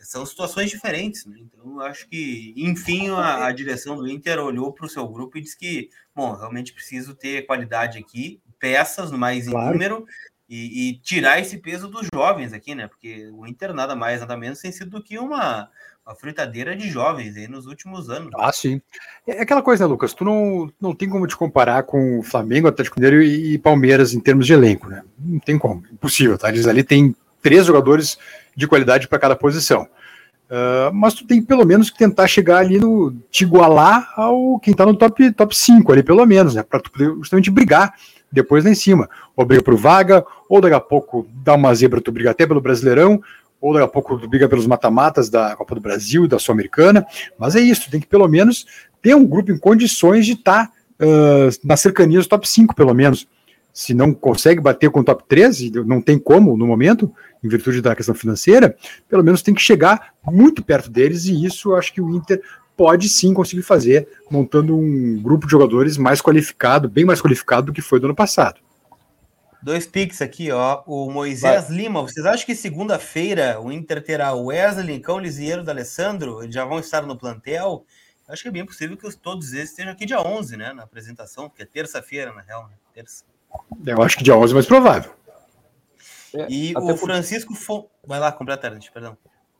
É, 0.06 0.08
são 0.08 0.26
situações 0.26 0.70
diferentes, 0.70 1.26
né? 1.26 1.38
Então, 1.40 1.74
eu 1.74 1.82
acho 1.82 2.08
que, 2.08 2.54
enfim, 2.56 3.10
a, 3.10 3.48
a 3.48 3.52
direção 3.52 3.98
do 3.98 4.08
Inter 4.08 4.40
olhou 4.40 4.72
para 4.72 4.86
o 4.86 4.90
seu 4.90 5.08
grupo 5.08 5.38
e 5.38 5.42
disse 5.42 5.58
que, 5.58 5.90
bom, 6.16 6.34
realmente 6.34 6.74
preciso 6.74 7.16
ter 7.16 7.46
qualidade 7.46 7.98
aqui 7.98 8.40
peças 8.60 9.12
mais 9.12 9.48
claro. 9.48 9.70
em 9.70 9.72
número 9.74 10.06
e, 10.48 10.90
e, 10.90 11.00
tirar 11.00 11.40
esse 11.40 11.58
peso 11.58 11.88
dos 11.88 12.08
jovens 12.14 12.54
aqui, 12.54 12.76
né? 12.76 12.88
Porque 12.88 13.30
o 13.34 13.46
Inter 13.48 13.74
nada 13.74 13.96
mais, 13.96 14.22
nada 14.22 14.38
menos 14.38 14.60
tem 14.60 14.72
sido 14.72 14.92
do 14.92 15.04
que 15.04 15.18
uma, 15.18 15.70
uma 16.06 16.16
fritadeira 16.16 16.76
de 16.76 16.88
jovens 16.88 17.36
aí 17.36 17.48
nos 17.48 17.66
últimos 17.66 18.10
anos. 18.10 18.30
Ah, 18.36 18.52
sim. 18.54 18.80
É 19.28 19.42
aquela 19.42 19.64
coisa, 19.64 19.86
né, 19.86 19.90
Lucas? 19.90 20.14
Tu 20.14 20.24
não, 20.24 20.72
não 20.80 20.94
tem 20.94 21.10
como 21.10 21.26
te 21.26 21.36
comparar 21.36 21.84
com 21.84 22.20
o 22.20 22.24
Flamengo, 22.24 22.68
Atlético 22.68 23.00
Mineiro 23.00 23.24
e, 23.24 23.54
e 23.54 23.58
Palmeiras 23.58 24.14
em 24.14 24.20
termos 24.20 24.46
de 24.46 24.54
elenco, 24.54 24.88
né? 24.88 25.04
Não 25.18 25.40
tem 25.40 25.58
como. 25.58 25.84
Impossível, 25.92 26.38
tá? 26.38 26.50
Eles 26.50 26.68
ali 26.68 26.84
têm 26.84 27.16
três 27.46 27.68
jogadores 27.68 28.18
de 28.58 28.68
qualidade 28.68 29.08
para 29.08 29.20
cada 29.20 29.36
posição. 29.36 29.88
Uh, 30.50 30.92
mas 30.92 31.14
tu 31.14 31.28
tem 31.28 31.44
pelo 31.44 31.64
menos 31.64 31.92
que 31.92 31.98
tentar 31.98 32.26
chegar 32.26 32.58
ali 32.58 32.80
no. 32.80 33.16
te 33.30 33.44
igualar 33.44 34.12
ao 34.16 34.60
quem 34.60 34.74
tá 34.74 34.84
no 34.84 34.96
top, 34.96 35.32
top 35.32 35.56
5 35.56 35.92
ali, 35.92 36.02
pelo 36.02 36.26
menos, 36.26 36.56
né? 36.56 36.64
Pra 36.64 36.80
tu 36.80 36.92
poder 36.92 37.14
justamente 37.18 37.52
brigar 37.52 37.94
depois 38.32 38.64
lá 38.64 38.72
em 38.72 38.76
cima. 38.76 39.08
Ou 39.36 39.46
briga 39.46 39.62
por 39.62 39.76
vaga, 39.76 40.26
ou 40.50 40.60
daqui 40.60 40.74
a 40.74 40.80
pouco 40.80 41.28
dá 41.44 41.54
uma 41.54 41.74
zebra, 41.76 42.02
tu 42.02 42.12
briga 42.12 42.32
até 42.32 42.48
pelo 42.48 42.60
Brasileirão, 42.60 43.22
ou 43.62 43.74
daqui 43.74 43.86
a 43.86 43.88
pouco 43.88 44.18
tu 44.18 44.28
briga 44.28 44.50
pelos 44.50 44.66
mata-matas 44.66 45.30
da 45.30 45.56
Copa 45.56 45.76
do 45.76 45.82
Brasil, 45.82 46.28
da 46.28 46.40
Sul-Americana. 46.40 47.06
Mas 47.38 47.56
é 47.56 47.60
isso, 47.60 47.92
tem 47.92 48.00
que 48.00 48.08
pelo 48.08 48.28
menos 48.28 48.66
ter 49.04 49.16
um 49.16 49.26
grupo 49.26 49.52
em 49.52 49.58
condições 49.60 50.26
de 50.26 50.34
estar 50.34 50.66
tá, 50.66 50.72
uh, 51.06 51.50
nas 51.64 51.80
cercanias 51.80 52.26
do 52.26 52.30
top 52.30 52.50
5, 52.50 52.74
pelo 52.74 52.94
menos. 52.94 53.28
Se 53.76 53.94
não 53.94 54.14
consegue 54.14 54.62
bater 54.62 54.90
com 54.90 55.02
o 55.02 55.04
top 55.04 55.26
13, 55.28 55.70
não 55.86 56.02
tem 56.02 56.18
como 56.18 56.56
no 56.56 56.66
momento, 56.66 57.14
em 57.44 57.50
virtude 57.50 57.82
da 57.82 57.94
questão 57.94 58.16
financeira, 58.16 58.74
pelo 59.10 59.22
menos 59.22 59.42
tem 59.42 59.54
que 59.54 59.62
chegar 59.62 60.14
muito 60.24 60.64
perto 60.64 60.90
deles, 60.90 61.26
e 61.26 61.46
isso 61.46 61.72
eu 61.72 61.76
acho 61.76 61.94
que 61.94 62.00
o 62.00 62.16
Inter 62.16 62.42
pode 62.78 63.10
sim 63.10 63.34
conseguir 63.34 63.64
fazer, 63.64 64.08
montando 64.32 64.78
um 64.78 65.22
grupo 65.22 65.46
de 65.46 65.52
jogadores 65.52 65.98
mais 65.98 66.22
qualificado, 66.22 66.88
bem 66.88 67.04
mais 67.04 67.22
qualificado 67.22 67.66
do 67.66 67.74
que 67.74 67.82
foi 67.82 68.00
do 68.00 68.06
ano 68.06 68.16
passado. 68.16 68.62
Dois 69.62 69.86
piques 69.86 70.22
aqui, 70.22 70.52
ó. 70.52 70.82
O 70.88 71.12
Moisés 71.12 71.68
Vai. 71.68 71.78
Lima, 71.78 72.02
vocês 72.02 72.26
acham 72.26 72.46
que 72.46 72.56
segunda-feira 72.56 73.60
o 73.60 73.74
Inter 73.74 74.02
terá 74.02 74.32
o 74.34 74.46
Wesley, 74.46 74.86
Lincão, 74.86 75.20
Lisieiro 75.20 75.66
da 75.66 75.74
Alessandro? 75.74 76.42
Eles 76.42 76.56
já 76.56 76.64
vão 76.64 76.80
estar 76.80 77.02
no 77.02 77.18
plantel? 77.18 77.86
Acho 78.26 78.42
que 78.42 78.48
é 78.48 78.52
bem 78.52 78.66
possível 78.66 78.96
que 78.96 79.18
todos 79.18 79.52
eles 79.52 79.72
estejam 79.72 79.92
aqui 79.92 80.06
dia 80.06 80.22
11, 80.22 80.56
né? 80.56 80.72
Na 80.72 80.84
apresentação, 80.84 81.50
porque 81.50 81.64
é 81.64 81.66
terça-feira, 81.66 82.32
na 82.32 82.42
real, 82.42 82.70
né? 82.70 82.76
Terça. 82.94 83.26
Eu 83.86 84.02
acho 84.02 84.18
que 84.18 84.24
dia 84.24 84.36
11 84.36 84.52
é 84.52 84.56
mais 84.56 84.66
provável. 84.66 85.12
É, 86.34 86.48
e 86.50 86.74
o 86.76 86.98
Francisco 86.98 87.54
Vai 88.06 88.20
lá, 88.20 88.32
completa, 88.32 88.70
perdão. 88.94 89.18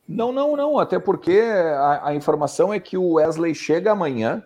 Não, 0.08 0.30
não, 0.32 0.56
não. 0.56 0.78
Até 0.78 0.98
porque 0.98 1.40
a, 1.40 2.08
a, 2.08 2.14
informação 2.14 2.72
é 2.72 2.78
que 2.78 2.96
o 2.96 3.14
Wesley 3.14 3.54
chega 3.54 3.92
amanhã 3.92 4.44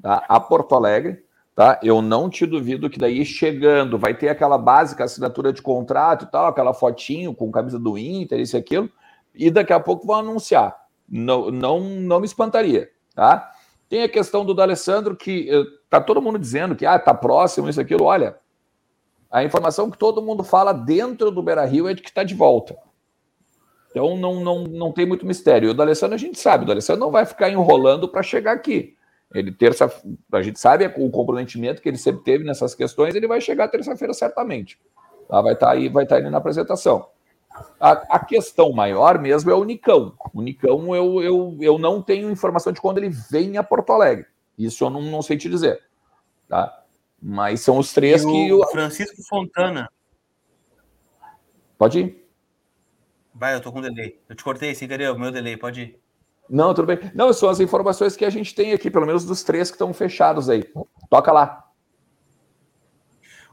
tá, 0.00 0.24
a 0.28 0.38
Porto 0.38 0.74
Alegre. 0.74 1.24
Tá? 1.54 1.80
Eu 1.82 2.02
não 2.02 2.28
te 2.28 2.44
duvido 2.44 2.90
que 2.90 2.98
daí 2.98 3.24
chegando 3.24 3.98
vai 3.98 4.12
ter 4.12 4.28
aquela 4.28 4.58
básica 4.58 5.04
assinatura 5.04 5.52
de 5.54 5.62
contrato 5.62 6.26
e 6.26 6.30
tal, 6.30 6.46
aquela 6.46 6.74
fotinho 6.74 7.34
com 7.34 7.50
camisa 7.50 7.78
do 7.78 7.96
Inter, 7.96 8.38
isso 8.38 8.56
e 8.56 8.58
aquilo, 8.58 8.90
e 9.34 9.50
daqui 9.50 9.72
a 9.72 9.80
pouco 9.80 10.06
vão 10.06 10.16
anunciar. 10.16 10.76
Não, 11.08 11.50
não, 11.50 11.80
não 11.80 12.20
me 12.20 12.26
espantaria, 12.26 12.90
tá? 13.14 13.50
Tem 13.88 14.02
a 14.02 14.08
questão 14.08 14.44
do 14.44 14.52
D'Alessandro 14.52 15.16
que 15.16 15.48
uh, 15.50 15.64
tá 15.88 15.98
todo 15.98 16.20
mundo 16.20 16.38
dizendo 16.38 16.76
que 16.76 16.84
ah, 16.84 16.98
tá 16.98 17.14
próximo, 17.14 17.70
isso 17.70 17.80
aquilo. 17.80 18.04
Olha, 18.04 18.36
a 19.36 19.44
informação 19.44 19.90
que 19.90 19.98
todo 19.98 20.22
mundo 20.22 20.42
fala 20.42 20.72
dentro 20.72 21.30
do 21.30 21.42
Beira 21.42 21.66
Rio 21.66 21.86
é 21.86 21.92
de 21.92 22.00
que 22.00 22.08
está 22.08 22.24
de 22.24 22.34
volta. 22.34 22.74
Então 23.90 24.16
não, 24.16 24.40
não, 24.42 24.64
não 24.64 24.92
tem 24.92 25.04
muito 25.04 25.26
mistério. 25.26 25.68
E 25.68 25.70
o 25.72 25.74
D'Alessandro 25.74 26.14
a 26.14 26.18
gente 26.18 26.38
sabe, 26.38 26.64
o 26.64 26.66
D'Alessandro 26.66 27.00
não 27.00 27.10
vai 27.10 27.26
ficar 27.26 27.50
enrolando 27.50 28.08
para 28.08 28.22
chegar 28.22 28.52
aqui. 28.52 28.96
Ele 29.34 29.52
terça, 29.52 29.92
a 30.32 30.40
gente 30.40 30.58
sabe 30.58 30.86
o 30.86 31.10
comprometimento 31.10 31.82
que 31.82 31.88
ele 31.90 31.98
sempre 31.98 32.24
teve 32.24 32.44
nessas 32.44 32.74
questões, 32.74 33.14
ele 33.14 33.28
vai 33.28 33.38
chegar 33.38 33.68
terça-feira 33.68 34.14
certamente. 34.14 34.80
Tá? 35.28 35.42
Vai 35.42 35.52
estar 35.52 35.66
tá 35.66 35.72
aí, 35.72 35.90
vai 35.90 36.04
estar 36.04 36.16
tá 36.16 36.24
aí 36.24 36.30
na 36.30 36.38
apresentação. 36.38 37.06
A, 37.78 38.16
a, 38.16 38.18
questão 38.18 38.72
maior 38.72 39.18
mesmo 39.18 39.50
é 39.50 39.54
o 39.54 39.64
Nicão. 39.64 40.14
O 40.32 40.40
Nicão 40.40 40.96
eu, 40.96 41.22
eu, 41.22 41.58
eu 41.60 41.78
não 41.78 42.00
tenho 42.00 42.30
informação 42.30 42.72
de 42.72 42.80
quando 42.80 42.96
ele 42.96 43.10
vem 43.30 43.58
a 43.58 43.62
Porto 43.62 43.92
Alegre. 43.92 44.24
Isso 44.58 44.82
eu 44.82 44.88
não, 44.88 45.02
não 45.02 45.20
sei 45.20 45.36
te 45.36 45.50
dizer. 45.50 45.82
Tá? 46.48 46.85
Mas 47.28 47.60
são 47.60 47.76
os 47.76 47.92
três 47.92 48.24
que. 48.24 48.52
O 48.52 48.64
Francisco 48.68 49.20
Fontana. 49.28 49.90
Pode 51.76 51.98
ir. 51.98 52.24
Vai, 53.34 53.56
eu 53.56 53.60
tô 53.60 53.72
com 53.72 53.80
delay. 53.80 54.20
Eu 54.28 54.36
te 54.36 54.44
cortei 54.44 54.72
sem 54.76 54.86
querer, 54.86 55.10
o 55.10 55.18
meu 55.18 55.32
delay, 55.32 55.56
pode 55.56 55.80
ir. 55.80 56.00
Não, 56.48 56.72
tudo 56.72 56.86
bem. 56.86 57.10
Não, 57.16 57.32
são 57.32 57.48
as 57.48 57.58
informações 57.58 58.14
que 58.14 58.24
a 58.24 58.30
gente 58.30 58.54
tem 58.54 58.72
aqui, 58.72 58.88
pelo 58.88 59.04
menos 59.04 59.24
dos 59.24 59.42
três 59.42 59.72
que 59.72 59.74
estão 59.74 59.92
fechados 59.92 60.48
aí. 60.48 60.62
Toca 61.10 61.32
lá. 61.32 61.68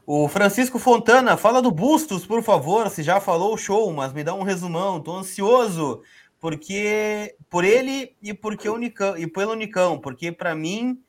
O 0.06 0.28
Francisco 0.28 0.78
Fontana, 0.78 1.36
fala 1.36 1.60
do 1.60 1.72
Bustos, 1.72 2.24
por 2.24 2.44
favor. 2.44 2.88
Se 2.90 3.02
já 3.02 3.20
falou, 3.20 3.58
show, 3.58 3.92
mas 3.92 4.12
me 4.12 4.22
dá 4.22 4.34
um 4.34 4.44
resumão. 4.44 5.00
Tô 5.00 5.16
ansioso 5.16 6.00
porque 6.38 7.34
por 7.50 7.64
ele 7.64 8.14
e 8.22 8.32
porque 8.32 8.68
o 8.68 8.74
Unicão, 8.74 9.18
e 9.18 9.26
pelo 9.26 9.50
Unicão, 9.50 9.98
porque 9.98 10.30
para 10.30 10.54
mim 10.54 11.02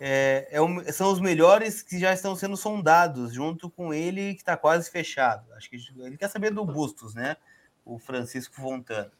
é, 0.00 0.48
é 0.50 0.62
um, 0.62 0.82
são 0.90 1.12
os 1.12 1.20
melhores 1.20 1.82
que 1.82 1.98
já 1.98 2.14
estão 2.14 2.34
sendo 2.34 2.56
sondados, 2.56 3.34
junto 3.34 3.68
com 3.68 3.92
ele 3.92 4.32
que 4.34 4.40
está 4.40 4.56
quase 4.56 4.90
fechado. 4.90 5.52
Acho 5.52 5.68
que 5.68 5.76
ele 5.98 6.16
quer 6.16 6.28
saber 6.28 6.50
do 6.50 6.64
Bustos, 6.64 7.14
né? 7.14 7.36
O 7.84 7.98
Francisco 7.98 8.54
Fontana. 8.54 9.12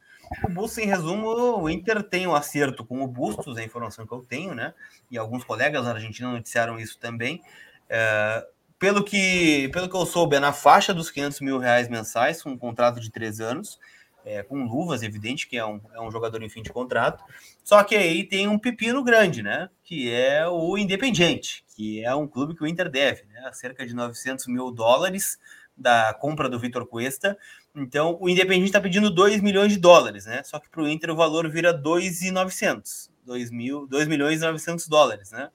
O 0.43 0.49
Bustos, 0.49 0.79
em 0.79 0.87
resumo, 0.87 1.27
o 1.27 1.69
Inter 1.69 2.01
tem 2.01 2.25
um 2.25 2.33
acerto 2.33 2.83
com 2.83 3.03
o 3.03 3.07
Bustos, 3.07 3.57
é 3.57 3.61
a 3.61 3.65
informação 3.65 4.07
que 4.07 4.13
eu 4.13 4.25
tenho, 4.27 4.55
né? 4.55 4.73
E 5.11 5.19
alguns 5.19 5.43
colegas 5.43 5.85
argentinos 5.85 6.33
noticiaram 6.33 6.79
isso 6.79 6.97
também. 6.97 7.43
É, 7.87 8.47
pelo, 8.79 9.03
que, 9.03 9.69
pelo 9.69 9.87
que 9.87 9.95
eu 9.95 10.05
soube, 10.07 10.37
é 10.37 10.39
na 10.39 10.51
faixa 10.51 10.93
dos 10.95 11.11
500 11.11 11.41
mil 11.41 11.59
reais 11.59 11.87
mensais, 11.87 12.43
um 12.43 12.57
contrato 12.57 12.99
de 12.99 13.11
três 13.11 13.39
anos 13.39 13.79
é, 14.25 14.43
com 14.43 14.63
luvas, 14.63 15.03
evidente 15.03 15.47
que 15.47 15.57
é 15.57 15.65
um, 15.65 15.79
é 15.93 16.01
um 16.01 16.11
jogador 16.11 16.41
em 16.41 16.49
fim 16.49 16.61
de 16.61 16.71
contrato. 16.71 17.23
Só 17.63 17.83
que 17.83 17.95
aí 17.95 18.23
tem 18.23 18.47
um 18.47 18.57
pepino 18.57 19.03
grande, 19.03 19.43
né? 19.43 19.69
Que 19.83 20.11
é 20.11 20.47
o 20.47 20.77
Independiente, 20.77 21.63
que 21.75 22.03
é 22.03 22.13
um 22.13 22.27
clube 22.27 22.55
que 22.55 22.63
o 22.63 22.67
Inter 22.67 22.89
deve, 22.89 23.23
né? 23.25 23.51
Cerca 23.53 23.85
de 23.85 23.93
900 23.93 24.47
mil 24.47 24.71
dólares 24.71 25.39
da 25.77 26.13
compra 26.13 26.49
do 26.49 26.59
Vitor 26.59 26.85
Cuesta. 26.85 27.37
Então, 27.75 28.17
o 28.19 28.29
Independiente 28.29 28.69
está 28.69 28.81
pedindo 28.81 29.09
2 29.09 29.41
milhões 29.41 29.71
de 29.71 29.79
dólares, 29.79 30.25
né? 30.25 30.43
Só 30.43 30.59
que 30.59 30.69
para 30.69 30.81
o 30.81 30.87
Inter 30.87 31.11
o 31.11 31.15
valor 31.15 31.49
vira 31.49 31.73
2,900. 31.73 33.09
2, 33.25 33.51
mil, 33.51 33.87
2 33.87 34.07
milhões 34.07 34.41
e 34.41 34.45
900 34.45 34.87
dólares, 34.87 35.31
né? 35.31 35.49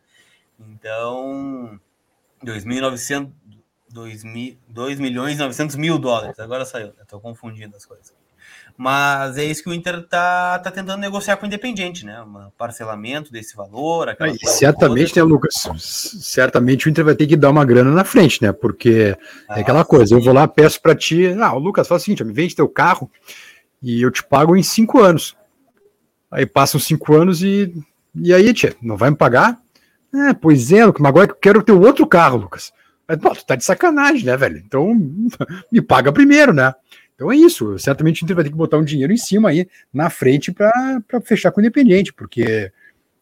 Então, 0.59 1.79
2.900... 2.45 3.31
2, 3.89 4.23
2 4.69 5.01
milhões 5.01 5.37
e 5.37 5.39
900 5.39 5.77
mil 5.77 5.99
dólares. 5.99 6.39
Agora 6.39 6.67
saiu, 6.67 6.93
estou 7.01 7.19
confundindo 7.19 7.75
as 7.77 7.87
coisas. 7.87 8.15
Mas 8.77 9.39
é 9.39 9.45
isso 9.45 9.63
que 9.63 9.71
o 9.71 9.75
Inter 9.75 10.07
tá, 10.07 10.59
tá 10.59 10.71
tentando 10.71 11.01
negociar 11.01 11.39
com 11.39 11.45
o 11.45 11.47
Independente, 11.47 12.05
né? 12.05 12.21
Um 12.21 12.51
parcelamento 12.59 13.33
desse 13.33 13.57
valor. 13.57 14.15
certamente, 14.45 15.17
né, 15.17 15.23
Lucas? 15.23 15.55
Certamente 15.79 16.87
o 16.87 16.91
Inter 16.91 17.05
vai 17.05 17.15
ter 17.15 17.27
que 17.27 17.37
dar 17.37 17.49
uma 17.49 17.65
grana 17.65 17.91
na 17.91 18.05
frente, 18.05 18.43
né? 18.43 18.53
Porque 18.53 19.17
ah, 19.49 19.59
é 19.59 19.63
aquela 19.63 19.83
coisa, 19.83 20.09
sim. 20.09 20.15
eu 20.15 20.21
vou 20.21 20.35
lá, 20.35 20.47
peço 20.47 20.81
para 20.83 20.95
ti, 20.95 21.27
ah, 21.41 21.55
o 21.55 21.59
Lucas, 21.59 21.89
faz 21.89 22.03
o 22.03 22.05
seguinte, 22.05 22.23
me 22.23 22.35
vende 22.35 22.55
teu 22.55 22.69
carro 22.69 23.11
e 23.83 24.03
eu 24.03 24.11
te 24.11 24.23
pago 24.23 24.55
em 24.55 24.63
cinco 24.63 25.01
anos. 25.01 25.35
Aí 26.31 26.45
passam 26.45 26.79
cinco 26.79 27.15
anos 27.15 27.43
e, 27.43 27.73
e 28.15 28.35
aí, 28.35 28.53
tia, 28.53 28.77
não 28.83 28.97
vai 28.97 29.09
me 29.09 29.17
pagar? 29.17 29.59
É, 30.15 30.35
pois 30.35 30.71
é, 30.71 30.85
mas 30.85 31.05
agora 31.07 31.31
eu 31.31 31.35
quero 31.35 31.63
ter 31.63 31.73
outro 31.73 32.07
carro, 32.07 32.37
Lucas. 32.37 32.73
Mas, 33.09 33.19
pô, 33.19 33.31
tu 33.31 33.47
tá 33.47 33.57
de 33.57 33.65
sacanagem, 33.65 34.27
né, 34.27 34.37
velho? 34.37 34.59
Então 34.59 34.95
me 35.73 35.81
paga 35.81 36.13
primeiro, 36.13 36.53
né? 36.53 36.75
Então 37.17 37.33
é 37.33 37.37
isso. 37.37 37.77
Certamente 37.79 38.23
o 38.23 38.25
Inter 38.25 38.37
vai 38.37 38.45
ter 38.45 38.51
que 38.51 38.57
botar 38.57 38.77
um 38.77 38.85
dinheiro 38.85 39.13
em 39.13 39.17
cima 39.17 39.49
aí, 39.49 39.67
na 39.93 40.09
frente, 40.09 40.53
para 40.53 41.03
fechar 41.25 41.51
com 41.51 41.61
o 41.61 41.63
Independente, 41.63 42.13
porque 42.13 42.71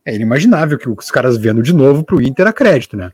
é 0.04 0.14
inimaginável 0.14 0.76
que 0.76 0.88
os 0.88 1.10
caras 1.10 1.38
vendo 1.38 1.62
de 1.62 1.72
novo 1.72 2.04
para 2.04 2.16
o 2.16 2.22
Inter 2.22 2.46
a 2.46 2.52
crédito, 2.52 2.96
né? 2.96 3.12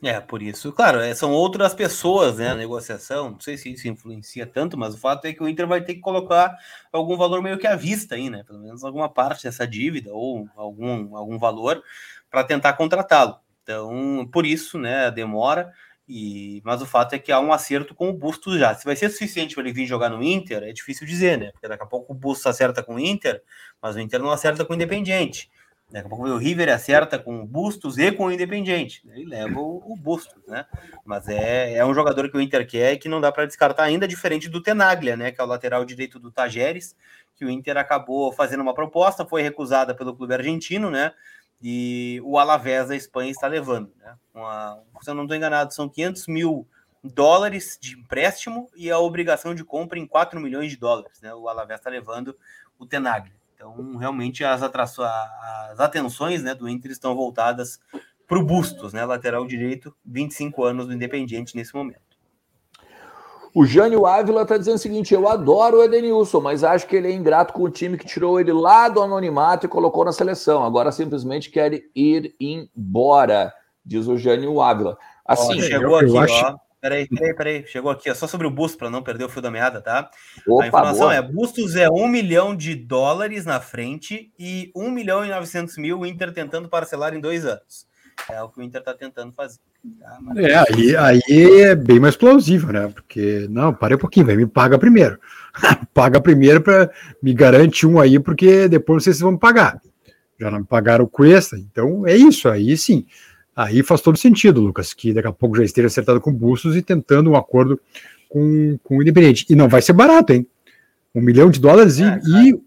É, 0.00 0.20
por 0.20 0.40
isso, 0.40 0.72
claro, 0.72 1.00
é, 1.00 1.12
são 1.12 1.32
outras 1.32 1.74
pessoas, 1.74 2.36
né, 2.38 2.50
a 2.50 2.54
negociação, 2.54 3.32
não 3.32 3.40
sei 3.40 3.58
se 3.58 3.72
isso 3.72 3.88
influencia 3.88 4.46
tanto, 4.46 4.78
mas 4.78 4.94
o 4.94 4.98
fato 4.98 5.24
é 5.24 5.32
que 5.32 5.42
o 5.42 5.48
Inter 5.48 5.66
vai 5.66 5.82
ter 5.82 5.94
que 5.94 6.00
colocar 6.00 6.56
algum 6.92 7.16
valor 7.16 7.42
meio 7.42 7.58
que 7.58 7.66
à 7.66 7.74
vista 7.74 8.14
aí, 8.14 8.30
né, 8.30 8.44
pelo 8.46 8.60
menos 8.60 8.84
alguma 8.84 9.08
parte 9.08 9.42
dessa 9.42 9.66
dívida 9.66 10.12
ou 10.12 10.48
algum, 10.54 11.16
algum 11.16 11.36
valor 11.36 11.82
para 12.30 12.44
tentar 12.44 12.74
contratá-lo. 12.74 13.38
Então, 13.64 14.28
por 14.32 14.46
isso, 14.46 14.78
né, 14.78 15.06
a 15.06 15.10
demora, 15.10 15.72
e, 16.08 16.62
mas 16.64 16.80
o 16.80 16.86
fato 16.86 17.14
é 17.14 17.18
que 17.18 17.30
há 17.30 17.38
um 17.38 17.52
acerto 17.52 17.94
com 17.94 18.08
o 18.08 18.12
Bustos 18.12 18.58
já. 18.58 18.74
Se 18.74 18.84
vai 18.84 18.96
ser 18.96 19.10
suficiente 19.10 19.54
para 19.54 19.64
ele 19.64 19.72
vir 19.72 19.86
jogar 19.86 20.08
no 20.08 20.22
Inter, 20.22 20.62
é 20.62 20.72
difícil 20.72 21.06
dizer, 21.06 21.36
né? 21.36 21.52
Porque 21.52 21.68
daqui 21.68 21.82
a 21.82 21.86
pouco 21.86 22.12
o 22.12 22.16
Bustos 22.16 22.46
acerta 22.46 22.82
com 22.82 22.94
o 22.94 22.98
Inter, 22.98 23.42
mas 23.82 23.94
o 23.94 24.00
Inter 24.00 24.20
não 24.20 24.30
acerta 24.30 24.64
com 24.64 24.72
o 24.72 24.76
Independiente. 24.76 25.50
Daqui 25.90 26.06
a 26.06 26.08
pouco 26.08 26.26
o 26.26 26.38
River 26.38 26.70
acerta 26.70 27.18
com 27.18 27.42
o 27.42 27.46
Bustos 27.46 27.98
e 27.98 28.10
com 28.10 28.26
o 28.26 28.32
Independiente. 28.32 29.02
Ele 29.10 29.26
leva 29.26 29.58
o, 29.58 29.82
o 29.92 29.96
Bustos, 29.96 30.42
né? 30.46 30.64
Mas 31.04 31.28
é, 31.28 31.76
é 31.76 31.84
um 31.84 31.94
jogador 31.94 32.30
que 32.30 32.36
o 32.36 32.40
Inter 32.40 32.66
quer 32.66 32.94
e 32.94 32.98
que 32.98 33.08
não 33.08 33.20
dá 33.20 33.30
para 33.30 33.46
descartar 33.46 33.84
ainda, 33.84 34.08
diferente 34.08 34.48
do 34.48 34.62
Tenaglia, 34.62 35.16
né? 35.16 35.30
Que 35.30 35.40
é 35.40 35.44
o 35.44 35.46
lateral 35.46 35.84
direito 35.84 36.18
do 36.18 36.30
Tajeres, 36.30 36.96
que 37.34 37.44
o 37.44 37.50
Inter 37.50 37.76
acabou 37.76 38.32
fazendo 38.32 38.60
uma 38.60 38.74
proposta, 38.74 39.26
foi 39.26 39.42
recusada 39.42 39.94
pelo 39.94 40.14
clube 40.14 40.34
argentino, 40.34 40.90
né? 40.90 41.12
E 41.60 42.20
o 42.24 42.38
Alavés 42.38 42.88
da 42.88 42.96
Espanha 42.96 43.30
está 43.30 43.46
levando. 43.46 43.92
Né? 43.98 44.16
Uma, 44.34 44.82
se 45.00 45.10
eu 45.10 45.14
não 45.14 45.24
estou 45.24 45.36
enganado, 45.36 45.74
são 45.74 45.88
500 45.88 46.26
mil 46.28 46.68
dólares 47.02 47.78
de 47.80 47.98
empréstimo 47.98 48.68
e 48.76 48.90
a 48.90 48.98
obrigação 48.98 49.54
de 49.54 49.64
compra 49.64 49.98
em 49.98 50.06
4 50.06 50.40
milhões 50.40 50.70
de 50.70 50.76
dólares. 50.76 51.20
Né? 51.20 51.34
O 51.34 51.48
Alavés 51.48 51.80
está 51.80 51.90
levando 51.90 52.36
o 52.78 52.86
Tenaglia. 52.86 53.36
Então, 53.54 53.96
realmente, 53.96 54.44
as, 54.44 54.62
as 54.62 55.80
atenções 55.80 56.42
né, 56.42 56.54
do 56.54 56.68
Inter 56.68 56.92
estão 56.92 57.14
voltadas 57.14 57.80
para 58.26 58.38
o 58.38 58.44
Bustos, 58.44 58.92
né? 58.92 59.04
lateral 59.04 59.46
direito, 59.46 59.94
25 60.04 60.62
anos 60.64 60.86
do 60.86 60.92
Independiente 60.92 61.56
nesse 61.56 61.74
momento. 61.74 62.07
O 63.54 63.64
Jânio 63.64 64.06
Ávila 64.06 64.42
está 64.42 64.56
dizendo 64.56 64.76
o 64.76 64.78
seguinte: 64.78 65.14
eu 65.14 65.28
adoro 65.28 65.78
o 65.78 65.84
Edenilson, 65.84 66.40
mas 66.40 66.62
acho 66.62 66.86
que 66.86 66.96
ele 66.96 67.08
é 67.08 67.12
ingrato 67.12 67.52
com 67.52 67.62
o 67.62 67.70
time 67.70 67.96
que 67.96 68.06
tirou 68.06 68.38
ele 68.38 68.52
lá 68.52 68.88
do 68.88 69.02
anonimato 69.02 69.66
e 69.66 69.68
colocou 69.68 70.04
na 70.04 70.12
seleção. 70.12 70.64
Agora 70.64 70.92
simplesmente 70.92 71.50
quer 71.50 71.82
ir 71.94 72.34
embora, 72.40 73.52
diz 73.84 74.06
o 74.06 74.16
Jânio 74.16 74.60
Ávila. 74.60 74.96
Assim, 75.24 75.58
ó, 75.58 75.62
chegou 75.62 75.96
aqui, 75.96 76.18
acho... 76.18 76.44
ó. 76.44 76.56
Peraí, 76.80 77.08
peraí, 77.08 77.34
peraí. 77.34 77.66
Chegou 77.66 77.90
aqui, 77.90 78.08
ó, 78.08 78.14
só 78.14 78.28
sobre 78.28 78.46
o 78.46 78.50
Busto, 78.50 78.78
para 78.78 78.88
não 78.88 79.02
perder 79.02 79.24
o 79.24 79.28
fio 79.28 79.42
da 79.42 79.50
meada, 79.50 79.80
tá? 79.80 80.08
Opa, 80.46 80.64
a 80.64 80.68
informação 80.68 81.06
boa. 81.06 81.14
é: 81.14 81.20
Bustos 81.20 81.74
é 81.74 81.90
1 81.90 82.06
milhão 82.06 82.54
de 82.54 82.74
dólares 82.76 83.44
na 83.44 83.60
frente 83.60 84.32
e 84.38 84.70
1 84.76 84.90
milhão 84.90 85.24
e 85.24 85.28
900 85.28 85.76
mil 85.76 86.00
o 86.00 86.06
Inter 86.06 86.32
tentando 86.32 86.68
parcelar 86.68 87.14
em 87.14 87.20
dois 87.20 87.44
anos. 87.44 87.86
É 88.30 88.42
o 88.42 88.48
que 88.48 88.60
o 88.60 88.62
Inter 88.62 88.80
está 88.80 88.92
tentando 88.92 89.32
fazer. 89.32 89.58
Tá? 90.00 90.18
É, 90.36 90.54
aí, 90.56 90.96
aí 90.96 91.60
é 91.62 91.74
bem 91.74 91.98
mais 91.98 92.14
plausível, 92.14 92.72
né? 92.72 92.88
Porque, 92.88 93.46
não, 93.48 93.72
parei 93.72 93.96
um 93.96 94.00
pouquinho, 94.00 94.26
vai, 94.26 94.36
me 94.36 94.46
paga 94.46 94.78
primeiro. 94.78 95.18
paga 95.94 96.20
primeiro 96.20 96.60
para 96.60 96.90
me 97.22 97.32
garante 97.32 97.86
um 97.86 97.98
aí, 97.98 98.18
porque 98.18 98.68
depois 98.68 99.04
vocês 99.04 99.20
vão 99.20 99.32
me 99.32 99.38
pagar. 99.38 99.80
Já 100.38 100.50
não 100.50 100.60
me 100.60 100.66
pagaram 100.66 101.04
o 101.04 101.08
Cuesta, 101.08 101.56
então 101.56 102.06
é 102.06 102.16
isso, 102.16 102.48
aí 102.48 102.76
sim. 102.76 103.06
Aí 103.56 103.82
faz 103.82 104.00
todo 104.00 104.16
sentido, 104.16 104.60
Lucas, 104.60 104.94
que 104.94 105.12
daqui 105.12 105.26
a 105.26 105.32
pouco 105.32 105.56
já 105.56 105.64
esteja 105.64 105.88
acertado 105.88 106.20
com 106.20 106.32
Bustos 106.32 106.76
e 106.76 106.82
tentando 106.82 107.30
um 107.30 107.36
acordo 107.36 107.80
com, 108.28 108.78
com 108.84 108.98
o 108.98 109.02
Independente. 109.02 109.46
E 109.48 109.56
não 109.56 109.68
vai 109.68 109.82
ser 109.82 109.94
barato, 109.94 110.32
hein? 110.32 110.46
Um 111.12 111.20
milhão 111.20 111.50
de 111.50 111.58
dólares 111.58 111.98
é, 111.98 112.20
e, 112.24 112.50
e 112.50 112.60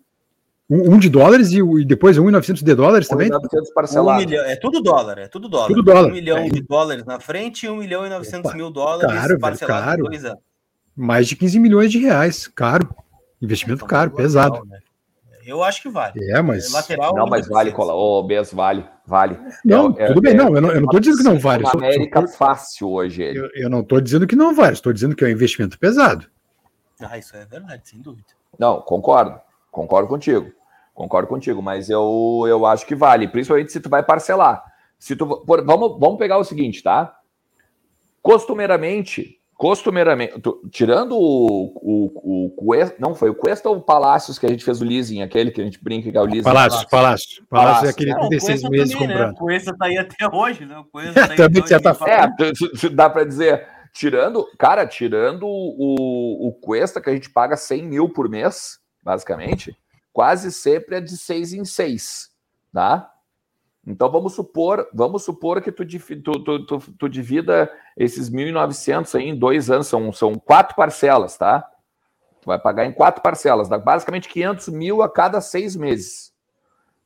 um, 0.71 0.93
um, 0.93 0.97
de 0.97 1.09
dólares 1.09 1.51
e, 1.51 1.59
e 1.59 1.83
depois 1.83 2.17
um 2.17 2.29
e 2.29 2.31
novecentos 2.31 2.63
de 2.63 2.73
dólares 2.73 3.09
também? 3.09 3.29
Um 3.29 4.15
milhão, 4.15 4.45
é 4.45 4.55
tudo 4.55 4.81
dólar, 4.81 5.17
é 5.17 5.27
tudo 5.27 5.49
dólar. 5.49 5.67
Tudo 5.67 5.83
dólar. 5.83 6.09
Um 6.09 6.13
milhão 6.13 6.37
é. 6.37 6.49
de 6.49 6.61
dólares 6.61 7.03
na 7.03 7.19
frente 7.19 7.65
e 7.65 7.69
um 7.69 7.75
milhão 7.75 8.05
e 8.05 8.09
novecentos 8.09 8.53
mil 8.53 8.71
dólares 8.71 9.13
caro, 9.13 9.37
parcelado 9.37 9.85
caro. 9.85 10.03
dois 10.05 10.23
anos. 10.23 10.39
Mais 10.95 11.27
de 11.27 11.35
15 11.35 11.59
milhões 11.59 11.91
de 11.91 11.99
reais, 11.99 12.47
caro. 12.47 12.87
Investimento 13.41 13.83
é, 13.83 13.87
caro, 13.87 14.11
pesado. 14.11 14.53
Legal, 14.53 14.67
né? 14.67 14.79
Eu 15.45 15.61
acho 15.63 15.81
que 15.81 15.89
vale. 15.89 16.13
É, 16.31 16.41
mas. 16.41 16.69
É 16.69 16.77
lateral, 16.77 17.15
não, 17.15 17.25
mas 17.25 17.47
vale, 17.47 17.71
Cola. 17.71 17.93
Ô, 17.93 18.19
oh, 18.19 18.23
Bess, 18.23 18.53
vale, 18.53 18.85
vale. 19.05 19.37
Não, 19.65 19.93
é, 19.97 20.07
tudo 20.07 20.19
é, 20.19 20.21
bem, 20.21 20.33
não. 20.35 20.55
Eu 20.55 20.61
não, 20.61 20.71
eu 20.71 20.81
não 20.81 20.87
tô 20.87 20.99
dizendo 20.99 21.17
que 21.17 21.23
não 21.23 21.39
vale. 21.39 21.63
Uma 21.63 21.73
América 21.73 22.27
só, 22.27 22.37
fácil 22.37 22.89
hoje. 22.89 23.23
Eu, 23.23 23.49
eu 23.55 23.69
não 23.69 23.83
tô 23.83 23.99
dizendo 23.99 24.25
que 24.25 24.35
não 24.35 24.55
vale, 24.55 24.73
estou 24.73 24.93
dizendo 24.93 25.15
que 25.15 25.25
é 25.25 25.27
um 25.27 25.31
investimento 25.31 25.77
pesado. 25.77 26.27
Ah, 27.01 27.17
isso 27.17 27.35
é 27.35 27.45
verdade, 27.45 27.81
sem 27.89 27.99
dúvida. 27.99 28.27
Não, 28.57 28.79
concordo. 28.81 29.39
Concordo 29.71 30.07
contigo. 30.07 30.51
Concordo 30.93 31.27
contigo, 31.27 31.61
mas 31.61 31.89
eu, 31.89 32.43
eu 32.47 32.65
acho 32.65 32.85
que 32.85 32.95
vale, 32.95 33.27
principalmente 33.27 33.71
se 33.71 33.79
tu 33.79 33.89
vai 33.89 34.03
parcelar. 34.03 34.63
Se 34.99 35.15
tu, 35.15 35.25
por, 35.45 35.65
vamos, 35.65 35.99
vamos 35.99 36.17
pegar 36.17 36.37
o 36.37 36.43
seguinte, 36.43 36.83
tá? 36.83 37.15
Costumeiramente, 38.21 39.39
costumeiramente, 39.55 40.33
tirando 40.69 41.17
o, 41.17 41.73
o, 41.75 42.45
o 42.45 42.49
Cuesta, 42.51 42.97
não 42.99 43.15
foi 43.15 43.29
o 43.29 43.35
Cuesta 43.35 43.69
ou 43.69 43.77
o 43.77 43.81
Palácios 43.81 44.37
que 44.37 44.45
a 44.45 44.49
gente 44.49 44.63
fez 44.63 44.81
o 44.81 44.85
leasing, 44.85 45.21
aquele 45.21 45.49
que 45.49 45.61
a 45.61 45.63
gente 45.63 45.83
brinca 45.83 46.11
que 46.11 46.17
é 46.17 46.21
o 46.21 46.25
leasing? 46.25 46.43
Palácio, 46.43 46.87
Palácio. 46.89 47.43
Palácio 47.49 47.87
é 47.87 47.89
aquele 47.89 48.13
36 48.13 48.63
meses 48.69 48.93
também, 48.93 49.07
comprando. 49.07 49.29
Né? 49.29 49.35
O 49.35 49.39
Cuesta 49.39 49.75
tá 49.77 49.85
aí 49.85 49.97
até 49.97 50.27
hoje, 50.27 50.65
né? 50.65 50.77
O 50.77 50.85
Cuesta 50.85 51.13
tá 51.27 51.35
também, 51.35 51.63
de 51.63 51.69
certa 51.69 51.93
forma. 51.93 52.13
É, 52.13 52.89
dá 52.89 53.09
para 53.09 53.23
dizer, 53.23 53.67
tirando, 53.93 54.45
cara, 54.57 54.85
tirando 54.85 55.47
o, 55.47 56.47
o 56.47 56.53
Cuesta 56.53 57.01
que 57.01 57.09
a 57.09 57.13
gente 57.13 57.29
paga 57.29 57.55
100 57.55 57.83
mil 57.87 58.09
por 58.09 58.29
mês, 58.29 58.77
basicamente, 59.03 59.75
quase 60.13 60.51
sempre 60.51 60.95
é 60.95 61.01
de 61.01 61.17
seis 61.17 61.53
em 61.53 61.65
seis, 61.65 62.31
tá? 62.73 63.11
Então 63.85 64.11
vamos 64.11 64.33
supor, 64.33 64.87
vamos 64.93 65.23
supor 65.23 65.61
que 65.61 65.71
tu, 65.71 65.83
tu, 65.85 66.43
tu, 66.43 66.65
tu, 66.65 66.79
tu 66.79 67.09
divida 67.09 67.71
esses 67.97 68.29
1.900 68.29 69.15
aí 69.15 69.29
em 69.29 69.35
dois 69.35 69.71
anos, 69.71 69.87
são, 69.87 70.11
são 70.13 70.35
quatro 70.35 70.75
parcelas, 70.75 71.35
tá? 71.37 71.67
Tu 72.41 72.45
vai 72.45 72.59
pagar 72.59 72.85
em 72.85 72.91
quatro 72.91 73.21
parcelas, 73.21 73.67
dá 73.67 73.77
basicamente 73.77 74.29
500 74.29 74.69
mil 74.69 75.01
a 75.01 75.09
cada 75.09 75.41
seis 75.41 75.75
meses. 75.75 76.31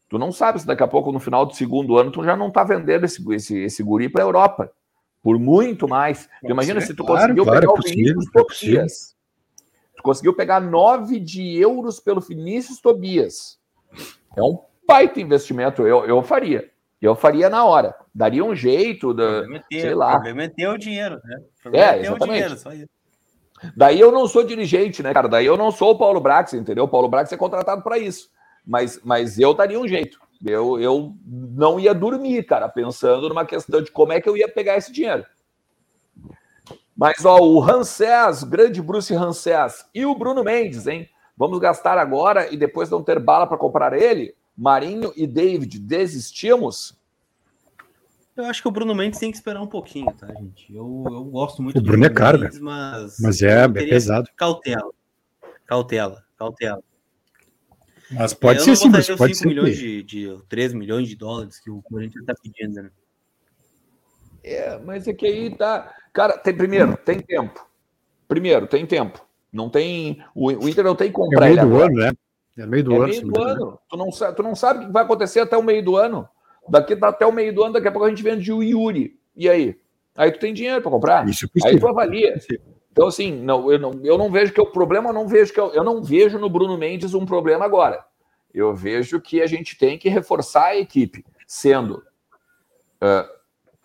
Tu 0.09 0.17
não 0.17 0.31
sabe 0.31 0.59
se 0.59 0.67
daqui 0.67 0.83
a 0.83 0.87
pouco, 0.87 1.11
no 1.11 1.19
final 1.19 1.45
do 1.45 1.55
segundo 1.55 1.97
ano, 1.97 2.11
tu 2.11 2.23
já 2.23 2.35
não 2.35 2.51
tá 2.51 2.63
vendendo 2.63 3.05
esse, 3.05 3.23
esse, 3.33 3.57
esse 3.57 3.83
guri 3.83 4.07
para 4.09 4.23
a 4.23 4.27
Europa. 4.27 4.71
Por 5.21 5.39
muito 5.39 5.87
mais. 5.87 6.29
Imagina 6.43 6.79
se 6.79 6.93
tu 6.93 7.03
claro, 7.03 7.21
conseguiu 7.21 7.43
claro, 7.43 7.59
pegar 7.61 7.73
é 7.73 7.75
possível, 7.75 8.01
o 8.01 8.19
Vinícius 8.19 8.31
Tobias. 8.31 9.09
Tu 9.09 9.14
conseguiu 10.05 10.33
pegar 10.33 10.59
9 10.59 11.19
de 11.19 11.57
euros 11.59 11.99
pelo 11.99 12.21
Vinícius 12.21 12.79
Tobias. 12.79 13.59
É 14.37 14.41
um 14.41 14.59
baita 14.87 15.19
investimento, 15.19 15.81
eu, 15.87 16.05
eu 16.05 16.21
faria. 16.21 16.69
Eu 17.01 17.15
faria 17.15 17.49
na 17.49 17.65
hora. 17.65 17.95
Daria 18.13 18.45
um 18.45 18.55
jeito, 18.55 19.13
da, 19.13 19.41
ter, 19.67 19.81
sei 19.81 19.95
lá. 19.95 20.17
O 20.17 20.73
o 20.73 20.77
dinheiro, 20.77 21.19
né? 21.23 21.41
O 21.65 21.75
é, 21.75 21.99
exatamente. 22.01 22.55
Dinheiro, 22.55 22.89
Daí 23.75 23.99
eu 23.99 24.11
não 24.11 24.27
sou 24.27 24.43
dirigente, 24.43 25.01
né, 25.01 25.13
cara? 25.13 25.27
Daí 25.27 25.45
eu 25.45 25.57
não 25.57 25.71
sou 25.71 25.91
o 25.91 25.97
Paulo 25.97 26.19
Brax, 26.19 26.53
entendeu? 26.53 26.83
O 26.83 26.87
Paulo 26.87 27.07
Brax 27.07 27.31
é 27.31 27.37
contratado 27.37 27.81
para 27.81 27.97
isso. 27.97 28.29
Mas, 28.65 28.99
mas 29.03 29.39
eu 29.39 29.53
daria 29.53 29.79
um 29.79 29.87
jeito. 29.87 30.19
Eu, 30.45 30.79
eu 30.79 31.15
não 31.25 31.79
ia 31.79 31.93
dormir, 31.93 32.43
cara, 32.43 32.69
pensando 32.69 33.27
numa 33.27 33.45
questão 33.45 33.81
de 33.81 33.91
como 33.91 34.13
é 34.13 34.21
que 34.21 34.29
eu 34.29 34.37
ia 34.37 34.47
pegar 34.47 34.77
esse 34.77 34.91
dinheiro. 34.91 35.25
Mas, 36.95 37.25
ó, 37.25 37.37
o 37.39 37.59
Rancés, 37.59 38.43
grande 38.43 38.81
Bruce 38.81 39.13
Rancés 39.13 39.85
e 39.93 40.05
o 40.05 40.15
Bruno 40.15 40.43
Mendes, 40.43 40.87
hein? 40.87 41.09
Vamos 41.37 41.59
gastar 41.59 41.97
agora 41.97 42.51
e 42.53 42.55
depois 42.55 42.89
não 42.89 43.03
ter 43.03 43.19
bala 43.19 43.45
para 43.45 43.57
comprar 43.57 43.93
ele? 43.93 44.33
Marinho 44.57 45.11
e 45.17 45.27
David, 45.27 45.77
desistimos? 45.79 46.97
Eu 48.37 48.45
acho 48.45 48.61
que 48.61 48.67
o 48.67 48.71
Bruno 48.71 48.95
Mendes 48.95 49.19
tem 49.19 49.31
que 49.31 49.37
esperar 49.37 49.61
um 49.61 49.67
pouquinho, 49.67 50.13
tá, 50.13 50.27
gente? 50.27 50.73
Eu, 50.73 51.03
eu 51.05 51.23
gosto 51.25 51.61
muito 51.61 51.77
o 51.77 51.81
do 51.81 51.87
Bruno, 51.87 52.05
é 52.05 52.09
caro, 52.09 52.39
Mendes, 52.39 52.59
mas, 52.59 53.17
mas 53.19 53.41
é, 53.41 53.63
é 53.63 53.67
pesado. 53.67 54.29
Cautela. 54.37 54.89
Cautela, 55.65 56.23
cautela. 56.37 56.81
Mas 58.11 58.33
pode 58.33 58.61
ser 58.61 58.75
sim, 58.75 58.91
pode 58.91 59.05
5 59.05 59.35
ser. 59.35 59.47
milhões 59.47 59.77
de, 59.77 60.03
de 60.03 60.37
3 60.47 60.73
milhões 60.73 61.07
de 61.07 61.15
dólares 61.15 61.59
que 61.59 61.69
o 61.69 61.81
Corinthians 61.81 62.21
está 62.21 62.33
pedindo, 62.41 62.83
né? 62.83 62.91
É, 64.45 64.79
mas 64.85 65.07
é 65.07 65.13
que 65.13 65.25
aí 65.25 65.49
tá. 65.49 65.91
Cara, 66.13 66.37
tem 66.37 66.55
primeiro, 66.55 66.95
tem 66.97 67.19
tempo. 67.19 67.67
Primeiro, 68.27 68.67
tem 68.67 68.85
tempo. 68.85 69.25
Não 69.51 69.71
tem. 69.71 70.23
O, 70.35 70.49
o 70.49 70.69
Inter 70.69 70.83
não 70.83 70.95
tem 70.95 71.07
que 71.07 71.15
comprar 71.15 71.47
é 71.47 71.55
meio 71.55 71.67
do 71.67 71.81
ano, 71.81 71.95
né? 71.95 72.11
É 72.55 72.65
meio 72.67 72.83
do 72.83 72.93
é 72.93 72.95
ano. 72.97 73.07
Meio 73.07 73.27
do 73.27 73.41
ano. 73.41 73.79
Tu, 73.89 73.97
não 73.97 74.11
sabe, 74.11 74.35
tu 74.35 74.43
não 74.43 74.55
sabe 74.55 74.83
o 74.83 74.87
que 74.87 74.93
vai 74.93 75.03
acontecer 75.03 75.39
até 75.39 75.57
o 75.57 75.63
meio 75.63 75.83
do 75.83 75.97
ano. 75.97 76.29
Daqui 76.69 76.95
até 77.01 77.25
o 77.25 77.31
meio 77.31 77.53
do 77.55 77.63
ano, 77.63 77.73
daqui 77.73 77.87
a 77.87 77.91
pouco 77.91 78.05
a 78.05 78.09
gente 78.09 78.21
vende 78.21 78.51
o 78.53 78.61
Yuri. 78.61 79.19
E 79.35 79.49
aí? 79.49 79.79
Aí 80.15 80.31
tu 80.31 80.39
tem 80.39 80.53
dinheiro 80.53 80.81
para 80.81 80.91
comprar. 80.91 81.27
Isso 81.27 81.49
é 81.63 81.67
aí 81.67 81.79
tu 81.79 81.87
avalia. 81.87 82.39
Então, 82.91 83.07
assim, 83.07 83.31
não, 83.31 83.71
eu, 83.71 83.79
não, 83.79 83.91
eu 84.03 84.17
não 84.17 84.31
vejo 84.31 84.53
que 84.53 84.61
o 84.61 84.67
problema, 84.67 85.09
eu 85.09 85.13
não 85.13 85.27
vejo 85.27 85.51
que 85.51 85.59
eu, 85.59 85.73
eu 85.73 85.83
não 85.83 86.03
vejo 86.03 86.37
no 86.37 86.49
Bruno 86.49 86.77
Mendes 86.77 87.13
um 87.13 87.25
problema 87.25 87.65
agora. 87.65 88.05
Eu 88.53 88.73
vejo 88.75 89.19
que 89.19 89.41
a 89.41 89.47
gente 89.47 89.77
tem 89.77 89.97
que 89.97 90.07
reforçar 90.07 90.67
a 90.67 90.77
equipe, 90.77 91.25
sendo 91.45 91.95
uh, 93.01 93.34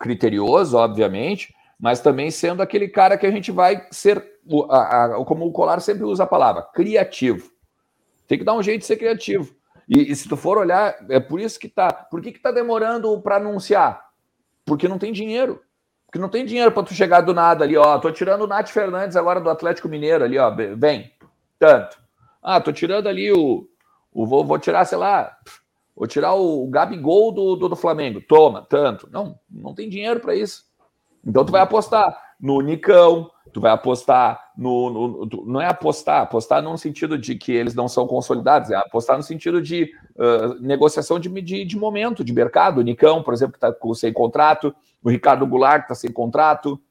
criterioso, 0.01 0.75
obviamente, 0.77 1.53
mas 1.79 2.01
também 2.01 2.31
sendo 2.31 2.61
aquele 2.61 2.87
cara 2.87 3.17
que 3.17 3.25
a 3.25 3.31
gente 3.31 3.51
vai 3.51 3.87
ser, 3.91 4.39
como 5.25 5.45
o 5.45 5.51
Colar 5.51 5.79
sempre 5.79 6.03
usa 6.03 6.23
a 6.23 6.27
palavra, 6.27 6.63
criativo. 6.63 7.51
Tem 8.27 8.37
que 8.37 8.43
dar 8.43 8.55
um 8.55 8.63
jeito 8.63 8.81
de 8.81 8.87
ser 8.87 8.97
criativo. 8.97 9.55
E, 9.87 10.11
e 10.11 10.15
se 10.15 10.27
tu 10.27 10.35
for 10.35 10.57
olhar, 10.57 10.95
é 11.09 11.19
por 11.19 11.39
isso 11.39 11.59
que 11.59 11.67
tá. 11.67 11.91
Por 11.91 12.21
que, 12.21 12.31
que 12.31 12.39
tá 12.39 12.51
demorando 12.51 13.19
para 13.21 13.37
anunciar? 13.37 14.05
Porque 14.65 14.87
não 14.87 14.97
tem 14.97 15.11
dinheiro. 15.11 15.61
Porque 16.05 16.19
não 16.19 16.29
tem 16.29 16.45
dinheiro 16.45 16.71
para 16.71 16.83
tu 16.83 16.93
chegar 16.93 17.21
do 17.21 17.33
nada 17.33 17.63
ali, 17.63 17.77
ó. 17.77 17.97
Tô 17.99 18.11
tirando 18.11 18.41
o 18.41 18.47
Nath 18.47 18.69
Fernandes 18.69 19.15
agora 19.15 19.39
do 19.39 19.49
Atlético 19.49 19.89
Mineiro 19.89 20.23
ali, 20.23 20.37
ó. 20.37 20.49
Vem, 20.77 21.11
tanto. 21.59 21.97
Ah, 22.41 22.59
tô 22.59 22.71
tirando 22.71 23.07
ali 23.07 23.31
o. 23.31 23.67
o 24.11 24.25
vou, 24.25 24.45
vou 24.45 24.57
tirar, 24.57 24.85
sei 24.85 24.97
lá. 24.97 25.37
Vou 25.95 26.07
tirar 26.07 26.33
o, 26.33 26.67
Gabigol 26.67 27.31
do, 27.31 27.55
do, 27.55 27.69
do 27.69 27.75
Flamengo. 27.75 28.21
Toma, 28.21 28.65
tanto. 28.69 29.09
Não, 29.11 29.39
não 29.49 29.73
tem 29.73 29.89
dinheiro 29.89 30.19
para 30.19 30.35
isso. 30.35 30.63
Então 31.25 31.45
tu 31.45 31.51
vai 31.51 31.61
apostar 31.61 32.17
no 32.39 32.59
Nicão, 32.59 33.29
tu 33.53 33.61
vai 33.61 33.71
apostar 33.71 34.51
no, 34.57 34.89
no, 34.89 35.25
no, 35.25 35.45
Não 35.45 35.61
é 35.61 35.67
apostar, 35.67 36.23
apostar 36.23 36.61
no 36.61 36.75
sentido 36.77 37.17
de 37.17 37.35
que 37.35 37.51
eles 37.51 37.75
não 37.75 37.87
são 37.87 38.07
consolidados, 38.07 38.71
é 38.71 38.75
apostar 38.75 39.15
no 39.15 39.23
sentido 39.23 39.61
de 39.61 39.91
uh, 40.15 40.59
negociação 40.59 41.19
de, 41.19 41.29
de, 41.41 41.63
de, 41.63 41.77
momento, 41.77 42.23
de 42.23 42.33
mercado. 42.33 42.79
O 42.79 42.83
Nicão, 42.83 43.21
por 43.21 43.33
exemplo, 43.33 43.59
que 43.59 43.63
está 43.63 43.75
sem 43.93 44.11
contrato, 44.11 44.75
o 45.03 45.09
Ricardo 45.09 45.45
Goulart, 45.45 45.81
que 45.81 45.93
está 45.93 45.95
sem 45.95 46.11
contrato. 46.11 46.81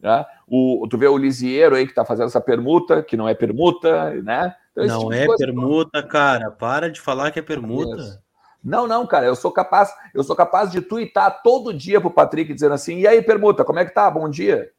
Né? 0.00 0.24
O, 0.46 0.86
tu 0.88 0.96
vê 0.96 1.08
o 1.08 1.18
Lisieiro 1.18 1.74
aí 1.74 1.84
que 1.84 1.92
está 1.92 2.04
fazendo 2.04 2.26
essa 2.26 2.40
permuta, 2.40 3.02
que 3.02 3.16
não 3.16 3.28
é 3.28 3.34
permuta, 3.34 4.10
né? 4.22 4.54
Então, 4.76 5.02
não 5.02 5.10
tipo 5.10 5.34
é 5.34 5.36
permuta, 5.36 6.02
cara. 6.02 6.50
Para 6.50 6.90
de 6.90 7.00
falar 7.00 7.30
que 7.30 7.38
é 7.38 7.42
permuta. 7.42 8.22
Não, 8.62 8.86
não, 8.86 9.06
cara, 9.06 9.26
eu 9.26 9.34
sou 9.34 9.50
capaz, 9.50 9.92
eu 10.14 10.22
sou 10.22 10.36
capaz 10.36 10.70
de 10.70 10.80
twittar 10.80 11.42
todo 11.42 11.74
dia 11.74 12.00
pro 12.00 12.10
Patrick 12.10 12.52
dizendo 12.54 12.74
assim: 12.74 12.98
"E 12.98 13.06
aí, 13.06 13.20
permuta, 13.20 13.64
como 13.64 13.78
é 13.78 13.84
que 13.84 13.94
tá? 13.94 14.10
Bom 14.10 14.28
dia". 14.28 14.70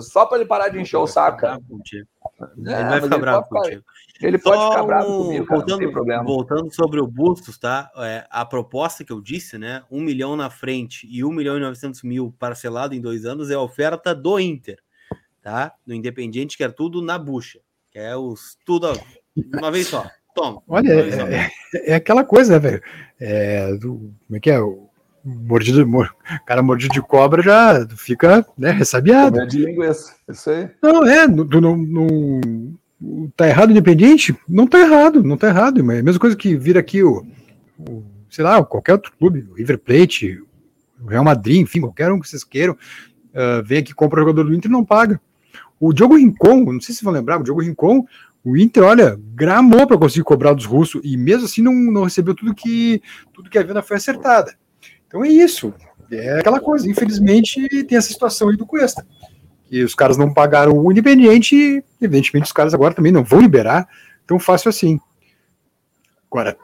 Só 0.00 0.26
para 0.26 0.38
ele 0.38 0.48
parar 0.48 0.68
de 0.68 0.80
encher 0.80 0.96
o 0.96 1.06
saco. 1.06 1.46
É, 1.46 2.80
ele 2.80 2.88
vai 2.88 3.00
ficar 3.00 3.18
bravo 3.18 3.48
contigo. 3.48 3.84
Ele 4.20 4.38
pode 4.38 4.62
ficar 4.64 4.82
bravo 4.82 5.16
comigo, 5.16 5.46
cara, 5.46 5.60
voltando, 5.60 6.24
voltando 6.24 6.74
sobre 6.74 7.00
o 7.00 7.06
Bustos, 7.06 7.56
tá? 7.56 7.90
É, 7.96 8.26
a 8.28 8.44
proposta 8.44 9.04
que 9.04 9.12
eu 9.12 9.20
disse, 9.20 9.56
né? 9.58 9.84
Um 9.90 10.00
milhão 10.00 10.36
na 10.36 10.50
frente 10.50 11.06
e 11.08 11.24
um 11.24 11.30
milhão 11.30 11.56
e 11.56 11.60
novecentos 11.60 12.02
mil 12.02 12.34
parcelado 12.38 12.94
em 12.94 13.00
dois 13.00 13.24
anos 13.24 13.48
é 13.50 13.54
a 13.54 13.60
oferta 13.60 14.14
do 14.14 14.40
Inter. 14.40 14.78
tá? 15.40 15.72
No 15.86 15.94
Independiente 15.94 16.58
quer 16.58 16.72
tudo 16.72 17.00
na 17.00 17.16
bucha. 17.18 17.60
Quer 17.90 18.16
os 18.16 18.58
tudo 18.66 18.92
uma 19.54 19.70
vez 19.70 19.88
só. 19.88 20.04
Toma. 20.40 20.62
Olha, 20.66 20.90
é, 20.90 21.50
é, 21.74 21.92
é, 21.92 21.94
aquela 21.94 22.24
coisa, 22.24 22.54
né, 22.54 22.58
velho? 22.58 22.82
É, 23.20 23.74
do, 23.74 24.10
como 24.26 24.36
é 24.36 24.40
que 24.40 24.50
é? 24.50 24.58
O 24.58 24.88
mordido, 25.22 25.86
mor, 25.86 26.14
cara 26.46 26.62
mordido 26.62 26.94
de 26.94 27.02
cobra 27.02 27.42
já 27.42 27.86
fica 27.94 28.46
né, 28.56 28.70
ressabiado. 28.70 29.46
de 29.46 29.66
linguiça, 29.66 30.14
isso 30.26 30.48
aí. 30.48 30.70
Não, 30.82 31.06
é, 31.06 31.28
no, 31.28 31.44
no, 31.44 31.76
no, 31.76 33.30
tá 33.36 33.46
errado 33.46 33.70
independente? 33.70 34.34
Não 34.48 34.66
tá 34.66 34.80
errado, 34.80 35.22
não 35.22 35.36
tá 35.36 35.48
errado. 35.48 35.84
Mas 35.84 35.98
é 35.98 36.00
a 36.00 36.02
mesma 36.02 36.20
coisa 36.20 36.34
que 36.34 36.56
vira 36.56 36.80
aqui 36.80 37.02
o, 37.02 37.26
o 37.78 38.02
sei 38.30 38.42
lá, 38.42 38.64
qualquer 38.64 38.94
outro 38.94 39.12
clube, 39.18 39.46
o 39.50 39.56
River 39.56 39.78
Plate, 39.78 40.42
o 41.02 41.06
Real 41.06 41.24
Madrid, 41.24 41.60
enfim, 41.60 41.82
qualquer 41.82 42.10
um 42.10 42.18
que 42.18 42.26
vocês 42.26 42.44
queiram, 42.44 42.72
uh, 42.72 43.62
vem 43.62 43.80
aqui, 43.80 43.92
compra 43.92 44.20
o 44.20 44.22
jogador 44.22 44.44
do 44.44 44.54
Inter 44.54 44.70
e 44.70 44.72
não 44.72 44.86
paga. 44.86 45.20
O 45.78 45.92
Diogo 45.92 46.16
Rincon, 46.16 46.72
não 46.72 46.80
sei 46.80 46.94
se 46.94 47.04
vão 47.04 47.12
lembrar, 47.12 47.38
o 47.38 47.42
Diogo 47.42 47.60
Rincon, 47.60 48.06
o 48.44 48.56
Inter, 48.56 48.82
olha, 48.82 49.18
gramou 49.34 49.86
para 49.86 49.98
conseguir 49.98 50.24
cobrar 50.24 50.54
dos 50.54 50.64
russos 50.64 51.00
e 51.04 51.16
mesmo 51.16 51.44
assim 51.44 51.62
não, 51.62 51.74
não 51.74 52.04
recebeu 52.04 52.34
tudo 52.34 52.54
que 52.54 53.02
tudo 53.32 53.50
que 53.50 53.58
a 53.58 53.62
venda 53.62 53.82
foi 53.82 53.96
acertada. 53.96 54.56
Então 55.06 55.24
é 55.24 55.28
isso. 55.28 55.74
É 56.10 56.38
aquela 56.38 56.60
coisa. 56.60 56.88
Infelizmente 56.88 57.84
tem 57.84 57.98
essa 57.98 58.08
situação 58.08 58.48
aí 58.48 58.56
do 58.56 58.66
Cuesta. 58.66 59.06
E 59.70 59.84
os 59.84 59.94
caras 59.94 60.16
não 60.16 60.32
pagaram 60.32 60.76
o 60.76 60.90
Independiente 60.90 61.54
e, 61.54 61.84
evidentemente, 62.00 62.46
os 62.46 62.52
caras 62.52 62.74
agora 62.74 62.92
também 62.92 63.12
não 63.12 63.22
vão 63.22 63.40
liberar 63.40 63.88
tão 64.26 64.38
fácil 64.38 64.68
assim. 64.68 64.98
Agora, 66.28 66.56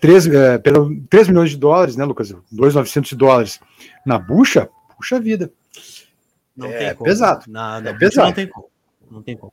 3, 0.00 0.26
é, 0.28 0.58
3 0.58 1.28
milhões 1.28 1.50
de 1.50 1.56
dólares, 1.56 1.96
né, 1.96 2.04
Lucas? 2.04 2.32
2,900 2.52 3.10
de 3.10 3.16
dólares 3.16 3.60
na 4.04 4.16
bucha, 4.18 4.68
puxa 4.96 5.18
vida. 5.18 5.50
Não 6.56 6.68
é 6.68 6.94
pesado. 6.94 7.44
Na, 7.48 7.80
na 7.80 7.90
é 7.90 7.94
pesado. 7.94 8.28
Não 8.28 8.34
tem 8.34 8.46
como. 8.48 8.68
Não 9.10 9.22
tem 9.22 9.36
como. 9.36 9.52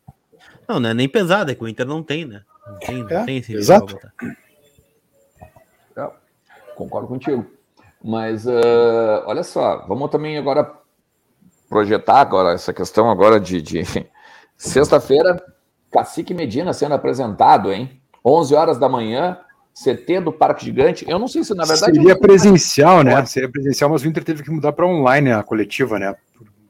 Não, 0.68 0.80
não 0.80 0.90
é 0.90 0.94
nem 0.94 1.10
pesado, 1.10 1.52
é 1.52 1.56
que 1.56 1.64
o 1.64 1.68
Inter 1.68 1.86
não 1.86 2.02
tem, 2.02 2.26
né? 2.26 2.42
Não 2.66 2.80
tem, 2.80 3.04
não 3.04 3.10
é, 3.10 3.26
tem 3.26 3.38
esse 3.38 3.54
Exato. 3.54 3.98
É, 5.96 6.10
concordo 6.76 7.08
contigo. 7.08 7.46
Mas 8.04 8.46
uh, 8.46 9.24
olha 9.26 9.44
só, 9.44 9.86
vamos 9.88 10.10
também 10.10 10.38
agora 10.38 10.70
projetar 11.70 12.20
agora 12.20 12.54
essa 12.54 12.74
questão 12.74 13.10
agora 13.10 13.40
de, 13.40 13.62
de... 13.62 13.84
sexta-feira, 14.58 15.42
Cacique 15.92 16.34
Medina 16.34 16.74
sendo 16.74 16.96
apresentado, 16.96 17.72
hein? 17.72 18.02
11 18.26 18.56
horas 18.56 18.78
da 18.78 18.90
manhã, 18.90 19.38
CT 19.74 20.22
do 20.22 20.32
Parque 20.32 20.66
Gigante. 20.66 21.06
Eu 21.08 21.18
não 21.18 21.28
sei 21.28 21.44
se 21.44 21.54
na 21.56 21.66
verdade 21.66 21.96
seria 21.96 22.18
presencial, 22.18 23.04
né? 23.04 23.26
Seria 23.26 23.50
presencial, 23.50 23.90
mas 23.90 24.04
o 24.04 24.08
Inter 24.08 24.24
teve 24.24 24.44
que 24.44 24.52
mudar 24.52 24.74
para 24.74 24.86
online 24.86 25.32
a 25.32 25.44
coletiva, 25.44 25.98
né? 25.98 26.16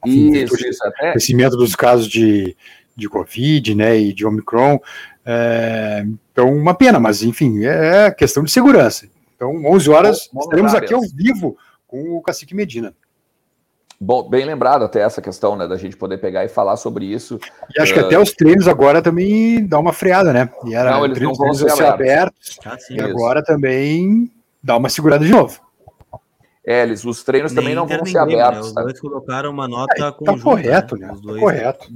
Isso, 0.05 0.55
isso 0.67 0.85
até. 0.85 1.11
Crescimento 1.11 1.55
dos 1.55 1.75
casos 1.75 2.07
de, 2.07 2.55
de 2.95 3.09
Covid, 3.09 3.75
né? 3.75 3.97
E 3.97 4.13
de 4.13 4.25
Omicron. 4.25 4.79
É, 5.25 6.05
então, 6.31 6.53
uma 6.53 6.73
pena, 6.73 6.99
mas 6.99 7.23
enfim, 7.23 7.63
é 7.65 8.11
questão 8.11 8.43
de 8.43 8.51
segurança. 8.51 9.07
Então, 9.35 9.65
11 9.65 9.89
horas, 9.89 10.29
bom, 10.31 10.41
estaremos 10.41 10.73
aqui 10.73 10.93
ao 10.93 11.01
vivo 11.01 11.57
com 11.87 12.17
o 12.17 12.21
Cacique 12.21 12.55
Medina. 12.55 12.93
Bom, 13.99 14.27
bem 14.27 14.43
lembrado 14.43 14.83
até 14.83 14.99
essa 14.99 15.21
questão, 15.21 15.55
né, 15.55 15.65
da 15.65 15.77
gente 15.77 15.95
poder 15.95 16.17
pegar 16.17 16.43
e 16.43 16.49
falar 16.49 16.75
sobre 16.75 17.05
isso. 17.05 17.39
E 17.73 17.81
acho 17.81 17.91
uh... 17.91 17.95
que 17.95 17.99
até 18.01 18.19
os 18.19 18.33
treinos 18.33 18.67
agora 18.67 19.01
também 19.01 19.65
dá 19.65 19.79
uma 19.79 19.93
freada, 19.93 20.33
né? 20.33 20.49
E 20.65 20.75
era 20.75 20.91
não, 20.91 21.05
eles 21.05 21.17
treinos, 21.17 21.37
não 21.37 21.45
vão 21.45 21.53
ser 21.53 21.71
abertos. 21.71 21.93
abertos 21.93 22.59
ah, 22.65 22.77
sim, 22.77 22.95
e 22.95 22.97
isso. 22.97 23.05
agora 23.05 23.43
também 23.43 24.29
dá 24.61 24.75
uma 24.75 24.89
segurada 24.89 25.23
de 25.23 25.31
novo. 25.31 25.61
É, 26.65 26.83
eles, 26.83 27.05
os 27.05 27.23
treinos 27.23 27.51
Nem 27.51 27.61
também 27.61 27.75
não 27.75 27.85
vão 27.85 28.05
ser 28.05 28.13
né? 28.13 28.19
abertos. 28.19 28.59
Né? 28.59 28.67
Os 28.67 28.73
tá? 28.73 28.81
dois 28.81 28.99
colocaram 28.99 29.51
uma 29.51 29.67
nota 29.67 30.07
é, 30.07 30.11
conjunta. 30.11 30.37
Tá 30.37 30.43
correto, 30.43 30.95
né? 30.97 31.07
né? 31.07 31.13
Os 31.13 31.21
dois 31.21 31.35
tá 31.35 31.41
correto. 31.41 31.87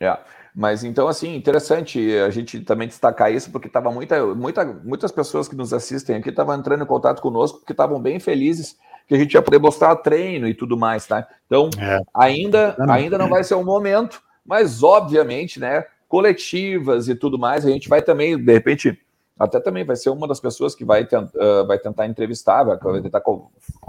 É. 0.00 0.18
Mas 0.54 0.84
então, 0.84 1.06
assim, 1.06 1.34
interessante 1.36 2.16
a 2.18 2.30
gente 2.30 2.60
também 2.60 2.88
destacar 2.88 3.32
isso, 3.32 3.50
porque 3.50 3.68
tava 3.68 3.90
muita, 3.90 4.24
muita, 4.34 4.64
muitas 4.64 5.12
pessoas 5.12 5.48
que 5.48 5.54
nos 5.54 5.72
assistem 5.72 6.16
aqui 6.16 6.30
estavam 6.30 6.54
entrando 6.54 6.82
em 6.82 6.86
contato 6.86 7.20
conosco, 7.20 7.58
porque 7.58 7.72
estavam 7.72 8.00
bem 8.00 8.18
felizes 8.18 8.76
que 9.06 9.14
a 9.14 9.18
gente 9.18 9.34
ia 9.34 9.42
poder 9.42 9.58
mostrar 9.58 9.94
treino 9.96 10.48
e 10.48 10.54
tudo 10.54 10.76
mais, 10.76 11.06
tá? 11.06 11.26
Então, 11.46 11.70
é. 11.78 12.00
ainda, 12.14 12.74
ainda 12.88 13.18
não 13.18 13.28
vai 13.28 13.44
ser 13.44 13.54
o 13.54 13.58
um 13.58 13.64
momento, 13.64 14.20
mas 14.44 14.82
obviamente, 14.82 15.60
né, 15.60 15.84
coletivas 16.08 17.08
e 17.08 17.14
tudo 17.14 17.38
mais, 17.38 17.66
a 17.66 17.70
gente 17.70 17.88
vai 17.88 18.02
também, 18.02 18.36
de 18.36 18.52
repente, 18.52 18.98
até 19.38 19.60
também 19.60 19.84
vai 19.84 19.96
ser 19.96 20.10
uma 20.10 20.26
das 20.26 20.40
pessoas 20.40 20.74
que 20.74 20.84
vai, 20.84 21.04
tent, 21.04 21.28
uh, 21.34 21.66
vai 21.66 21.78
tentar 21.78 22.06
entrevistar, 22.06 22.64
vai, 22.64 22.78
vai 22.78 23.02
tentar 23.02 23.22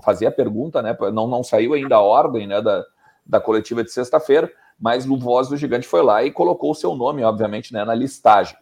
fazer 0.03 0.25
a 0.25 0.31
pergunta, 0.31 0.81
né? 0.81 0.95
Não, 1.13 1.27
não 1.27 1.43
saiu 1.43 1.73
ainda 1.73 1.95
a 1.95 2.01
ordem 2.01 2.45
né, 2.45 2.61
da, 2.61 2.83
da 3.25 3.39
coletiva 3.39 3.83
de 3.83 3.91
sexta-feira, 3.91 4.51
mas 4.79 5.09
o 5.09 5.17
Voz 5.17 5.47
do 5.47 5.57
Gigante 5.57 5.87
foi 5.87 6.01
lá 6.01 6.23
e 6.23 6.31
colocou 6.31 6.71
o 6.71 6.75
seu 6.75 6.95
nome, 6.95 7.23
obviamente, 7.23 7.73
né, 7.73 7.83
na 7.83 7.95
listagem. 7.95 8.55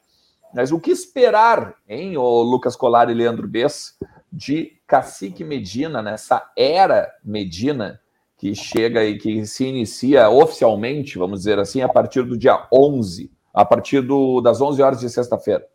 Mas 0.53 0.71
o 0.71 0.79
que 0.79 0.91
esperar, 0.91 1.75
hein, 1.87 2.15
o 2.17 2.41
Lucas 2.41 2.75
Colar 2.75 3.09
e 3.09 3.13
Leandro 3.13 3.47
Bess, 3.47 3.97
de 4.31 4.73
Cacique 4.87 5.43
Medina, 5.43 6.01
nessa 6.01 6.49
era 6.55 7.11
Medina, 7.23 7.99
que 8.37 8.53
chega 8.53 9.03
e 9.03 9.17
que 9.17 9.45
se 9.45 9.65
inicia 9.65 10.29
oficialmente, 10.29 11.17
vamos 11.17 11.39
dizer 11.39 11.59
assim, 11.59 11.81
a 11.81 11.89
partir 11.89 12.23
do 12.23 12.37
dia 12.37 12.67
11, 12.71 13.31
a 13.53 13.65
partir 13.65 14.01
do, 14.01 14.41
das 14.41 14.61
11 14.61 14.81
horas 14.81 14.99
de 14.99 15.09
sexta-feira? 15.09 15.65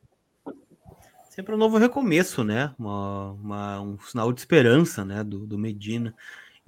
Sempre 1.31 1.55
um 1.55 1.59
novo 1.59 1.79
recomeço, 1.79 2.45
né? 2.45 2.75
Uma, 2.79 3.33
uma, 3.33 3.81
um 3.81 3.99
sinal 4.01 4.33
de 4.33 4.41
esperança 4.41 5.05
né? 5.05 5.25
do, 5.25 5.47
do 5.47 5.57
Medina. 5.57 6.15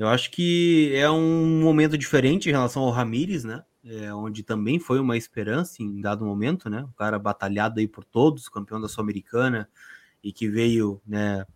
Eu 0.02 0.08
acho 0.08 0.32
que 0.32 0.92
é 0.96 1.08
um 1.08 1.60
momento 1.60 1.96
diferente 1.96 2.48
em 2.48 2.52
relação 2.52 2.82
ao 2.82 2.90
Ramires, 2.90 3.44
né? 3.44 3.62
É, 3.84 4.12
onde 4.12 4.42
também 4.42 4.80
foi 4.80 4.98
uma 4.98 5.16
esperança 5.16 5.80
em 5.80 6.00
dado 6.00 6.24
momento, 6.24 6.68
né? 6.68 6.82
O 6.82 6.92
cara 6.94 7.20
batalhado 7.20 7.78
aí 7.78 7.86
por 7.86 8.04
todos, 8.04 8.48
campeão 8.48 8.80
da 8.80 8.88
Sul-Americana 8.88 9.68
e 10.20 10.32
que 10.32 10.48
veio, 10.48 11.00
né, 11.06 11.46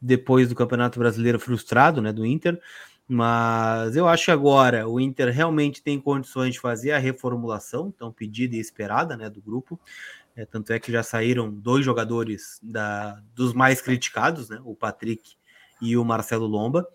depois 0.00 0.48
do 0.48 0.54
Campeonato 0.54 0.98
Brasileiro 0.98 1.38
frustrado, 1.38 2.00
né, 2.00 2.10
do 2.10 2.24
Inter. 2.24 2.58
Mas 3.06 3.94
eu 3.94 4.08
acho 4.08 4.24
que 4.26 4.30
agora 4.30 4.88
o 4.88 4.98
Inter 4.98 5.30
realmente 5.30 5.82
tem 5.82 6.00
condições 6.00 6.54
de 6.54 6.60
fazer 6.60 6.92
a 6.92 6.98
reformulação, 6.98 7.90
tão 7.90 8.10
pedida 8.10 8.56
e 8.56 8.60
esperada, 8.60 9.14
né, 9.14 9.28
do 9.28 9.42
grupo. 9.42 9.78
É, 10.34 10.46
tanto 10.46 10.72
é 10.72 10.78
que 10.78 10.90
já 10.90 11.02
saíram 11.02 11.52
dois 11.52 11.84
jogadores 11.84 12.58
da, 12.62 13.22
dos 13.34 13.52
mais 13.52 13.82
criticados, 13.82 14.48
né, 14.48 14.58
o 14.64 14.74
Patrick 14.74 15.34
e 15.82 15.98
o 15.98 16.04
Marcelo 16.04 16.46
Lomba 16.46 16.86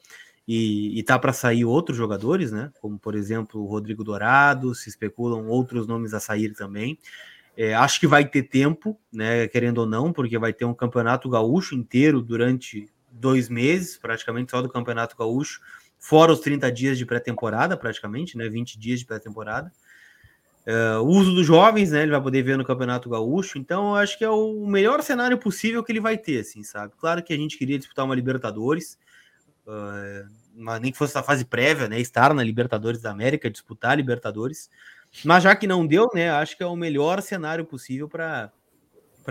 e, 0.48 0.98
e 1.00 1.04
tá 1.04 1.18
para 1.18 1.34
sair 1.34 1.66
outros 1.66 1.98
jogadores, 1.98 2.52
né? 2.52 2.72
Como 2.80 3.00
por 3.00 3.16
exemplo 3.16 3.62
o 3.62 3.66
Rodrigo 3.66 4.04
Dourado, 4.04 4.76
se 4.76 4.90
especulam 4.90 5.48
outros 5.48 5.88
nomes 5.88 6.14
a 6.14 6.20
sair 6.20 6.54
também. 6.54 6.98
É, 7.58 7.74
acho 7.74 8.00
que 8.00 8.08
vai 8.08 8.26
ter 8.26 8.44
tempo, 8.44 9.00
né? 9.12 9.48
Querendo 9.48 9.80
ou 9.80 9.86
não, 9.86 10.12
porque 10.12 10.38
vai 10.38 10.54
ter 10.54 10.66
um 10.66 10.74
campeonato 10.74 11.30
gaúcho 11.30 11.74
inteiro 11.74 12.22
durante 12.22 12.90
dois 13.10 13.50
meses, 13.50 13.98
praticamente 13.98 14.52
só 14.52 14.62
do 14.62 14.70
campeonato 14.70 15.16
gaúcho, 15.18 15.62
fora 15.98 16.32
os 16.32 16.42
30 16.42 16.72
dias 16.72 16.98
de 16.98 17.06
pré-temporada, 17.06 17.78
praticamente, 17.78 18.38
né? 18.38 18.50
20 18.50 18.78
dias 18.78 19.00
de 19.00 19.06
pré-temporada. 19.06 19.72
Uh, 20.68 21.00
o 21.02 21.08
uso 21.10 21.34
dos 21.34 21.46
jovens, 21.46 21.92
né? 21.92 22.02
Ele 22.02 22.12
vai 22.12 22.22
poder 22.22 22.42
ver 22.42 22.58
no 22.58 22.66
Campeonato 22.66 23.08
Gaúcho. 23.08 23.60
Então, 23.60 23.90
eu 23.90 23.96
acho 23.96 24.18
que 24.18 24.24
é 24.24 24.30
o 24.30 24.66
melhor 24.66 25.04
cenário 25.04 25.38
possível 25.38 25.84
que 25.84 25.92
ele 25.92 26.00
vai 26.00 26.18
ter, 26.18 26.40
assim, 26.40 26.64
sabe? 26.64 26.92
Claro 26.98 27.22
que 27.22 27.32
a 27.32 27.38
gente 27.38 27.56
queria 27.56 27.78
disputar 27.78 28.04
uma 28.04 28.16
Libertadores, 28.16 28.98
uh, 29.68 30.80
nem 30.80 30.92
que 30.92 30.98
fosse 30.98 31.18
a 31.18 31.24
fase 31.24 31.46
prévia, 31.46 31.88
né? 31.88 32.00
Estar 32.00 32.34
na 32.34 32.44
Libertadores 32.44 33.02
da 33.02 33.12
América, 33.12 33.50
disputar 33.50 33.92
a 33.92 33.96
Libertadores. 33.96 34.70
Mas 35.24 35.44
já 35.44 35.56
que 35.56 35.68
não 35.68 35.86
deu, 35.86 36.10
né? 36.14 36.30
Acho 36.30 36.58
que 36.58 36.64
é 36.64 36.68
o 36.68 36.76
melhor 36.76 37.22
cenário 37.22 37.66
possível 37.66 38.08
para 38.08 38.52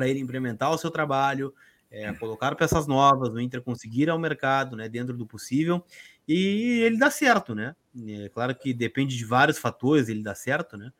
ele 0.03 0.20
implementar 0.20 0.72
o 0.72 0.78
seu 0.78 0.91
trabalho, 0.91 1.55
é, 1.91 2.12
colocar 2.14 2.55
peças 2.55 2.87
novas, 2.87 3.35
o 3.35 3.41
Inter 3.41 3.62
conseguir 3.62 4.11
ao 4.11 4.18
mercado, 4.18 4.76
né? 4.76 4.89
Dentro 4.89 5.16
do 5.16 5.26
possível. 5.26 5.85
E 6.26 6.80
ele 6.82 6.99
dá 6.99 7.11
certo, 7.11 7.55
né? 7.55 7.76
É 8.24 8.28
claro 8.28 8.55
que 8.55 8.72
depende 8.72 9.16
de 9.16 9.24
vários 9.24 9.59
fatores, 9.59 10.09
ele 10.09 10.22
dá 10.22 10.35
certo, 10.35 10.76
né? 10.76 10.91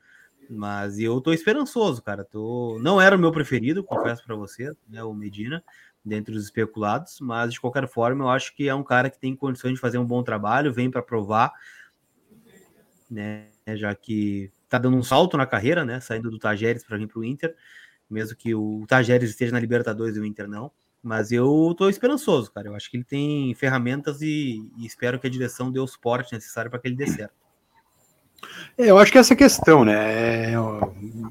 Mas 0.51 0.99
eu 0.99 1.21
tô 1.21 1.33
esperançoso, 1.33 2.03
cara. 2.03 2.25
Tô... 2.25 2.79
Não 2.81 3.01
era 3.01 3.17
o 3.17 3.19
meu 3.19 3.33
preferido, 3.33 3.83
confesso 3.83 4.25
para 4.25 4.37
você, 4.37 4.73
né? 4.89 5.03
O 5.03 5.15
Medina 5.15 5.63
dentre 6.05 6.37
os 6.37 6.45
especulados, 6.45 7.19
mas 7.21 7.55
de 7.55 7.61
qualquer 7.61 7.89
forma 7.89 8.25
eu 8.25 8.29
acho 8.29 8.55
que 8.55 8.69
é 8.69 8.75
um 8.75 8.83
cara 8.83 9.09
que 9.09 9.19
tem 9.19 9.35
condições 9.35 9.75
de 9.75 9.81
fazer 9.81 9.97
um 9.97 10.05
bom 10.05 10.23
trabalho, 10.23 10.73
vem 10.73 10.91
para 10.91 11.03
provar, 11.03 11.53
né, 13.11 13.49
já 13.69 13.95
que 13.95 14.51
tá 14.69 14.77
dando 14.77 14.97
um 14.97 15.03
salto 15.03 15.37
na 15.37 15.47
carreira, 15.47 15.85
né, 15.85 16.01
saindo 16.01 16.31
do 16.31 16.39
Tajeres 16.39 16.85
para 16.85 16.99
vir 16.99 17.09
para 17.09 17.19
o 17.19 17.25
Inter, 17.25 17.57
mesmo 18.11 18.37
que 18.37 18.55
o 18.55 18.85
Tajeres 18.87 19.31
esteja 19.31 19.53
na 19.53 19.61
Libertadores 19.61 20.17
e 20.17 20.21
o 20.21 20.27
Inter 20.27 20.47
não, 20.47 20.71
mas 21.03 21.33
eu 21.33 21.75
tô 21.77 21.89
esperançoso, 21.89 22.53
cara, 22.53 22.69
eu 22.69 22.75
acho 22.75 22.91
que 22.91 22.99
ele 22.99 23.05
tem 23.05 23.55
ferramentas 23.55 24.21
e, 24.21 24.71
e 24.77 24.85
espero 24.85 25.19
que 25.19 25.27
a 25.27 25.31
direção 25.31 25.73
dê 25.73 25.81
o 25.81 25.87
suporte 25.87 26.35
necessário 26.35 26.71
para 26.71 26.81
que 26.81 26.89
ele 26.89 26.97
dê 26.97 27.07
certo. 27.07 27.44
É, 28.77 28.91
eu 28.91 28.99
acho 28.99 29.13
que 29.13 29.19
essa 29.19 29.37
questão, 29.37 29.85
né? 29.85 30.53
É, 30.53 30.59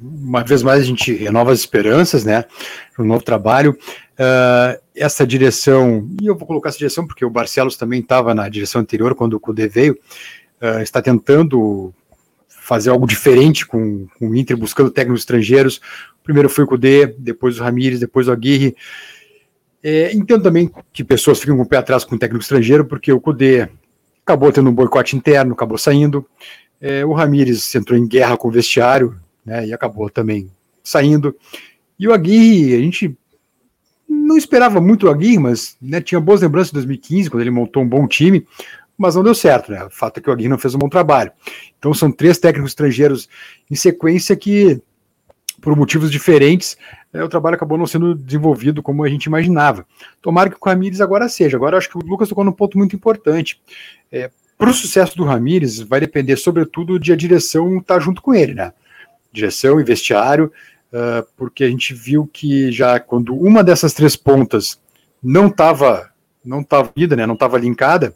uma 0.01 0.43
vez 0.43 0.63
mais 0.63 0.81
a 0.81 0.85
gente 0.85 1.13
renova 1.13 1.51
as 1.51 1.59
esperanças, 1.59 2.23
né? 2.23 2.45
Um 2.97 3.03
novo 3.03 3.23
trabalho. 3.23 3.77
Uh, 4.13 4.79
essa 4.95 5.25
direção, 5.25 6.07
e 6.21 6.27
eu 6.27 6.37
vou 6.37 6.47
colocar 6.47 6.69
essa 6.69 6.77
direção 6.77 7.05
porque 7.05 7.25
o 7.25 7.29
Barcelos 7.29 7.75
também 7.75 7.99
estava 7.99 8.33
na 8.33 8.47
direção 8.47 8.79
anterior 8.79 9.15
quando 9.15 9.33
o 9.33 9.39
Cudê 9.39 9.67
veio, 9.67 9.97
uh, 10.61 10.81
está 10.81 11.01
tentando 11.01 11.93
fazer 12.47 12.91
algo 12.91 13.05
diferente 13.07 13.65
com, 13.65 14.07
com 14.17 14.29
o 14.29 14.35
Inter, 14.35 14.55
buscando 14.55 14.89
técnicos 14.89 15.21
estrangeiros. 15.21 15.81
Primeiro 16.23 16.47
foi 16.47 16.63
o 16.63 16.67
Cudê, 16.67 17.07
depois 17.17 17.59
o 17.59 17.63
Ramires, 17.63 17.99
depois 17.99 18.27
o 18.27 18.31
Aguirre. 18.31 18.75
É, 19.83 20.13
entendo 20.13 20.43
também 20.43 20.71
que 20.93 21.03
pessoas 21.03 21.39
ficam 21.39 21.57
com 21.57 21.63
o 21.63 21.67
pé 21.67 21.77
atrás 21.77 22.05
com 22.05 22.15
o 22.15 22.19
técnico 22.19 22.41
estrangeiro, 22.41 22.85
porque 22.85 23.11
o 23.11 23.19
Cudê 23.19 23.67
acabou 24.25 24.51
tendo 24.51 24.69
um 24.69 24.73
boicote 24.73 25.17
interno, 25.17 25.53
acabou 25.53 25.77
saindo. 25.77 26.25
É, 26.85 27.05
o 27.05 27.13
Ramires 27.13 27.73
entrou 27.75 27.97
em 27.97 28.05
guerra 28.05 28.35
com 28.35 28.49
o 28.49 28.51
vestiário, 28.51 29.17
né, 29.45 29.65
e 29.65 29.73
acabou 29.73 30.09
também 30.09 30.51
saindo. 30.83 31.33
E 31.97 32.09
o 32.09 32.13
Aguirre, 32.13 32.75
a 32.75 32.79
gente 32.79 33.17
não 34.05 34.35
esperava 34.35 34.81
muito 34.81 35.07
o 35.07 35.09
Aguirre, 35.09 35.39
mas 35.39 35.77
né, 35.81 36.01
tinha 36.01 36.19
boas 36.19 36.41
lembranças 36.41 36.71
de 36.71 36.73
2015, 36.73 37.29
quando 37.29 37.39
ele 37.39 37.51
montou 37.51 37.81
um 37.81 37.87
bom 37.87 38.05
time, 38.05 38.45
mas 38.97 39.15
não 39.15 39.23
deu 39.23 39.33
certo, 39.33 39.71
né? 39.71 39.85
O 39.85 39.89
fato 39.89 40.17
é 40.17 40.21
que 40.21 40.29
o 40.29 40.33
Aguirre 40.33 40.49
não 40.49 40.57
fez 40.57 40.75
um 40.75 40.77
bom 40.77 40.89
trabalho. 40.89 41.31
Então 41.79 41.93
são 41.93 42.11
três 42.11 42.37
técnicos 42.37 42.71
estrangeiros 42.71 43.29
em 43.71 43.75
sequência 43.75 44.35
que, 44.35 44.81
por 45.61 45.77
motivos 45.77 46.11
diferentes, 46.11 46.77
é, 47.13 47.23
o 47.23 47.29
trabalho 47.29 47.55
acabou 47.55 47.77
não 47.77 47.87
sendo 47.87 48.13
desenvolvido 48.13 48.83
como 48.83 49.05
a 49.05 49.09
gente 49.09 49.25
imaginava. 49.27 49.85
Tomara 50.21 50.49
que 50.49 50.57
o 50.61 50.65
Ramires 50.65 50.99
agora 50.99 51.29
seja. 51.29 51.55
Agora 51.55 51.77
acho 51.77 51.89
que 51.89 51.97
o 51.97 52.01
Lucas 52.01 52.27
tocou 52.27 52.43
num 52.43 52.51
ponto 52.51 52.77
muito 52.77 52.93
importante. 52.93 53.61
É, 54.11 54.29
para 54.63 54.71
o 54.71 54.73
sucesso 54.73 55.17
do 55.17 55.25
Ramires 55.25 55.81
vai 55.81 55.99
depender, 55.99 56.37
sobretudo, 56.37 56.97
de 56.97 57.11
a 57.11 57.17
direção 57.17 57.79
estar 57.79 57.95
tá 57.95 57.99
junto 57.99 58.21
com 58.21 58.33
ele, 58.33 58.53
né? 58.53 58.71
Direção 59.29 59.77
e 59.77 59.83
vestiário, 59.83 60.53
uh, 60.87 61.27
porque 61.35 61.65
a 61.65 61.69
gente 61.69 61.93
viu 61.93 62.25
que 62.31 62.71
já 62.71 62.97
quando 62.97 63.35
uma 63.35 63.61
dessas 63.61 63.93
três 63.93 64.15
pontas 64.15 64.79
não 65.21 65.47
estava 65.47 66.09
não 66.45 66.61
estava 66.61 66.89
unida, 66.95 67.13
né? 67.13 67.25
Não 67.25 67.33
estava 67.33 67.57
linkada, 67.57 68.15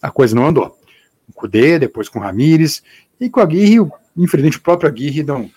a 0.00 0.08
coisa 0.08 0.36
não 0.36 0.46
andou. 0.46 0.68
Com 0.68 1.32
o 1.32 1.34
Cudê, 1.34 1.80
depois 1.80 2.08
com 2.08 2.20
o 2.20 2.22
Ramires, 2.22 2.80
e 3.20 3.28
com 3.28 3.40
a 3.40 3.42
Aguirre, 3.42 3.84
infelizmente 4.16 4.58
o 4.58 4.62
próprio 4.62 4.88
Aguirre 4.88 5.24
não 5.24 5.50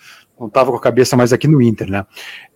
estava 0.44 0.72
com 0.72 0.76
a 0.76 0.82
cabeça 0.82 1.16
mais 1.16 1.32
aqui 1.32 1.46
no 1.46 1.62
Inter, 1.62 1.88
né? 1.88 2.04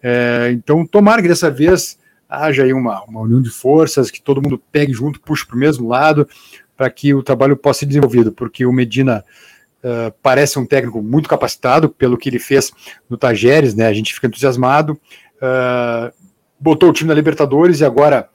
É, 0.02 0.50
então, 0.52 0.84
tomara 0.84 1.22
que 1.22 1.28
dessa 1.28 1.52
vez 1.52 1.96
haja 2.28 2.64
aí 2.64 2.72
uma, 2.72 3.04
uma 3.04 3.20
união 3.20 3.40
de 3.40 3.50
forças, 3.50 4.10
que 4.10 4.20
todo 4.20 4.42
mundo 4.42 4.60
pegue 4.72 4.92
junto, 4.92 5.20
puxe 5.20 5.46
para 5.46 5.54
o 5.54 5.60
mesmo 5.60 5.86
lado, 5.86 6.28
para 6.76 6.90
que 6.90 7.14
o 7.14 7.22
trabalho 7.22 7.56
possa 7.56 7.80
ser 7.80 7.86
desenvolvido, 7.86 8.32
porque 8.32 8.66
o 8.66 8.72
Medina 8.72 9.24
uh, 9.82 10.12
parece 10.22 10.58
um 10.58 10.66
técnico 10.66 11.02
muito 11.02 11.28
capacitado 11.28 11.88
pelo 11.88 12.18
que 12.18 12.28
ele 12.28 12.38
fez 12.38 12.72
no 13.08 13.16
Tajeres, 13.16 13.74
né? 13.74 13.86
A 13.86 13.92
gente 13.92 14.12
fica 14.12 14.26
entusiasmado, 14.26 14.92
uh, 14.92 16.12
botou 16.60 16.90
o 16.90 16.92
time 16.92 17.08
na 17.08 17.14
Libertadores 17.14 17.80
e 17.80 17.84
agora, 17.84 18.28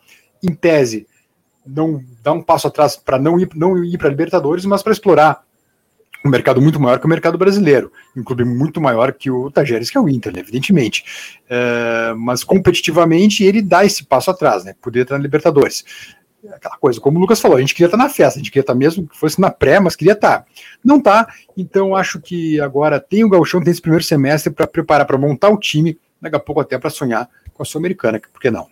em 0.44 0.54
tese, 0.54 1.08
não 1.66 2.04
dá 2.24 2.32
um 2.32 2.42
passo 2.42 2.68
atrás 2.68 2.96
para 2.96 3.20
não 3.20 3.40
ir, 3.40 3.50
não 3.56 3.84
ir 3.84 3.98
para 3.98 4.08
a 4.08 4.12
Libertadores, 4.12 4.66
mas 4.66 4.82
para 4.82 4.94
explorar 4.94 5.44
um 6.24 6.30
mercado 6.30 6.62
muito 6.62 6.80
maior 6.80 7.00
que 7.00 7.06
o 7.06 7.10
mercado 7.10 7.38
brasileiro, 7.38 7.92
um 8.16 8.24
clube 8.24 8.44
muito 8.44 8.80
maior 8.80 9.12
que 9.12 9.32
o 9.32 9.50
Tajeres, 9.50 9.90
que 9.90 9.98
é 9.98 10.02
o 10.02 10.08
Inter, 10.08 10.32
né, 10.32 10.40
evidentemente. 10.40 11.04
É, 11.50 12.14
mas 12.16 12.44
competitivamente 12.44 13.44
ele 13.44 13.62
dá 13.62 13.84
esse 13.84 14.06
passo 14.06 14.30
atrás, 14.30 14.64
né? 14.64 14.76
Poder 14.82 15.02
estar 15.02 15.18
na 15.18 15.24
Libertadores. 15.24 15.84
Aquela 16.50 16.78
coisa, 16.78 17.00
como 17.00 17.18
o 17.18 17.22
Lucas 17.22 17.40
falou, 17.40 17.58
a 17.58 17.62
gente 17.62 17.74
queria 17.74 17.88
estar 17.88 17.98
na 17.98 18.10
festa, 18.10 18.40
a 18.40 18.42
gente 18.42 18.52
queria 18.52 18.64
estar 18.64 18.74
mesmo 18.74 19.08
que 19.08 19.18
fosse 19.18 19.40
na 19.40 19.52
pré, 19.52 19.80
mas 19.80 19.96
queria 19.96 20.14
estar. 20.14 20.46
Não 20.84 21.00
tá, 21.00 21.28
então 21.56 21.96
acho 21.96 22.20
que 22.20 22.60
agora 22.60 23.00
tem 23.00 23.24
o 23.24 23.30
Gauchão, 23.30 23.62
tem 23.62 23.72
esse 23.72 23.82
primeiro 23.82 24.04
semestre 24.04 24.52
para 24.52 24.66
preparar, 24.66 25.06
para 25.06 25.18
montar 25.18 25.50
o 25.50 25.58
time, 25.58 26.00
daqui 26.20 26.36
a 26.36 26.40
pouco 26.40 26.62
até 26.62 26.78
para 26.80 26.90
sonhar 26.90 27.30
com 27.54 27.62
a 27.62 27.66
Sul-Americana, 27.66 28.20
por 28.20 28.42
que 28.42 28.50
não? 28.50 28.68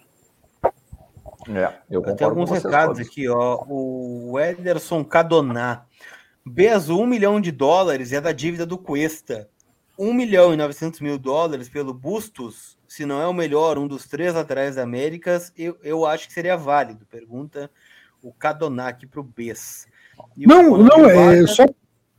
É, 1.47 1.73
eu 1.89 2.01
Tem 2.01 2.25
alguns 2.27 2.51
recados 2.51 2.97
todos. 2.97 3.07
aqui, 3.07 3.27
ó. 3.27 3.63
O 3.67 4.39
Ederson 4.39 5.03
Cadoná. 5.03 5.83
Bezo, 6.45 6.99
1 6.99 7.05
milhão 7.05 7.41
de 7.41 7.51
dólares 7.51 8.11
é 8.11 8.21
da 8.21 8.31
dívida 8.31 8.65
do 8.65 8.77
Cuesta. 8.77 9.49
1 9.97 10.13
milhão 10.13 10.53
e 10.53 10.57
900 10.57 11.01
mil 11.01 11.17
dólares 11.17 11.67
pelo 11.67 11.93
Bustos, 11.93 12.77
se 12.89 13.05
não 13.05 13.21
é 13.21 13.27
o 13.27 13.33
melhor, 13.33 13.77
um 13.77 13.87
dos 13.87 14.07
três 14.07 14.33
laterais 14.33 14.75
da 14.75 14.81
Américas, 14.81 15.53
eu, 15.55 15.77
eu 15.83 16.07
acho 16.07 16.27
que 16.27 16.33
seria 16.33 16.57
válido. 16.57 17.05
Pergunta 17.05 17.69
o 18.21 18.33
Cadoná 18.33 18.87
aqui 18.87 19.05
para 19.05 19.21
o 19.21 19.23
Bez. 19.23 19.87
Não, 20.35 20.75
não, 20.75 21.05
é, 21.05 21.39
eu 21.39 21.47
só, 21.47 21.65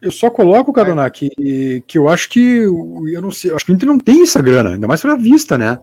eu 0.00 0.12
só 0.12 0.30
coloco, 0.30 0.72
Cadoná, 0.72 1.10
que, 1.10 1.82
que 1.86 1.98
eu 1.98 2.08
acho 2.08 2.30
que 2.30 2.60
eu 2.60 3.20
não 3.20 3.32
sei, 3.32 3.52
acho 3.52 3.66
que 3.66 3.72
o 3.72 3.74
Inter 3.74 3.88
não 3.88 3.98
tem 3.98 4.22
essa 4.22 4.40
grana, 4.40 4.70
ainda 4.70 4.86
mais 4.86 5.02
para 5.02 5.16
vista, 5.16 5.58
né? 5.58 5.76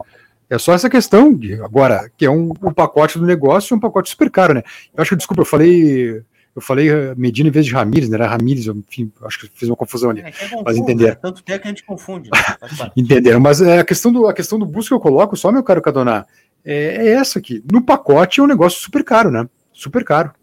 É 0.49 0.57
só 0.57 0.73
essa 0.73 0.89
questão 0.89 1.33
de 1.33 1.55
agora, 1.55 2.09
que 2.17 2.25
é 2.25 2.31
um, 2.31 2.53
um 2.63 2.73
pacote 2.73 3.19
do 3.19 3.25
negócio 3.25 3.75
um 3.75 3.79
pacote 3.79 4.09
super 4.09 4.31
caro, 4.31 4.53
né? 4.53 4.63
Eu 4.95 5.01
acho 5.01 5.09
que, 5.09 5.17
desculpa, 5.17 5.41
eu 5.41 5.45
falei. 5.45 6.23
Eu 6.57 6.61
falei 6.61 6.89
eh, 6.89 7.13
Medina 7.15 7.49
em 7.49 7.51
vez 7.51 7.67
de 7.67 7.71
Ramires, 7.71 8.09
né? 8.09 8.15
Era 8.15 8.27
Ramires, 8.27 8.65
enfim, 8.65 9.11
acho 9.21 9.41
que 9.41 9.47
fiz 9.53 9.69
uma 9.69 9.75
confusão 9.75 10.09
ali. 10.09 10.21
É, 10.21 10.29
é 10.29 10.63
mas 10.65 10.75
entenderam. 10.75 11.13
Né? 11.13 11.19
Tanto 11.21 11.43
tem 11.43 11.59
que 11.59 11.67
a 11.67 11.69
gente 11.69 11.83
confunde. 11.83 12.31
Né? 12.31 12.39
entenderam, 12.97 13.39
mas 13.39 13.61
é, 13.61 13.77
a 13.77 13.85
questão 13.85 14.11
do 14.11 14.25
a 14.25 14.33
questão 14.33 14.57
do 14.57 14.65
busca 14.65 14.89
que 14.89 14.95
eu 14.95 14.99
coloco, 14.99 15.37
só 15.37 15.51
meu 15.51 15.61
caro 15.61 15.83
Cadoná, 15.83 16.25
é, 16.65 16.73
é 16.73 17.07
essa 17.09 17.37
aqui. 17.37 17.63
No 17.71 17.79
pacote 17.79 18.39
é 18.39 18.43
um 18.43 18.47
negócio 18.47 18.81
super 18.81 19.03
caro, 19.03 19.29
né? 19.29 19.47
Super 19.71 20.03
caro. 20.03 20.33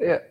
É. 0.00 0.22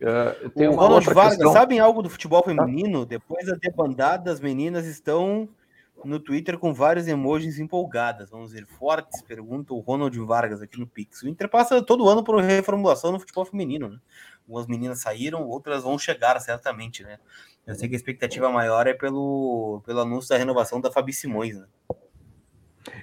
Uh, 0.00 0.48
tem 0.56 0.68
o 0.68 0.72
Ronald 0.72 1.04
Vargas, 1.04 1.34
questão... 1.34 1.52
sabem 1.52 1.78
algo 1.78 2.00
do 2.00 2.08
futebol 2.08 2.42
feminino? 2.42 3.04
Depois 3.04 3.44
da 3.44 3.54
debandada, 3.54 4.32
as 4.32 4.40
meninas 4.40 4.86
estão 4.86 5.46
no 6.04 6.20
Twitter 6.20 6.58
com 6.58 6.72
vários 6.72 7.06
emojis 7.08 7.58
empolgadas. 7.58 8.30
Vamos 8.30 8.52
ver, 8.52 8.66
fortes, 8.66 9.22
pergunta 9.22 9.74
o 9.74 9.80
Ronald 9.80 10.18
Vargas 10.20 10.62
aqui 10.62 10.78
no 10.78 10.86
Pix. 10.86 11.22
O 11.22 11.28
Inter 11.28 11.48
passa 11.48 11.82
todo 11.82 12.08
ano 12.08 12.24
por 12.24 12.40
reformulação 12.40 13.12
no 13.12 13.20
futebol 13.20 13.44
feminino, 13.44 13.88
né? 13.88 13.98
Algumas 14.46 14.66
meninas 14.66 15.00
saíram, 15.00 15.46
outras 15.46 15.82
vão 15.82 15.98
chegar 15.98 16.38
certamente, 16.40 17.02
né? 17.02 17.18
Eu 17.66 17.74
sei 17.74 17.88
que 17.88 17.94
a 17.94 17.96
expectativa 17.96 18.50
maior 18.50 18.86
é 18.86 18.94
pelo, 18.94 19.82
pelo 19.86 20.00
anúncio 20.00 20.30
da 20.30 20.36
renovação 20.36 20.80
da 20.80 20.90
Fabi 20.90 21.12
Simões, 21.12 21.56
né? 21.56 21.66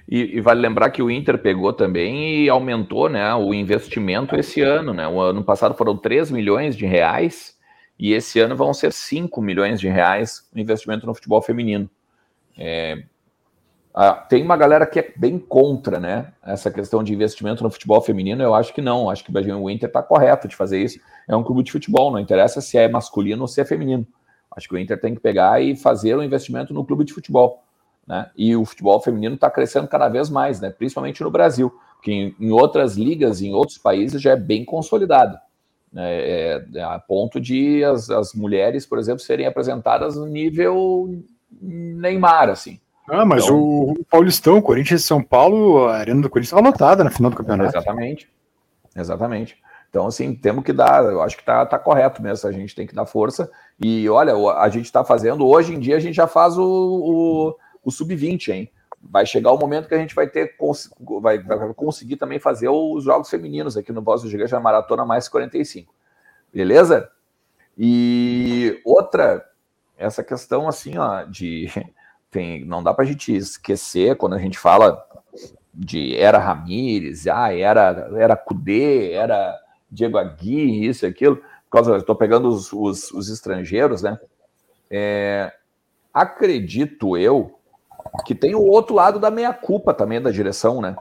E, 0.08 0.36
e, 0.36 0.40
vale 0.40 0.60
lembrar 0.60 0.90
que 0.90 1.02
o 1.02 1.10
Inter 1.10 1.38
pegou 1.38 1.72
também 1.72 2.44
e 2.44 2.48
aumentou 2.48 3.08
né, 3.08 3.34
o 3.34 3.54
investimento 3.54 4.34
esse 4.36 4.60
ano. 4.60 4.92
Né? 4.92 5.06
O 5.06 5.20
ano 5.20 5.44
passado 5.44 5.74
foram 5.74 5.96
3 5.96 6.30
milhões 6.30 6.76
de 6.76 6.86
reais 6.86 7.56
e 7.98 8.12
esse 8.12 8.40
ano 8.40 8.56
vão 8.56 8.72
ser 8.72 8.92
5 8.92 9.40
milhões 9.42 9.80
de 9.80 9.88
reais 9.88 10.48
o 10.54 10.58
investimento 10.58 11.06
no 11.06 11.14
futebol 11.14 11.42
feminino. 11.42 11.90
É, 12.58 13.02
tem 14.28 14.42
uma 14.42 14.56
galera 14.56 14.86
que 14.86 14.98
é 14.98 15.12
bem 15.16 15.38
contra, 15.38 15.98
né? 15.98 16.32
Essa 16.44 16.70
questão 16.70 17.02
de 17.02 17.12
investimento 17.12 17.64
no 17.64 17.70
futebol 17.70 18.00
feminino, 18.00 18.42
eu 18.42 18.54
acho 18.54 18.72
que 18.74 18.82
não. 18.82 19.10
Acho 19.10 19.24
que 19.24 19.32
o 19.32 19.70
Inter 19.70 19.88
está 19.88 20.02
correto 20.02 20.46
de 20.46 20.54
fazer 20.54 20.82
isso. 20.82 21.00
É 21.26 21.34
um 21.34 21.42
clube 21.42 21.62
de 21.62 21.72
futebol, 21.72 22.10
não 22.10 22.18
interessa 22.18 22.60
se 22.60 22.76
é 22.76 22.88
masculino 22.88 23.42
ou 23.42 23.48
se 23.48 23.60
é 23.60 23.64
feminino. 23.64 24.06
Acho 24.54 24.68
que 24.68 24.74
o 24.74 24.78
Inter 24.78 25.00
tem 25.00 25.14
que 25.14 25.20
pegar 25.20 25.60
e 25.62 25.76
fazer 25.76 26.16
um 26.16 26.22
investimento 26.22 26.74
no 26.74 26.84
clube 26.84 27.04
de 27.04 27.12
futebol. 27.12 27.62
Né? 28.06 28.30
E 28.36 28.56
o 28.56 28.64
futebol 28.64 29.00
feminino 29.00 29.34
está 29.34 29.50
crescendo 29.50 29.86
cada 29.86 30.08
vez 30.08 30.30
mais, 30.30 30.60
né? 30.60 30.70
principalmente 30.70 31.22
no 31.22 31.30
Brasil, 31.30 31.72
que 32.02 32.10
em, 32.10 32.36
em 32.40 32.50
outras 32.50 32.96
ligas, 32.96 33.42
em 33.42 33.52
outros 33.52 33.78
países, 33.78 34.20
já 34.20 34.32
é 34.32 34.36
bem 34.36 34.64
consolidado. 34.64 35.38
Né? 35.92 36.20
É, 36.20 36.64
é, 36.74 36.82
a 36.82 36.98
ponto 36.98 37.40
de 37.40 37.84
as, 37.84 38.08
as 38.10 38.32
mulheres, 38.32 38.86
por 38.86 38.98
exemplo, 38.98 39.20
serem 39.20 39.46
apresentadas 39.46 40.16
no 40.16 40.26
nível 40.26 41.22
Neymar, 41.50 42.48
assim. 42.48 42.80
Ah, 43.08 43.24
mas 43.24 43.44
então, 43.44 43.58
o, 43.58 44.04
Paulistão, 44.04 44.60
Corinthians 44.60 45.00
e 45.00 45.04
São 45.04 45.22
Paulo, 45.22 45.86
a 45.86 45.96
arena 45.96 46.20
do 46.20 46.28
Corinthians 46.28 46.52
estava 46.52 46.68
lotada 46.68 47.02
na 47.02 47.10
final 47.10 47.30
do 47.30 47.36
campeonato. 47.36 47.70
Exatamente. 47.70 48.30
Exatamente. 48.94 49.56
Então, 49.88 50.06
assim, 50.06 50.34
temos 50.34 50.62
que 50.62 50.72
dar, 50.72 51.02
eu 51.04 51.22
acho 51.22 51.36
que 51.36 51.44
tá, 51.44 51.64
tá 51.64 51.78
correto 51.78 52.22
mesmo, 52.22 52.46
a 52.46 52.52
gente 52.52 52.74
tem 52.74 52.86
que 52.86 52.94
dar 52.94 53.06
força. 53.06 53.50
E 53.80 54.08
olha, 54.08 54.34
a 54.34 54.68
gente 54.68 54.84
está 54.84 55.02
fazendo, 55.02 55.46
hoje 55.46 55.74
em 55.74 55.78
dia 55.78 55.96
a 55.96 56.00
gente 56.00 56.14
já 56.14 56.26
faz 56.26 56.58
o, 56.58 56.64
o, 56.64 57.56
o 57.82 57.90
sub-20, 57.90 58.48
hein? 58.48 58.70
Vai 59.00 59.24
chegar 59.24 59.52
o 59.52 59.58
momento 59.58 59.88
que 59.88 59.94
a 59.94 59.98
gente 59.98 60.14
vai 60.14 60.26
ter, 60.26 60.54
vai, 61.22 61.38
vai 61.38 61.72
conseguir 61.72 62.16
também 62.16 62.38
fazer 62.38 62.68
os 62.68 63.04
jogos 63.04 63.30
femininos 63.30 63.76
aqui 63.76 63.92
no 63.92 64.02
Voz 64.02 64.22
do 64.22 64.28
Gigante, 64.28 64.54
a 64.54 64.60
Maratona 64.60 65.06
Mais 65.06 65.28
45. 65.28 65.94
Beleza? 66.52 67.08
E 67.78 68.80
outra 68.84 69.47
essa 69.98 70.22
questão 70.22 70.68
assim, 70.68 70.96
ó, 70.96 71.24
de 71.24 71.68
tem, 72.30 72.64
não 72.64 72.82
dá 72.82 72.94
para 72.94 73.04
a 73.04 73.06
gente 73.06 73.34
esquecer 73.34 74.16
quando 74.16 74.34
a 74.34 74.38
gente 74.38 74.58
fala 74.58 75.04
de 75.74 76.16
era 76.16 76.38
Ramires, 76.38 77.26
ah, 77.26 77.52
era 77.52 78.10
era 78.16 78.36
Cudê, 78.36 79.12
era 79.12 79.54
Diego 79.90 80.16
Aguirre, 80.16 80.86
isso 80.86 81.04
e 81.04 81.08
aquilo, 81.08 81.36
por 81.36 81.70
causa, 81.70 81.96
estou 81.96 82.14
pegando 82.14 82.48
os, 82.48 82.72
os, 82.72 83.10
os, 83.12 83.28
estrangeiros, 83.28 84.02
né? 84.02 84.18
É, 84.90 85.52
acredito 86.12 87.16
eu 87.16 87.58
que 88.24 88.34
tem 88.34 88.54
o 88.54 88.62
outro 88.62 88.94
lado 88.94 89.18
da 89.18 89.30
meia 89.30 89.52
culpa 89.52 89.92
também 89.92 90.20
da 90.20 90.30
direção, 90.30 90.80
né? 90.80 90.96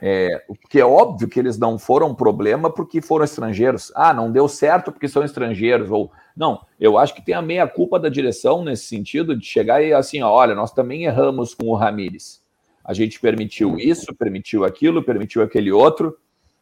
É, 0.00 0.42
porque 0.46 0.78
é 0.78 0.84
óbvio 0.84 1.28
que 1.28 1.40
eles 1.40 1.58
não 1.58 1.78
foram 1.78 2.14
problema 2.14 2.70
porque 2.70 3.00
foram 3.00 3.24
estrangeiros. 3.24 3.90
Ah, 3.94 4.12
não 4.12 4.30
deu 4.30 4.46
certo 4.48 4.92
porque 4.92 5.08
são 5.08 5.24
estrangeiros. 5.24 5.90
Ou 5.90 6.10
não, 6.36 6.60
eu 6.78 6.98
acho 6.98 7.14
que 7.14 7.24
tem 7.24 7.34
a 7.34 7.42
meia 7.42 7.66
culpa 7.66 7.98
da 7.98 8.08
direção 8.08 8.62
nesse 8.62 8.84
sentido 8.86 9.36
de 9.36 9.46
chegar 9.46 9.82
e 9.82 9.92
assim, 9.92 10.22
olha, 10.22 10.54
nós 10.54 10.72
também 10.72 11.04
erramos 11.04 11.54
com 11.54 11.66
o 11.66 11.74
Ramires. 11.74 12.44
A 12.84 12.92
gente 12.92 13.18
permitiu 13.18 13.78
isso, 13.78 14.14
permitiu 14.14 14.64
aquilo, 14.64 15.02
permitiu 15.02 15.42
aquele 15.42 15.72
outro. 15.72 16.16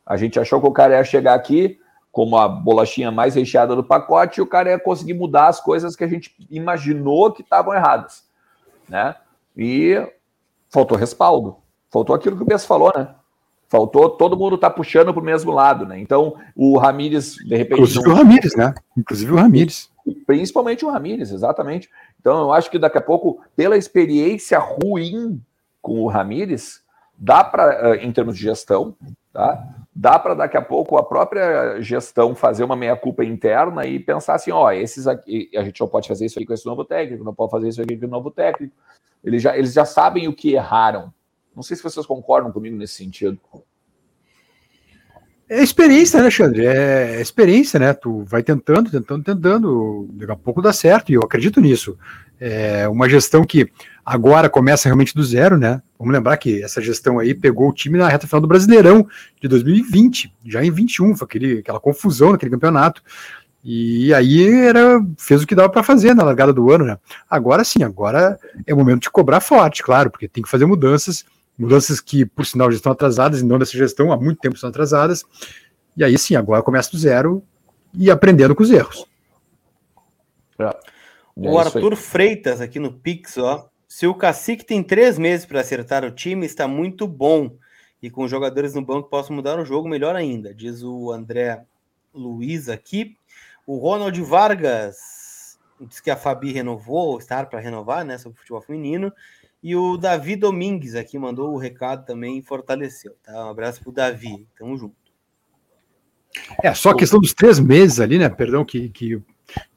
A 0.06 0.16
gente 0.16 0.38
achou 0.38 0.60
que 0.60 0.66
o 0.66 0.72
cara 0.72 0.96
ia 0.96 1.04
chegar 1.04 1.34
aqui, 1.34 1.78
como 2.10 2.36
a 2.36 2.48
bolachinha 2.48 3.10
mais 3.10 3.34
recheada 3.34 3.74
do 3.74 3.84
pacote, 3.84 4.38
e 4.38 4.42
o 4.42 4.46
cara 4.46 4.70
ia 4.70 4.78
conseguir 4.78 5.14
mudar 5.14 5.48
as 5.48 5.60
coisas 5.60 5.96
que 5.96 6.04
a 6.04 6.08
gente 6.08 6.34
imaginou 6.48 7.32
que 7.32 7.42
estavam 7.42 7.74
erradas, 7.74 8.24
né? 8.88 9.16
E 9.56 10.00
faltou 10.70 10.96
respaldo, 10.96 11.56
faltou 11.90 12.14
aquilo 12.14 12.36
que 12.36 12.42
o 12.42 12.46
Bess 12.46 12.64
falou, 12.64 12.92
né? 12.96 13.14
Faltou 13.74 14.08
todo 14.08 14.36
mundo 14.36 14.56
tá 14.56 14.70
puxando 14.70 15.12
para 15.12 15.20
o 15.20 15.24
mesmo 15.24 15.50
lado, 15.50 15.84
né? 15.84 15.98
Então 15.98 16.36
o 16.54 16.78
Ramires, 16.78 17.34
de 17.44 17.56
repente. 17.56 17.80
Inclusive 17.80 18.04
não... 18.04 18.12
o 18.12 18.16
Ramires, 18.16 18.54
né? 18.54 18.72
Inclusive 18.96 19.32
o 19.32 19.34
Ramires. 19.34 19.90
Principalmente 20.24 20.84
o 20.84 20.90
Ramires, 20.90 21.32
exatamente. 21.32 21.90
Então 22.20 22.42
eu 22.42 22.52
acho 22.52 22.70
que 22.70 22.78
daqui 22.78 22.98
a 22.98 23.00
pouco, 23.00 23.40
pela 23.56 23.76
experiência 23.76 24.60
ruim 24.60 25.42
com 25.82 26.02
o 26.02 26.06
Ramires, 26.06 26.82
dá 27.18 27.42
para, 27.42 27.96
eh, 27.96 28.04
em 28.04 28.12
termos 28.12 28.36
de 28.36 28.44
gestão, 28.44 28.94
tá? 29.32 29.66
Dá 29.92 30.20
para 30.20 30.34
daqui 30.34 30.56
a 30.56 30.62
pouco 30.62 30.96
a 30.96 31.02
própria 31.02 31.80
gestão 31.80 32.32
fazer 32.32 32.62
uma 32.62 32.76
meia-culpa 32.76 33.24
interna 33.24 33.84
e 33.84 33.98
pensar 33.98 34.34
assim: 34.34 34.52
ó, 34.52 34.70
esses 34.70 35.08
aqui, 35.08 35.50
a 35.56 35.64
gente 35.64 35.80
não 35.80 35.88
pode 35.88 36.06
fazer 36.06 36.26
isso 36.26 36.38
aqui 36.38 36.46
com 36.46 36.54
esse 36.54 36.66
novo 36.66 36.84
técnico, 36.84 37.24
não 37.24 37.34
pode 37.34 37.50
fazer 37.50 37.70
isso 37.70 37.82
aqui 37.82 37.96
com 37.96 38.06
o 38.06 38.08
novo 38.08 38.30
técnico. 38.30 38.72
Eles 39.24 39.42
já, 39.42 39.56
eles 39.56 39.72
já 39.72 39.84
sabem 39.84 40.28
o 40.28 40.32
que 40.32 40.52
erraram. 40.52 41.12
Não 41.54 41.62
sei 41.62 41.76
se 41.76 41.82
vocês 41.82 42.06
concordam 42.06 42.50
comigo 42.50 42.76
nesse 42.76 42.94
sentido. 42.94 43.38
É 45.48 45.62
experiência, 45.62 46.16
né, 46.16 46.22
Alexandre? 46.22 46.66
É 46.66 47.20
experiência, 47.20 47.78
né? 47.78 47.92
Tu 47.92 48.24
vai 48.24 48.42
tentando, 48.42 48.90
tentando, 48.90 49.22
tentando, 49.22 50.08
daqui 50.12 50.32
a 50.32 50.36
pouco 50.36 50.62
dá 50.62 50.72
certo, 50.72 51.10
e 51.10 51.14
eu 51.14 51.22
acredito 51.22 51.60
nisso. 51.60 51.98
É 52.40 52.88
uma 52.88 53.08
gestão 53.08 53.44
que 53.44 53.70
agora 54.04 54.48
começa 54.48 54.88
realmente 54.88 55.14
do 55.14 55.22
zero, 55.22 55.58
né? 55.58 55.82
Vamos 55.98 56.14
lembrar 56.14 56.38
que 56.38 56.62
essa 56.62 56.80
gestão 56.80 57.18
aí 57.18 57.34
pegou 57.34 57.68
o 57.68 57.74
time 57.74 57.98
na 57.98 58.08
reta 58.08 58.26
final 58.26 58.40
do 58.40 58.48
Brasileirão 58.48 59.06
de 59.40 59.46
2020, 59.46 60.34
já 60.46 60.64
em 60.64 60.70
21, 60.70 61.14
foi 61.14 61.26
aquele, 61.26 61.58
aquela 61.58 61.78
confusão 61.78 62.32
naquele 62.32 62.50
campeonato. 62.50 63.02
E 63.62 64.12
aí 64.12 64.66
era, 64.66 65.00
fez 65.18 65.42
o 65.42 65.46
que 65.46 65.54
dava 65.54 65.68
para 65.68 65.82
fazer 65.82 66.14
na 66.14 66.22
largada 66.22 66.52
do 66.52 66.70
ano, 66.70 66.84
né? 66.84 66.98
Agora 67.28 67.64
sim, 67.64 67.82
agora 67.82 68.38
é 68.66 68.74
o 68.74 68.76
momento 68.76 69.02
de 69.02 69.10
cobrar 69.10 69.40
forte, 69.40 69.82
claro, 69.82 70.10
porque 70.10 70.28
tem 70.28 70.42
que 70.42 70.50
fazer 70.50 70.66
mudanças 70.66 71.24
Mudanças 71.56 72.00
que, 72.00 72.26
por 72.26 72.44
sinal, 72.44 72.70
já 72.70 72.76
estão 72.76 72.92
atrasadas, 72.92 73.40
e 73.40 73.44
não 73.44 73.58
dessa 73.58 73.76
gestão, 73.76 74.12
há 74.12 74.16
muito 74.16 74.40
tempo 74.40 74.54
estão 74.54 74.70
atrasadas. 74.70 75.24
E 75.96 76.02
aí 76.02 76.18
sim, 76.18 76.34
agora 76.34 76.62
começa 76.62 76.90
do 76.90 76.98
zero 76.98 77.42
e 77.92 78.10
aprendendo 78.10 78.54
com 78.54 78.62
os 78.62 78.70
erros. 78.70 79.06
É. 80.58 80.64
É 80.66 81.50
o 81.50 81.58
Arthur 81.58 81.96
Freitas 81.96 82.60
aqui 82.60 82.78
no 82.78 82.92
Pix, 82.92 83.38
ó. 83.38 83.68
Se 83.88 84.06
o 84.06 84.14
Cacique 84.14 84.64
tem 84.64 84.82
três 84.82 85.18
meses 85.18 85.46
para 85.46 85.60
acertar 85.60 86.04
o 86.04 86.10
time, 86.10 86.46
está 86.46 86.66
muito 86.66 87.06
bom. 87.06 87.56
E 88.02 88.10
com 88.10 88.28
jogadores 88.28 88.74
no 88.74 88.82
banco 88.82 89.08
posso 89.08 89.32
mudar 89.32 89.58
o 89.58 89.64
jogo 89.64 89.88
melhor 89.88 90.14
ainda, 90.14 90.52
diz 90.52 90.82
o 90.82 91.10
André 91.10 91.64
Luiz 92.12 92.68
aqui. 92.68 93.16
O 93.66 93.78
Ronald 93.78 94.20
Vargas 94.22 95.58
diz 95.80 96.00
que 96.00 96.10
a 96.10 96.16
Fabi 96.16 96.52
renovou, 96.52 97.18
estar 97.18 97.46
para 97.46 97.60
renovar, 97.60 98.04
né, 98.04 98.18
sobre 98.18 98.36
o 98.36 98.40
futebol 98.40 98.60
feminino. 98.60 99.12
E 99.64 99.74
o 99.74 99.96
Davi 99.96 100.36
Domingues 100.36 100.94
aqui 100.94 101.18
mandou 101.18 101.54
o 101.54 101.56
recado 101.56 102.04
também 102.04 102.36
e 102.36 102.42
fortaleceu. 102.42 103.16
Tá? 103.24 103.46
Um 103.46 103.48
abraço 103.48 103.80
pro 103.80 103.90
Davi. 103.90 104.46
Tamo 104.58 104.76
junto. 104.76 104.94
É, 106.62 106.74
só 106.74 106.90
a 106.90 106.96
questão 106.96 107.18
dos 107.18 107.32
três 107.32 107.58
meses 107.58 107.98
ali, 107.98 108.18
né? 108.18 108.28
Perdão 108.28 108.62
que, 108.62 108.90
que, 108.90 109.22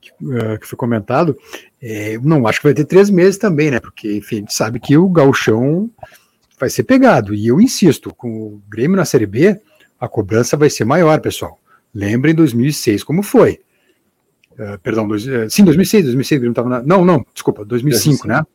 que, 0.01 0.11
uh, 0.11 0.59
que 0.59 0.67
foi 0.67 0.77
comentado. 0.77 1.37
É, 1.81 2.17
não 2.17 2.45
acho 2.45 2.59
que 2.59 2.65
vai 2.65 2.73
ter 2.73 2.83
três 2.83 3.09
meses 3.09 3.37
também, 3.37 3.71
né? 3.71 3.79
Porque, 3.79 4.17
enfim, 4.17 4.35
a 4.35 4.39
gente 4.39 4.53
sabe 4.53 4.77
que 4.77 4.97
o 4.97 5.07
gauchão 5.07 5.89
vai 6.59 6.69
ser 6.69 6.83
pegado. 6.83 7.33
E 7.33 7.47
eu 7.47 7.61
insisto, 7.61 8.13
com 8.13 8.29
o 8.29 8.61
Grêmio 8.67 8.97
na 8.97 9.05
Série 9.05 9.25
B, 9.25 9.57
a 9.97 10.09
cobrança 10.09 10.57
vai 10.57 10.69
ser 10.69 10.83
maior, 10.83 11.21
pessoal. 11.21 11.57
Lembrem 11.93 12.35
2006 12.35 13.05
como 13.05 13.23
foi. 13.23 13.61
Uh, 14.51 14.77
perdão, 14.83 15.07
dois, 15.07 15.25
uh, 15.25 15.49
sim, 15.49 15.63
2006, 15.63 16.03
2006, 16.03 16.39
o 16.39 16.41
Grêmio 16.41 16.51
estava 16.51 16.67
na... 16.67 16.83
Não, 16.83 17.05
não, 17.05 17.25
desculpa, 17.33 17.63
2005, 17.63 18.27
2005. 18.27 18.27
né? 18.27 18.45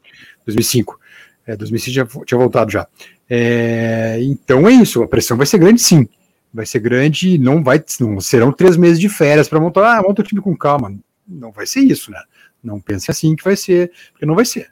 2005. 0.45 1.01
É, 1.47 1.57
2006 1.57 1.95
já 1.95 2.07
tinha 2.24 2.38
voltado 2.38 2.70
já. 2.70 2.86
É, 3.28 4.18
então 4.22 4.68
é 4.68 4.72
isso, 4.72 5.03
a 5.03 5.09
pressão 5.09 5.36
vai 5.36 5.47
ser 5.47 5.59
grande 5.59 5.80
sim. 5.80 6.09
Vai 6.53 6.66
ser 6.66 6.80
grande, 6.80 7.38
não 7.38 7.62
vai, 7.62 7.82
não 7.99 8.20
serão 8.20 8.53
três 8.53 8.76
meses 8.76 9.01
de 9.01 9.09
férias 9.09 9.49
para 9.49 9.59
montar, 9.59 9.99
ah, 9.99 10.03
monta 10.03 10.20
o 10.20 10.24
time 10.24 10.40
com 10.40 10.57
calma. 10.57 10.95
Não 11.26 11.51
vai 11.51 11.66
ser 11.66 11.80
isso, 11.80 12.11
né? 12.11 12.20
Não 12.62 12.78
pense 12.78 13.11
assim 13.11 13.34
que 13.34 13.43
vai 13.43 13.57
ser, 13.57 13.90
porque 14.12 14.26
não 14.26 14.34
vai 14.34 14.45
ser. 14.45 14.70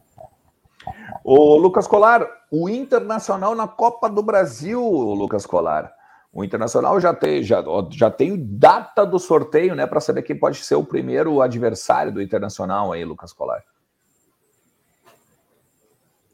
O 1.25 1.57
Lucas 1.57 1.87
Colar, 1.87 2.27
o 2.51 2.69
Internacional 2.69 3.55
na 3.55 3.67
Copa 3.67 4.09
do 4.09 4.23
Brasil, 4.23 4.81
Lucas 4.81 5.47
Colar. 5.47 5.93
O 6.33 6.45
Internacional 6.45 7.01
já 7.01 7.13
tem, 7.13 7.43
já, 7.43 7.63
já 7.91 8.11
tem 8.11 8.37
data 8.39 9.05
do 9.05 9.19
sorteio, 9.19 9.75
né, 9.75 9.87
para 9.87 10.01
saber 10.01 10.23
quem 10.23 10.39
pode 10.39 10.59
ser 10.59 10.77
o 10.77 10.85
primeiro 10.85 11.41
adversário 11.41 12.13
do 12.13 12.23
Internacional 12.23 12.93
aí, 12.93 13.05
Lucas 13.05 13.33
Colar. 13.33 13.63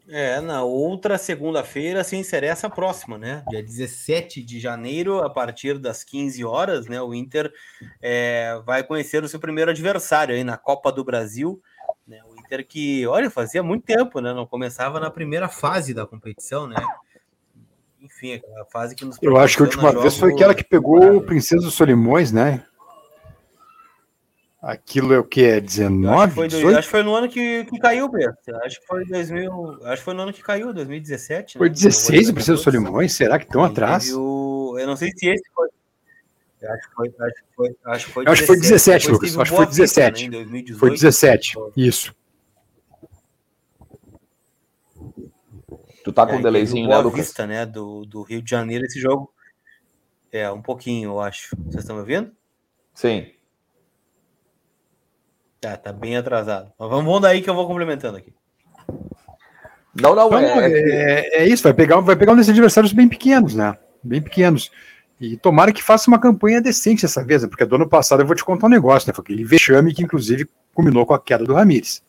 É, 0.09 0.39
na 0.39 0.63
outra 0.63 1.17
segunda-feira 1.17 2.01
se 2.03 2.15
insere 2.15 2.45
essa 2.45 2.69
próxima, 2.69 3.17
né? 3.17 3.43
Dia 3.49 3.61
17 3.61 4.41
de 4.41 4.59
janeiro, 4.59 5.19
a 5.21 5.29
partir 5.29 5.77
das 5.77 6.03
15 6.03 6.45
horas, 6.45 6.87
né? 6.87 7.01
O 7.01 7.13
Inter 7.13 7.51
é, 8.01 8.61
vai 8.65 8.83
conhecer 8.83 9.21
o 9.21 9.27
seu 9.27 9.39
primeiro 9.39 9.71
adversário 9.71 10.33
aí 10.33 10.45
na 10.45 10.55
Copa 10.55 10.91
do 10.93 11.03
Brasil. 11.03 11.61
Né? 12.07 12.21
O 12.23 12.39
Inter 12.39 12.65
que, 12.65 13.05
olha, 13.05 13.29
fazia 13.29 13.61
muito 13.61 13.83
tempo, 13.83 14.21
né? 14.21 14.33
Não 14.33 14.45
começava 14.45 14.97
na 14.97 15.11
primeira 15.11 15.49
fase 15.49 15.93
da 15.93 16.05
competição, 16.05 16.67
né? 16.67 16.77
Enfim, 18.01 18.41
a 18.61 18.65
fase 18.65 18.95
que 18.95 19.03
nos. 19.03 19.17
Eu 19.21 19.35
acho 19.35 19.57
que 19.57 19.63
a 19.63 19.65
última 19.65 19.91
vez 19.91 20.17
foi 20.17 20.31
aquela 20.31 20.55
que 20.55 20.63
pegou 20.63 21.17
o 21.17 21.21
Princesa 21.21 21.69
Solimões, 21.69 22.31
né? 22.31 22.63
Aquilo 24.61 25.13
é 25.13 25.19
o 25.19 25.23
que? 25.23 25.43
É 25.43 25.61
19? 25.61 26.17
Acho 26.17 26.27
que 26.27 26.35
foi, 26.35 26.47
do, 26.47 26.77
acho 26.77 26.87
que 26.87 26.91
foi 26.91 27.03
no 27.03 27.15
ano 27.15 27.29
que, 27.29 27.65
que 27.65 27.79
caiu, 27.79 28.09
Beto. 28.09 28.55
Acho 28.63 28.81
que 28.81 28.87
foi 28.87 29.05
2000. 29.05 29.85
Acho 29.85 29.97
que 29.97 30.05
foi 30.05 30.13
no 30.15 30.21
ano 30.23 30.33
que 30.33 30.41
caiu, 30.41 30.73
2017. 30.73 31.55
Né? 31.55 31.59
Foi 31.59 31.69
16 31.69 32.29
o 32.29 32.33
Preciso 32.33 32.57
Solimões? 32.57 33.13
Será 33.13 33.37
que 33.37 33.45
estão 33.45 33.63
atrás? 33.63 34.11
O, 34.13 34.75
eu 34.79 34.87
não 34.87 34.95
sei 34.95 35.11
se 35.15 35.29
esse 35.29 35.43
foi. 35.53 35.69
Acho 36.63 36.89
que 36.89 36.95
foi, 36.95 37.07
acho 37.07 37.35
que 37.35 37.55
foi, 37.55 37.75
acho 37.85 38.05
que 38.07 38.11
foi, 38.11 38.23
acho 38.25 38.41
17, 38.41 38.47
foi 38.47 38.59
17 38.59 39.11
Lucas. 39.11 39.37
Acho 39.37 39.51
que 39.51 39.57
foi 39.57 39.65
17. 39.67 40.23
Né, 40.23 40.29
2018, 40.31 40.79
foi 40.79 40.89
17. 40.89 41.53
Isso. 41.77 42.15
Tu 46.03 46.11
tá 46.11 46.25
com 46.25 46.33
é, 46.33 46.37
um 46.37 46.41
delayzinho, 46.41 46.89
né, 46.89 46.97
Lucas? 46.97 47.27
Vista, 47.27 47.45
né, 47.45 47.63
do, 47.63 48.05
do 48.05 48.23
Rio 48.23 48.41
de 48.41 48.49
Janeiro 48.49 48.85
esse 48.85 48.99
jogo. 48.99 49.31
É, 50.31 50.49
um 50.49 50.63
pouquinho, 50.63 51.11
eu 51.11 51.19
acho. 51.19 51.55
Vocês 51.65 51.83
estão 51.83 51.95
me 51.95 52.01
ouvindo? 52.01 52.31
Sim. 52.95 53.36
Tá, 55.59 55.75
tá 55.75 55.91
bem 55.91 56.15
atrasado. 56.15 56.71
Mas 56.77 56.89
vamos, 56.89 57.05
vamos 57.05 57.21
daí 57.21 57.41
que 57.41 57.49
eu 57.49 57.55
vou 57.55 57.67
complementando 57.67 58.17
aqui. 58.17 58.33
Não, 59.99 60.13
não, 60.13 60.29
não 60.29 60.39
é, 60.39 60.71
é, 60.71 61.41
é, 61.41 61.47
isso, 61.47 61.63
vai 61.63 61.73
pegar, 61.73 61.99
vai 62.01 62.15
pegar 62.15 62.33
um 62.33 62.35
desses 62.35 62.51
adversários 62.51 62.93
bem 62.93 63.07
pequenos, 63.07 63.55
né? 63.55 63.75
Bem 64.03 64.21
pequenos. 64.21 64.71
E 65.19 65.35
tomara 65.35 65.73
que 65.73 65.81
faça 65.81 66.07
uma 66.07 66.19
campanha 66.19 66.61
decente 66.61 67.01
dessa 67.01 67.25
vez, 67.25 67.41
né? 67.41 67.49
porque 67.49 67.65
do 67.65 67.75
ano 67.75 67.89
passado 67.89 68.21
eu 68.21 68.27
vou 68.27 68.35
te 68.35 68.45
contar 68.45 68.67
um 68.67 68.69
negócio, 68.69 69.07
né? 69.07 69.13
Foi 69.13 69.23
aquele 69.23 69.43
vexame 69.43 69.95
que, 69.95 70.03
inclusive, 70.03 70.47
culminou 70.75 71.05
com 71.07 71.15
a 71.15 71.19
queda 71.19 71.43
do 71.43 71.55
Ramires. 71.55 72.03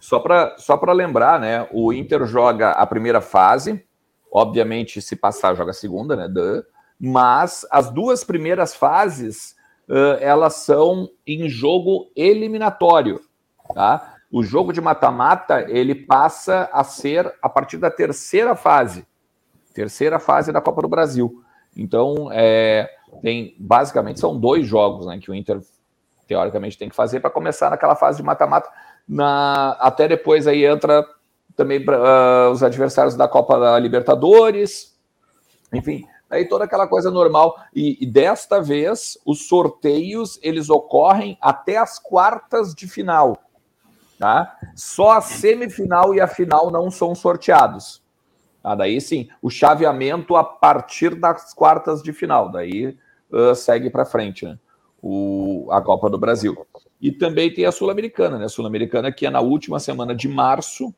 Só 0.00 0.18
para 0.18 0.56
só 0.58 0.80
lembrar, 0.92 1.38
né? 1.38 1.68
O 1.70 1.92
Inter 1.92 2.26
joga 2.26 2.72
a 2.72 2.84
primeira 2.84 3.20
fase, 3.20 3.84
obviamente, 4.32 5.00
se 5.00 5.14
passar, 5.14 5.54
joga 5.54 5.70
a 5.70 5.74
segunda, 5.74 6.16
né? 6.16 6.28
Mas 6.98 7.64
as 7.70 7.90
duas 7.90 8.24
primeiras 8.24 8.74
fases 8.74 9.54
uh, 9.90 10.16
elas 10.20 10.54
são 10.54 11.10
em 11.26 11.48
jogo 11.48 12.10
eliminatório, 12.14 13.20
tá? 13.74 14.14
O 14.32 14.44
jogo 14.44 14.72
de 14.72 14.80
mata-mata 14.80 15.66
ele 15.68 15.94
passa 15.94 16.70
a 16.72 16.84
ser 16.84 17.34
a 17.42 17.48
partir 17.48 17.78
da 17.78 17.90
terceira 17.90 18.54
fase, 18.54 19.04
terceira 19.74 20.20
fase 20.20 20.52
da 20.52 20.60
Copa 20.60 20.82
do 20.82 20.88
Brasil. 20.88 21.42
Então, 21.76 22.30
é, 22.32 22.88
tem 23.22 23.56
basicamente 23.58 24.20
são 24.20 24.38
dois 24.38 24.66
jogos, 24.66 25.06
né, 25.06 25.18
que 25.18 25.30
o 25.30 25.34
Inter 25.34 25.60
teoricamente 26.28 26.78
tem 26.78 26.88
que 26.88 26.94
fazer 26.94 27.18
para 27.18 27.30
começar 27.30 27.70
naquela 27.70 27.96
fase 27.96 28.18
de 28.18 28.22
mata-mata. 28.22 28.70
Na, 29.08 29.72
até 29.80 30.06
depois 30.06 30.46
aí 30.46 30.64
entra 30.64 31.04
também 31.56 31.84
uh, 31.84 32.50
os 32.52 32.62
adversários 32.62 33.16
da 33.16 33.26
Copa 33.26 33.58
da 33.58 33.78
Libertadores. 33.80 34.96
Enfim, 35.72 36.06
aí 36.30 36.48
toda 36.48 36.64
aquela 36.64 36.86
coisa 36.86 37.10
normal. 37.10 37.58
E, 37.74 37.98
e, 38.00 38.06
desta 38.06 38.62
vez, 38.62 39.18
os 39.26 39.48
sorteios 39.48 40.38
eles 40.42 40.70
ocorrem 40.70 41.36
até 41.40 41.76
as 41.76 41.98
quartas 41.98 42.74
de 42.74 42.86
final. 42.86 43.36
Tá? 44.18 44.56
Só 44.76 45.12
a 45.12 45.20
semifinal 45.20 46.14
e 46.14 46.20
a 46.20 46.28
final 46.28 46.70
não 46.70 46.90
são 46.90 47.14
sorteados. 47.14 48.02
Tá? 48.62 48.74
Daí 48.74 49.00
sim, 49.00 49.28
o 49.42 49.50
chaveamento 49.50 50.36
a 50.36 50.44
partir 50.44 51.14
das 51.14 51.52
quartas 51.52 52.02
de 52.02 52.12
final. 52.12 52.50
Daí 52.50 52.96
uh, 53.32 53.54
segue 53.54 53.90
para 53.90 54.04
frente 54.04 54.44
né? 54.44 54.58
o, 55.02 55.66
a 55.70 55.80
Copa 55.80 56.08
do 56.08 56.18
Brasil. 56.18 56.66
E 57.00 57.10
também 57.10 57.52
tem 57.52 57.64
a 57.64 57.72
Sul-Americana, 57.72 58.38
né? 58.38 58.46
Sul-Americana 58.46 59.10
que 59.10 59.24
é 59.24 59.30
na 59.30 59.40
última 59.40 59.80
semana 59.80 60.14
de 60.14 60.28
março 60.28 60.94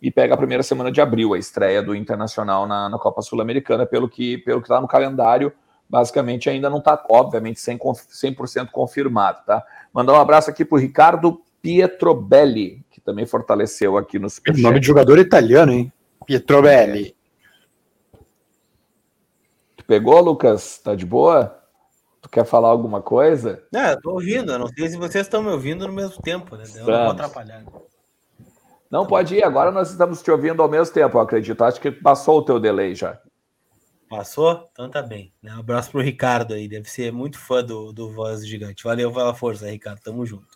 e 0.00 0.10
pega 0.10 0.34
a 0.34 0.36
primeira 0.36 0.62
semana 0.62 0.90
de 0.90 1.00
abril, 1.00 1.34
a 1.34 1.38
estreia 1.38 1.82
do 1.82 1.94
Internacional 1.94 2.66
na, 2.66 2.88
na 2.88 2.98
Copa 2.98 3.22
Sul-Americana, 3.22 3.84
pelo 3.84 4.08
que 4.08 4.38
pelo 4.38 4.60
que 4.60 4.66
está 4.66 4.80
no 4.80 4.88
calendário 4.88 5.52
basicamente 5.90 6.48
ainda 6.48 6.70
não 6.70 6.78
está, 6.78 7.04
obviamente, 7.10 7.56
100%, 7.56 8.46
100 8.46 8.66
confirmado, 8.66 9.40
tá? 9.44 9.62
Mandar 9.92 10.12
um 10.12 10.20
abraço 10.20 10.48
aqui 10.48 10.64
para 10.64 10.76
o 10.76 10.78
Ricardo 10.78 11.42
Pietrobelli, 11.60 12.84
que 12.90 13.00
também 13.00 13.26
fortaleceu 13.26 13.98
aqui 13.98 14.18
no 14.18 14.30
Superchat. 14.30 14.62
Nome 14.62 14.78
de 14.78 14.86
jogador 14.86 15.18
italiano, 15.18 15.72
hein? 15.72 15.92
Pietrobelli. 16.24 17.16
Tu 19.76 19.84
pegou, 19.84 20.20
Lucas? 20.20 20.78
Tá 20.78 20.94
de 20.94 21.04
boa? 21.04 21.58
Tu 22.22 22.28
quer 22.28 22.44
falar 22.44 22.68
alguma 22.68 23.02
coisa? 23.02 23.64
É, 23.74 23.92
eu 23.92 24.00
tô 24.00 24.12
ouvindo. 24.12 24.52
Eu 24.52 24.58
não 24.60 24.68
sei 24.68 24.88
se 24.88 24.96
vocês 24.96 25.26
estão 25.26 25.42
me 25.42 25.50
ouvindo 25.50 25.86
no 25.88 25.92
mesmo 25.92 26.22
tempo, 26.22 26.54
né? 26.54 26.64
Eu 26.76 26.86
não 26.86 27.02
vou 27.02 27.10
atrapalhar. 27.10 27.64
Não, 28.90 29.06
pode 29.06 29.36
ir. 29.36 29.44
Agora 29.44 29.70
nós 29.70 29.90
estamos 29.90 30.20
te 30.20 30.30
ouvindo 30.30 30.60
ao 30.62 30.68
mesmo 30.68 30.92
tempo, 30.92 31.16
eu 31.16 31.20
acredito. 31.22 31.62
Acho 31.62 31.80
que 31.80 31.90
passou 31.90 32.38
o 32.38 32.42
teu 32.42 32.58
delay 32.58 32.94
já. 32.94 33.20
Passou? 34.10 34.68
Então 34.72 34.90
tá 34.90 35.00
bem. 35.00 35.32
Um 35.44 35.60
abraço 35.60 35.92
pro 35.92 36.00
Ricardo 36.00 36.52
aí. 36.52 36.66
Deve 36.66 36.90
ser 36.90 37.12
muito 37.12 37.38
fã 37.38 37.62
do, 37.62 37.92
do 37.92 38.10
Voz 38.10 38.44
Gigante. 38.44 38.82
Valeu 38.82 39.12
pela 39.12 39.32
força, 39.32 39.70
Ricardo. 39.70 40.00
Tamo 40.00 40.26
junto. 40.26 40.48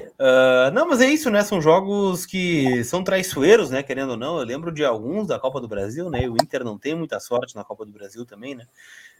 Uh, 0.00 0.70
não, 0.72 0.88
mas 0.88 1.00
é 1.00 1.06
isso, 1.06 1.28
né? 1.28 1.42
São 1.42 1.60
jogos 1.60 2.24
que 2.24 2.84
são 2.84 3.02
traiçoeiros, 3.02 3.68
né? 3.68 3.82
Querendo 3.82 4.10
ou 4.10 4.16
não. 4.16 4.38
Eu 4.38 4.44
lembro 4.44 4.70
de 4.70 4.84
alguns 4.84 5.26
da 5.26 5.40
Copa 5.40 5.60
do 5.60 5.66
Brasil, 5.66 6.08
né? 6.08 6.28
O 6.28 6.36
Inter 6.40 6.62
não 6.62 6.78
tem 6.78 6.94
muita 6.94 7.18
sorte 7.18 7.56
na 7.56 7.64
Copa 7.64 7.84
do 7.84 7.90
Brasil 7.90 8.24
também, 8.24 8.54
né? 8.54 8.64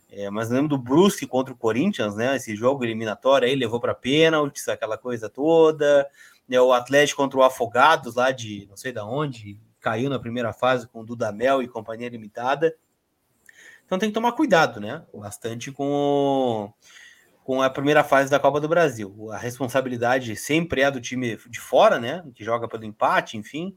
É, 0.08 0.30
mas 0.30 0.50
lembro 0.50 0.68
do 0.68 0.78
Brusque 0.78 1.26
contra 1.26 1.52
o 1.52 1.56
Corinthians, 1.56 2.14
né? 2.14 2.36
Esse 2.36 2.54
jogo 2.54 2.84
eliminatório 2.84 3.48
aí 3.48 3.56
levou 3.56 3.80
para 3.80 3.92
pênaltis, 3.92 4.68
aquela 4.68 4.96
coisa 4.96 5.28
toda. 5.28 6.06
Né, 6.50 6.60
o 6.60 6.72
Atlético 6.72 7.22
contra 7.22 7.38
o 7.38 7.44
Afogados, 7.44 8.16
lá 8.16 8.32
de 8.32 8.66
não 8.68 8.76
sei 8.76 8.92
de 8.92 8.98
onde, 8.98 9.56
caiu 9.80 10.10
na 10.10 10.18
primeira 10.18 10.52
fase 10.52 10.88
com 10.88 11.00
o 11.00 11.06
Dudamel 11.06 11.62
e 11.62 11.68
companhia 11.68 12.08
limitada. 12.08 12.74
Então 13.86 14.00
tem 14.00 14.10
que 14.10 14.14
tomar 14.14 14.32
cuidado, 14.32 14.80
né? 14.80 15.04
Bastante 15.14 15.70
com, 15.70 16.72
com 17.44 17.62
a 17.62 17.70
primeira 17.70 18.02
fase 18.02 18.28
da 18.28 18.40
Copa 18.40 18.60
do 18.60 18.68
Brasil. 18.68 19.30
A 19.30 19.38
responsabilidade 19.38 20.34
sempre 20.34 20.80
é 20.80 20.90
do 20.90 21.00
time 21.00 21.38
de 21.48 21.60
fora, 21.60 22.00
né? 22.00 22.24
Que 22.34 22.42
joga 22.42 22.66
pelo 22.66 22.84
empate, 22.84 23.36
enfim 23.36 23.76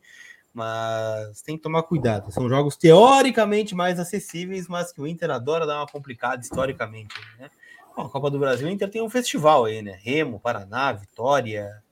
mas 0.53 1.41
tem 1.41 1.57
que 1.57 1.63
tomar 1.63 1.81
cuidado. 1.83 2.31
São 2.31 2.47
jogos 2.47 2.77
teoricamente 2.77 3.73
mais 3.73 3.99
acessíveis, 3.99 4.67
mas 4.67 4.91
que 4.91 5.01
o 5.01 5.07
Inter 5.07 5.31
adora 5.31 5.65
dar 5.65 5.79
uma 5.79 5.87
complicada 5.87 6.41
historicamente. 6.41 7.15
Né? 7.39 7.49
Bom, 7.95 8.05
a 8.05 8.09
Copa 8.09 8.31
do 8.31 8.39
Brasil, 8.39 8.67
o 8.67 8.71
Inter 8.71 8.89
tem 8.89 9.01
um 9.01 9.09
festival 9.09 9.65
aí, 9.65 9.81
né? 9.81 9.99
Remo, 10.01 10.39
Paraná, 10.39 10.91
Vitória 10.91 11.83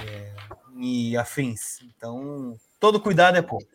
é, 0.00 0.32
e 0.78 1.16
afins. 1.16 1.80
Então, 1.82 2.56
todo 2.80 3.00
cuidado 3.00 3.36
é 3.36 3.42
pouco. 3.42 3.66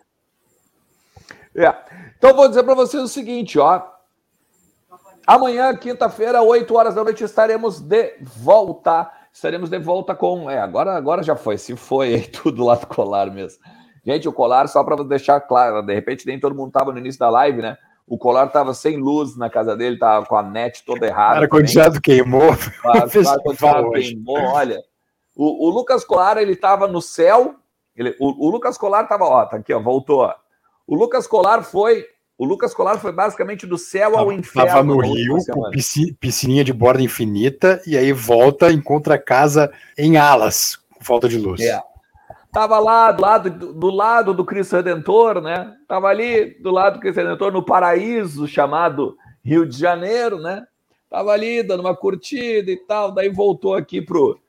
É. 1.56 1.74
Então, 2.18 2.36
vou 2.36 2.48
dizer 2.48 2.64
para 2.64 2.74
vocês 2.74 3.02
o 3.02 3.08
seguinte, 3.08 3.60
ó. 3.60 3.84
Amanhã, 5.26 5.76
quinta-feira, 5.76 6.42
8 6.42 6.74
horas 6.74 6.96
da 6.96 7.04
noite, 7.04 7.24
estaremos 7.24 7.80
de 7.80 8.16
volta. 8.22 9.12
Estaremos 9.32 9.70
de 9.70 9.78
volta 9.78 10.16
com. 10.16 10.50
É, 10.50 10.60
agora, 10.60 10.96
agora 10.96 11.22
já 11.22 11.36
foi. 11.36 11.58
Se 11.58 11.76
foi 11.76 12.16
aí, 12.16 12.22
tudo 12.32 12.64
lá 12.66 12.76
do 12.76 12.88
colar 12.88 13.30
mesmo. 13.30 13.62
Gente, 14.04 14.28
o 14.28 14.34
colar, 14.34 14.68
só 14.68 14.84
para 14.84 15.04
deixar 15.04 15.42
claro, 15.42 15.82
de 15.82 15.94
repente 15.94 16.26
nem 16.26 16.40
todo 16.40 16.56
mundo 16.56 16.70
estava 16.70 16.94
no 16.94 16.98
início 16.98 17.20
da 17.20 17.30
live, 17.30 17.62
né? 17.62 17.78
O 18.08 18.18
colar 18.18 18.48
estava 18.48 18.74
sem 18.74 18.96
luz 18.96 19.36
na 19.36 19.50
casa 19.50 19.76
dele, 19.76 19.96
estava 19.96 20.26
com 20.26 20.38
a 20.38 20.42
net 20.42 20.86
toda 20.86 21.06
errada. 21.06 21.46
O 21.46 21.50
condicionado 21.50 22.00
queimou. 22.00 22.52
O 23.46 23.92
queimou, 23.92 24.38
olha. 24.38 24.82
O, 25.36 25.68
o, 25.68 25.70
Lucas 25.70 26.06
Colar, 26.06 26.38
ele 26.38 26.54
estava 26.54 26.88
no 26.88 27.02
céu. 27.02 27.56
Ele, 27.96 28.16
o, 28.20 28.48
o 28.48 28.50
Lucas 28.50 28.78
Colar 28.78 29.04
estava, 29.04 29.26
ó, 29.26 29.46
tá 29.46 29.58
aqui, 29.58 29.74
ó, 29.74 29.80
voltou. 29.80 30.34
O 30.88 30.96
Lucas 30.96 31.28
Colar 31.28 31.64
foi 31.64 32.06
o 32.38 32.46
Lucas 32.46 32.74
Colar 32.74 33.00
foi 33.00 33.12
basicamente 33.12 33.66
do 33.66 33.78
céu 33.78 34.18
ao 34.18 34.32
inferno. 34.32 34.68
Estava 34.68 34.84
no 34.84 35.00
Rio, 35.00 35.38
com 35.52 35.72
piscininha 36.20 36.64
de 36.64 36.72
borda 36.72 37.02
infinita, 37.02 37.82
e 37.86 37.98
aí 37.98 38.14
volta, 38.14 38.72
encontra 38.72 39.16
a 39.16 39.20
casa 39.20 39.72
em 39.98 40.18
alas, 40.18 40.76
com 40.94 41.04
falta 41.04 41.28
de 41.28 41.38
luz. 41.38 41.60
É. 41.60 41.82
Tava 42.58 42.80
lá 42.80 43.12
do 43.12 43.22
lado 43.22 43.50
do, 43.52 43.90
lado 43.92 44.34
do 44.34 44.44
Cristo 44.44 44.78
Redentor, 44.78 45.40
né? 45.40 45.76
Tava 45.88 46.08
ali 46.08 46.60
do 46.60 46.72
lado 46.72 46.96
do 46.96 47.00
Cristo 47.00 47.18
Redentor 47.18 47.52
no 47.52 47.64
paraíso 47.64 48.48
chamado 48.48 49.16
Rio 49.46 49.64
de 49.64 49.78
Janeiro, 49.78 50.40
né? 50.40 50.66
Tava 51.08 51.30
ali 51.30 51.62
dando 51.62 51.82
uma 51.82 51.96
curtida 51.96 52.72
e 52.72 52.78
tal, 52.78 53.12
daí 53.12 53.30
voltou 53.30 53.76
aqui 53.76 54.02
pro, 54.02 54.40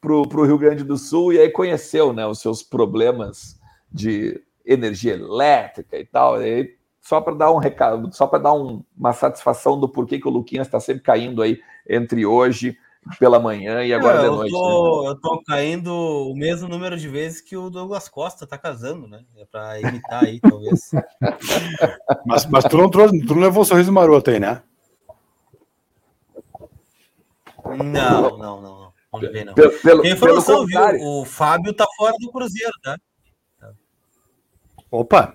pro, 0.00 0.28
pro 0.28 0.44
Rio 0.44 0.56
Grande 0.56 0.84
do 0.84 0.96
Sul 0.96 1.32
e 1.32 1.40
aí 1.40 1.50
conheceu, 1.50 2.12
né, 2.12 2.24
os 2.24 2.38
seus 2.38 2.62
problemas 2.62 3.58
de 3.90 4.40
energia 4.64 5.14
elétrica 5.14 5.98
e 5.98 6.04
tal. 6.04 6.40
E 6.40 6.44
aí, 6.44 6.74
só 7.00 7.20
para 7.20 7.34
dar 7.34 7.50
um 7.50 7.58
recado, 7.58 8.14
só 8.14 8.28
para 8.28 8.38
dar 8.38 8.52
um, 8.52 8.84
uma 8.96 9.12
satisfação 9.12 9.76
do 9.76 9.88
porquê 9.88 10.20
que 10.20 10.28
o 10.28 10.30
Luquinhas 10.30 10.68
está 10.68 10.78
sempre 10.78 11.02
caindo 11.02 11.42
aí 11.42 11.58
entre 11.88 12.24
hoje 12.24 12.78
pela 13.18 13.38
manhã 13.38 13.84
e 13.84 13.92
agora 13.92 14.18
é, 14.18 14.22
de 14.22 14.28
noite. 14.28 14.52
Tô, 14.52 15.02
né? 15.02 15.08
Eu 15.10 15.20
tô 15.20 15.42
caindo 15.44 15.92
o 15.92 16.34
mesmo 16.34 16.68
número 16.68 16.96
de 16.96 17.08
vezes 17.08 17.40
que 17.40 17.56
o 17.56 17.70
Douglas 17.70 18.08
Costa 18.08 18.46
tá 18.46 18.58
casando, 18.58 19.06
né? 19.06 19.24
É 19.36 19.44
para 19.44 19.80
imitar 19.80 20.24
aí, 20.24 20.40
talvez. 20.40 20.90
mas, 22.26 22.46
mas 22.46 22.64
tu 22.64 22.76
não 22.76 22.90
trouxe, 22.90 23.24
tu 23.24 23.34
não 23.34 23.42
levou 23.42 23.62
o 23.62 23.66
sorriso 23.66 23.92
maroto 23.92 24.30
aí, 24.30 24.40
né? 24.40 24.62
Não, 27.64 27.82
não, 27.82 28.38
não, 28.38 28.62
não. 28.62 28.92
Vamos 29.12 29.32
ver, 29.32 29.44
não. 29.44 29.54
Pelo, 29.54 30.02
Tem 30.02 30.12
informação, 30.12 30.66
viu? 30.66 30.80
O 31.00 31.24
Fábio 31.24 31.72
tá 31.72 31.86
fora 31.96 32.14
do 32.20 32.30
Cruzeiro, 32.30 32.72
tá? 32.82 32.96
Opa! 34.90 35.34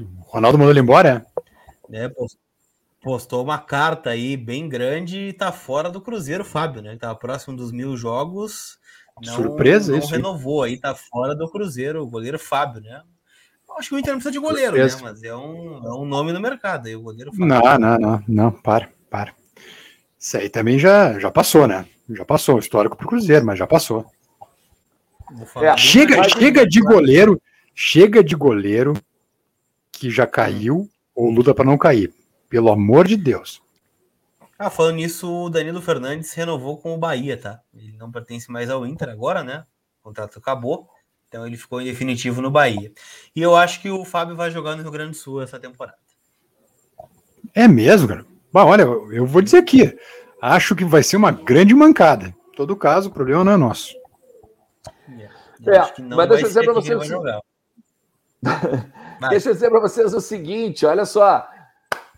O 0.00 0.22
Ronaldo 0.22 0.58
mandou 0.58 0.72
ele 0.72 0.80
embora, 0.80 1.24
é? 1.90 2.04
É, 2.04 2.10
postou 3.02 3.42
uma 3.42 3.58
carta 3.58 4.10
aí 4.10 4.36
bem 4.36 4.68
grande 4.68 5.18
e 5.18 5.32
tá 5.32 5.50
fora 5.50 5.90
do 5.90 6.00
Cruzeiro, 6.00 6.44
Fábio, 6.44 6.80
né? 6.80 6.90
Ele 6.90 6.98
tava 6.98 7.16
próximo 7.16 7.56
dos 7.56 7.72
mil 7.72 7.96
jogos. 7.96 8.78
Não, 9.20 9.34
Surpresa, 9.34 9.92
não 9.92 9.98
isso. 9.98 10.10
renovou 10.10 10.62
aí, 10.62 10.78
tá 10.78 10.94
fora 10.94 11.34
do 11.34 11.50
Cruzeiro, 11.50 12.02
o 12.02 12.06
goleiro 12.06 12.38
Fábio, 12.38 12.80
né? 12.80 13.02
Acho 13.76 13.88
que 13.88 13.94
o 13.94 13.98
Inter 13.98 14.12
não 14.12 14.20
precisa 14.20 14.32
de 14.32 14.38
goleiro, 14.38 14.76
né? 14.76 14.88
Surpresa. 14.88 15.04
né? 15.04 15.10
Mas 15.10 15.22
é 15.22 15.34
um, 15.34 15.82
é 15.84 15.94
um 15.94 16.04
nome 16.04 16.32
no 16.32 16.40
mercado 16.40 16.86
aí, 16.86 16.94
o 16.94 17.02
goleiro 17.02 17.32
Fábio. 17.32 17.46
Não, 17.46 17.78
não, 17.78 17.98
não, 17.98 18.24
não, 18.28 18.50
para, 18.52 18.88
para. 19.10 19.34
Isso 20.18 20.36
aí 20.36 20.48
também 20.48 20.78
já, 20.78 21.18
já 21.18 21.30
passou, 21.30 21.66
né? 21.66 21.84
Já 22.10 22.24
passou, 22.24 22.58
histórico 22.58 22.96
pro 22.96 23.08
Cruzeiro, 23.08 23.44
mas 23.44 23.58
já 23.58 23.66
passou. 23.66 24.06
É, 25.56 25.76
chega, 25.76 26.28
chega 26.28 26.66
de 26.66 26.80
goleiro, 26.80 27.40
chega 27.74 28.22
de 28.22 28.36
goleiro 28.36 28.94
que 29.90 30.10
já 30.10 30.26
caiu 30.26 30.88
ou 31.14 31.30
luta 31.30 31.54
para 31.54 31.64
não 31.64 31.78
cair. 31.78 32.12
Pelo 32.52 32.70
amor 32.70 33.08
de 33.08 33.16
Deus. 33.16 33.62
Ah, 34.58 34.68
falando 34.68 34.96
nisso, 34.96 35.26
o 35.26 35.48
Danilo 35.48 35.80
Fernandes 35.80 36.34
renovou 36.34 36.76
com 36.76 36.94
o 36.94 36.98
Bahia, 36.98 37.34
tá? 37.34 37.62
Ele 37.74 37.96
não 37.96 38.12
pertence 38.12 38.52
mais 38.52 38.68
ao 38.68 38.86
Inter 38.86 39.08
agora, 39.08 39.42
né? 39.42 39.64
O 40.02 40.04
contrato 40.04 40.38
acabou. 40.38 40.86
Então 41.26 41.46
ele 41.46 41.56
ficou 41.56 41.80
em 41.80 41.86
definitivo 41.86 42.42
no 42.42 42.50
Bahia. 42.50 42.92
E 43.34 43.40
eu 43.40 43.56
acho 43.56 43.80
que 43.80 43.88
o 43.88 44.04
Fábio 44.04 44.36
vai 44.36 44.50
jogar 44.50 44.76
no 44.76 44.82
Rio 44.82 44.90
Grande 44.90 45.12
do 45.12 45.16
Sul 45.16 45.40
essa 45.40 45.58
temporada. 45.58 45.96
É 47.54 47.66
mesmo, 47.66 48.06
cara? 48.06 48.26
Bom, 48.52 48.66
olha, 48.66 48.82
eu 48.82 49.24
vou 49.24 49.40
dizer 49.40 49.56
aqui. 49.56 49.98
Acho 50.38 50.76
que 50.76 50.84
vai 50.84 51.02
ser 51.02 51.16
uma 51.16 51.32
grande 51.32 51.74
mancada. 51.74 52.26
Em 52.26 52.54
todo 52.54 52.76
caso, 52.76 53.08
o 53.08 53.12
problema 53.14 53.44
não 53.44 53.52
é 53.52 53.56
nosso. 53.56 53.96
É, 55.16 55.22
é 55.22 56.02
mas 56.02 56.28
deixa 56.28 56.44
eu 56.44 56.48
dizer 56.48 56.64
para 56.64 56.74
vocês. 56.74 57.10
deixa 59.30 59.48
eu 59.48 59.54
dizer 59.54 59.70
para 59.70 59.80
vocês 59.80 60.12
o 60.12 60.20
seguinte: 60.20 60.84
olha 60.84 61.06
só. 61.06 61.48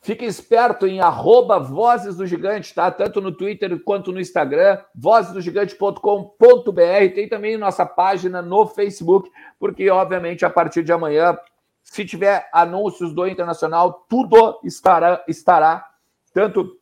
Fique 0.05 0.25
esperto 0.27 0.87
em 0.87 1.01
arroba 1.01 1.59
Vozes 1.59 2.17
do 2.17 2.27
Gigante, 2.27 2.75
tá? 2.75 2.91
Tanto 2.91 3.23
no 3.23 3.33
Twitter 3.33 3.83
quanto 3.83 4.13
no 4.13 4.21
Instagram, 4.21 4.79
vozesdogigante.com.br. 4.95 7.15
Tem 7.15 7.27
também 7.27 7.57
nossa 7.57 7.87
página 7.87 8.43
no 8.43 8.67
Facebook, 8.67 9.31
porque, 9.59 9.89
obviamente, 9.89 10.45
a 10.45 10.51
partir 10.51 10.85
de 10.85 10.93
amanhã, 10.93 11.39
se 11.83 12.05
tiver 12.05 12.47
anúncios 12.53 13.15
do 13.15 13.27
Internacional, 13.27 14.05
tudo 14.07 14.61
estará, 14.63 15.25
estará 15.27 15.89
tanto 16.35 16.79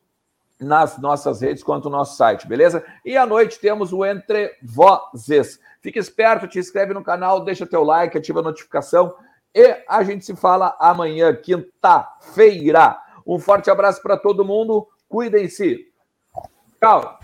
nas 0.59 0.97
nossas 0.97 1.39
redes 1.39 1.63
quanto 1.63 1.89
no 1.89 1.95
nosso 1.95 2.17
site, 2.17 2.45
beleza? 2.45 2.83
E 3.05 3.15
à 3.15 3.25
noite 3.25 3.57
temos 3.57 3.93
o 3.93 4.05
Entre 4.05 4.51
Vozes. 4.61 5.61
Fique 5.81 5.97
esperto, 5.97 6.45
te 6.45 6.59
inscreve 6.59 6.93
no 6.93 7.01
canal, 7.01 7.39
deixa 7.39 7.65
teu 7.65 7.85
like, 7.85 8.17
ativa 8.17 8.41
a 8.41 8.43
notificação 8.43 9.15
e 9.55 9.83
a 9.87 10.03
gente 10.03 10.25
se 10.25 10.35
fala 10.35 10.75
amanhã, 10.79 11.35
quinta-feira. 11.35 12.97
Um 13.25 13.39
forte 13.39 13.69
abraço 13.69 14.01
para 14.01 14.17
todo 14.17 14.45
mundo. 14.45 14.87
Cuidem-se. 15.07 15.87
Tchau. 16.79 17.19